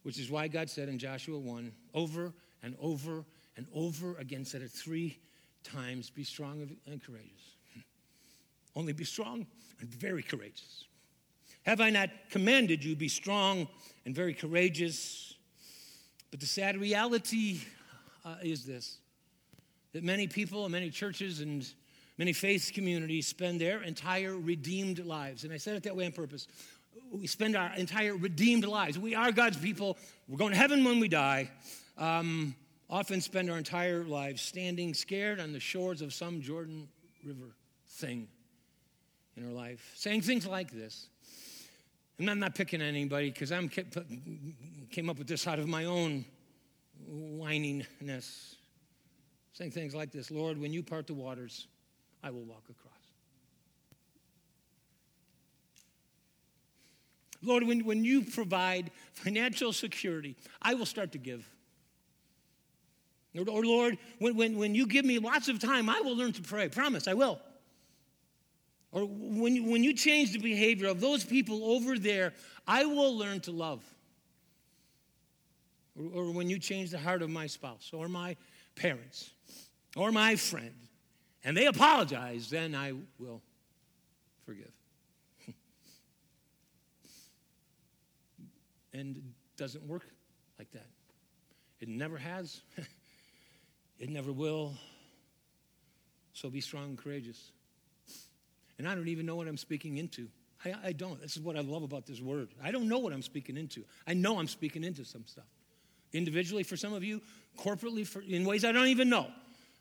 Which 0.02 0.18
is 0.18 0.30
why 0.30 0.46
God 0.48 0.68
said 0.68 0.88
in 0.88 0.98
Joshua 0.98 1.38
1 1.38 1.72
over 1.94 2.32
and 2.62 2.76
over 2.80 3.24
and 3.56 3.66
over 3.74 4.16
again, 4.18 4.44
said 4.44 4.62
it 4.62 4.70
three 4.70 5.18
times 5.64 6.10
be 6.10 6.22
strong 6.22 6.76
and 6.86 7.02
courageous. 7.02 7.56
Only 8.76 8.92
be 8.92 9.04
strong 9.04 9.46
and 9.80 9.88
very 9.88 10.22
courageous. 10.22 10.85
Have 11.66 11.80
I 11.80 11.90
not 11.90 12.10
commanded 12.30 12.84
you, 12.84 12.94
be 12.94 13.08
strong 13.08 13.66
and 14.04 14.14
very 14.14 14.34
courageous? 14.34 15.34
But 16.30 16.38
the 16.38 16.46
sad 16.46 16.76
reality 16.76 17.58
uh, 18.24 18.36
is 18.40 18.64
this 18.64 18.98
that 19.92 20.04
many 20.04 20.28
people 20.28 20.64
and 20.64 20.70
many 20.70 20.90
churches 20.90 21.40
and 21.40 21.66
many 22.18 22.32
faith 22.32 22.70
communities 22.72 23.26
spend 23.26 23.60
their 23.60 23.82
entire 23.82 24.36
redeemed 24.36 25.04
lives. 25.04 25.42
And 25.42 25.52
I 25.52 25.56
said 25.56 25.74
it 25.74 25.82
that 25.84 25.96
way 25.96 26.06
on 26.06 26.12
purpose. 26.12 26.46
We 27.10 27.26
spend 27.26 27.56
our 27.56 27.74
entire 27.74 28.14
redeemed 28.14 28.64
lives. 28.64 28.96
We 28.96 29.16
are 29.16 29.32
God's 29.32 29.56
people. 29.56 29.96
We're 30.28 30.38
going 30.38 30.52
to 30.52 30.58
heaven 30.58 30.84
when 30.84 31.00
we 31.00 31.08
die. 31.08 31.50
Um, 31.98 32.54
often 32.88 33.20
spend 33.20 33.50
our 33.50 33.58
entire 33.58 34.04
lives 34.04 34.40
standing 34.40 34.94
scared 34.94 35.40
on 35.40 35.52
the 35.52 35.60
shores 35.60 36.00
of 36.00 36.14
some 36.14 36.42
Jordan 36.42 36.86
River 37.24 37.56
thing 37.88 38.28
in 39.36 39.44
our 39.44 39.52
life, 39.52 39.92
saying 39.96 40.20
things 40.20 40.46
like 40.46 40.70
this 40.70 41.08
and 42.18 42.30
I'm 42.30 42.38
not 42.38 42.54
picking 42.54 42.80
anybody 42.80 43.30
because 43.30 43.52
I 43.52 43.66
came 44.90 45.10
up 45.10 45.18
with 45.18 45.26
this 45.26 45.46
out 45.46 45.58
of 45.58 45.68
my 45.68 45.84
own 45.84 46.24
whininess. 47.10 48.54
Saying 49.52 49.70
things 49.70 49.94
like 49.94 50.12
this 50.12 50.30
Lord, 50.30 50.58
when 50.58 50.72
you 50.72 50.82
part 50.82 51.06
the 51.06 51.14
waters, 51.14 51.66
I 52.22 52.30
will 52.30 52.44
walk 52.44 52.64
across. 52.70 52.92
Lord, 57.42 57.64
when, 57.64 57.84
when 57.84 58.04
you 58.04 58.22
provide 58.22 58.90
financial 59.12 59.72
security, 59.72 60.36
I 60.60 60.74
will 60.74 60.86
start 60.86 61.12
to 61.12 61.18
give. 61.18 61.48
Or, 63.36 63.48
or 63.48 63.64
Lord, 63.64 63.98
when, 64.18 64.36
when, 64.36 64.56
when 64.56 64.74
you 64.74 64.86
give 64.86 65.04
me 65.04 65.18
lots 65.18 65.48
of 65.48 65.60
time, 65.60 65.88
I 65.88 66.00
will 66.00 66.16
learn 66.16 66.32
to 66.32 66.42
pray. 66.42 66.68
Promise, 66.68 67.06
I 67.06 67.14
will. 67.14 67.40
Or 68.96 69.04
when 69.04 69.54
you, 69.54 69.64
when 69.64 69.84
you 69.84 69.92
change 69.92 70.32
the 70.32 70.38
behavior 70.38 70.88
of 70.88 71.02
those 71.02 71.22
people 71.22 71.62
over 71.64 71.98
there, 71.98 72.32
I 72.66 72.86
will 72.86 73.14
learn 73.14 73.40
to 73.40 73.50
love. 73.50 73.84
Or, 75.94 76.06
or 76.14 76.30
when 76.30 76.48
you 76.48 76.58
change 76.58 76.92
the 76.92 76.98
heart 76.98 77.20
of 77.20 77.28
my 77.28 77.46
spouse 77.46 77.90
or 77.92 78.08
my 78.08 78.36
parents 78.74 79.32
or 79.96 80.12
my 80.12 80.34
friend, 80.36 80.72
and 81.44 81.54
they 81.54 81.66
apologize, 81.66 82.48
then 82.48 82.74
I 82.74 82.94
will 83.18 83.42
forgive. 84.46 84.72
and 88.94 89.18
it 89.18 89.24
doesn't 89.58 89.86
work 89.86 90.06
like 90.58 90.70
that. 90.70 90.88
It 91.80 91.88
never 91.90 92.16
has, 92.16 92.62
it 93.98 94.08
never 94.08 94.32
will. 94.32 94.72
So 96.32 96.48
be 96.48 96.62
strong 96.62 96.84
and 96.84 96.96
courageous. 96.96 97.52
And 98.78 98.88
I 98.88 98.94
don't 98.94 99.08
even 99.08 99.26
know 99.26 99.36
what 99.36 99.48
I'm 99.48 99.56
speaking 99.56 99.98
into. 99.98 100.28
I, 100.64 100.74
I, 100.84 100.92
don't. 100.92 101.20
This 101.20 101.36
is 101.36 101.42
what 101.42 101.56
I 101.56 101.60
love 101.60 101.82
about 101.82 102.06
this 102.06 102.20
word. 102.20 102.48
I 102.62 102.70
don't 102.70 102.88
know 102.88 102.98
what 102.98 103.12
I'm 103.12 103.22
speaking 103.22 103.56
into. 103.56 103.84
I 104.06 104.14
know 104.14 104.38
I'm 104.38 104.48
speaking 104.48 104.84
into 104.84 105.04
some 105.04 105.24
stuff. 105.26 105.44
Individually, 106.12 106.62
for 106.62 106.76
some 106.76 106.92
of 106.92 107.04
you, 107.04 107.20
corporately, 107.58 108.06
for, 108.06 108.22
in 108.22 108.44
ways 108.44 108.64
I 108.64 108.72
don't 108.72 108.88
even 108.88 109.08
know. 109.08 109.26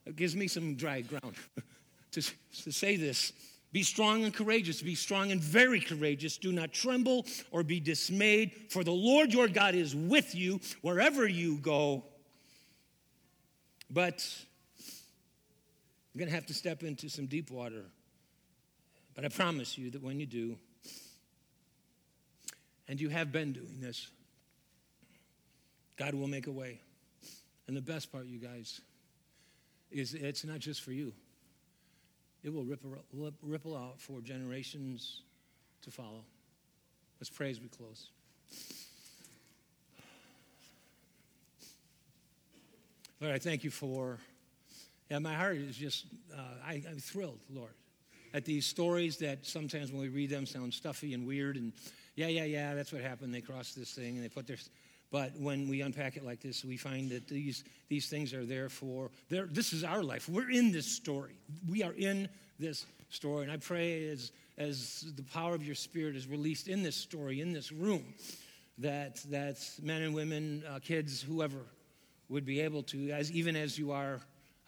It 0.05 0.15
gives 0.15 0.35
me 0.35 0.47
some 0.47 0.75
dry 0.75 1.01
ground 1.01 1.35
to, 2.11 2.21
to 2.63 2.71
say 2.71 2.95
this. 2.95 3.33
Be 3.71 3.83
strong 3.83 4.23
and 4.23 4.33
courageous. 4.33 4.81
Be 4.81 4.95
strong 4.95 5.31
and 5.31 5.41
very 5.41 5.81
courageous. 5.81 6.37
Do 6.37 6.51
not 6.51 6.71
tremble 6.71 7.25
or 7.51 7.63
be 7.63 7.79
dismayed, 7.79 8.53
for 8.69 8.83
the 8.83 8.91
Lord 8.91 9.33
your 9.33 9.47
God 9.47 9.75
is 9.75 9.95
with 9.95 10.33
you 10.33 10.61
wherever 10.81 11.27
you 11.27 11.57
go. 11.57 12.03
But 13.89 14.25
you're 16.13 16.19
going 16.19 16.29
to 16.29 16.35
have 16.35 16.45
to 16.47 16.53
step 16.53 16.83
into 16.83 17.09
some 17.09 17.25
deep 17.25 17.51
water 17.51 17.83
but 19.15 19.25
I 19.25 19.29
promise 19.29 19.77
you 19.77 19.89
that 19.91 20.03
when 20.03 20.19
you 20.19 20.25
do, 20.25 20.57
and 22.87 22.99
you 23.01 23.09
have 23.09 23.31
been 23.31 23.53
doing 23.53 23.79
this, 23.81 24.07
God 25.97 26.13
will 26.13 26.27
make 26.27 26.47
a 26.47 26.51
way. 26.51 26.79
And 27.67 27.75
the 27.75 27.81
best 27.81 28.11
part, 28.11 28.25
you 28.25 28.37
guys, 28.37 28.81
is 29.89 30.13
it's 30.13 30.43
not 30.43 30.59
just 30.59 30.81
for 30.81 30.91
you. 30.91 31.13
It 32.43 32.53
will 32.53 32.63
ripple, 32.63 32.95
ripple 33.41 33.75
out 33.75 33.99
for 33.99 34.21
generations 34.21 35.21
to 35.81 35.89
follow. 35.89 36.23
Let's 37.19 37.29
pray 37.29 37.49
as 37.49 37.59
we 37.59 37.69
close. 37.69 38.09
Lord, 43.21 43.33
I 43.33 43.39
thank 43.39 43.63
you 43.63 43.71
for, 43.71 44.19
yeah, 45.09 45.19
my 45.19 45.33
heart 45.33 45.55
is 45.55 45.77
just, 45.77 46.05
uh, 46.37 46.41
I, 46.67 46.83
I'm 46.87 46.99
thrilled, 46.99 47.39
Lord, 47.49 47.71
at 48.35 48.43
these 48.43 48.65
stories 48.65 49.15
that 49.17 49.45
sometimes 49.45 49.93
when 49.93 50.01
we 50.01 50.09
read 50.09 50.29
them 50.29 50.45
sound 50.45 50.73
stuffy 50.73 51.13
and 51.13 51.25
weird 51.25 51.55
and 51.55 51.71
yeah, 52.15 52.27
yeah, 52.27 52.43
yeah, 52.43 52.73
that's 52.73 52.91
what 52.91 53.01
happened. 53.01 53.33
They 53.33 53.41
crossed 53.41 53.77
this 53.77 53.93
thing 53.93 54.15
and 54.15 54.23
they 54.23 54.29
put 54.29 54.45
their. 54.45 54.57
But 55.09 55.31
when 55.39 55.69
we 55.69 55.81
unpack 55.81 56.17
it 56.17 56.25
like 56.25 56.41
this, 56.41 56.65
we 56.65 56.75
find 56.75 57.09
that 57.11 57.29
these, 57.29 57.63
these 57.87 58.09
things 58.09 58.33
are 58.33 58.45
there 58.45 58.67
for, 58.67 59.11
this 59.29 59.71
is 59.71 59.85
our 59.85 60.03
life. 60.03 60.27
We're 60.27 60.51
in 60.51 60.71
this 60.71 60.85
story. 60.85 61.37
We 61.69 61.81
are 61.83 61.93
in 61.93 62.27
this 62.59 62.85
story. 63.09 63.43
And 63.43 63.51
I 63.51 63.57
pray 63.57 64.09
as, 64.09 64.33
as 64.57 65.13
the 65.15 65.23
power 65.23 65.55
of 65.55 65.65
your 65.65 65.75
spirit 65.75 66.17
is 66.17 66.27
released 66.27 66.67
in 66.67 66.83
this 66.83 66.95
story, 66.97 67.39
in 67.39 67.53
this 67.53 67.71
room, 67.71 68.03
that, 68.79 69.17
that 69.29 69.57
men 69.81 70.01
and 70.01 70.13
women, 70.13 70.63
uh, 70.69 70.79
kids, 70.79 71.21
whoever, 71.21 71.65
would 72.27 72.45
be 72.45 72.59
able 72.59 72.83
to, 72.83 73.11
as 73.11 73.31
even 73.31 73.55
as 73.55 73.77
you 73.77 73.91
are 73.91 74.19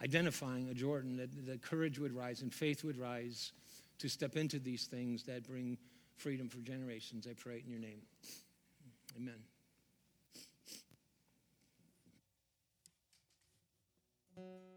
identifying 0.02 0.68
a 0.68 0.74
Jordan, 0.74 1.16
that, 1.16 1.46
that 1.46 1.62
courage 1.62 1.98
would 1.98 2.14
rise 2.14 2.42
and 2.42 2.52
faith 2.52 2.84
would 2.84 2.98
rise 2.98 3.52
to 3.98 4.08
step 4.08 4.36
into 4.36 4.58
these 4.58 4.84
things 4.84 5.24
that 5.24 5.46
bring 5.46 5.76
freedom 6.16 6.48
for 6.48 6.58
generations. 6.58 7.26
I 7.28 7.34
pray 7.34 7.62
in 7.64 7.70
your 7.70 7.80
name. 7.80 8.00
Amen. 9.16 9.34
you. 14.38 14.67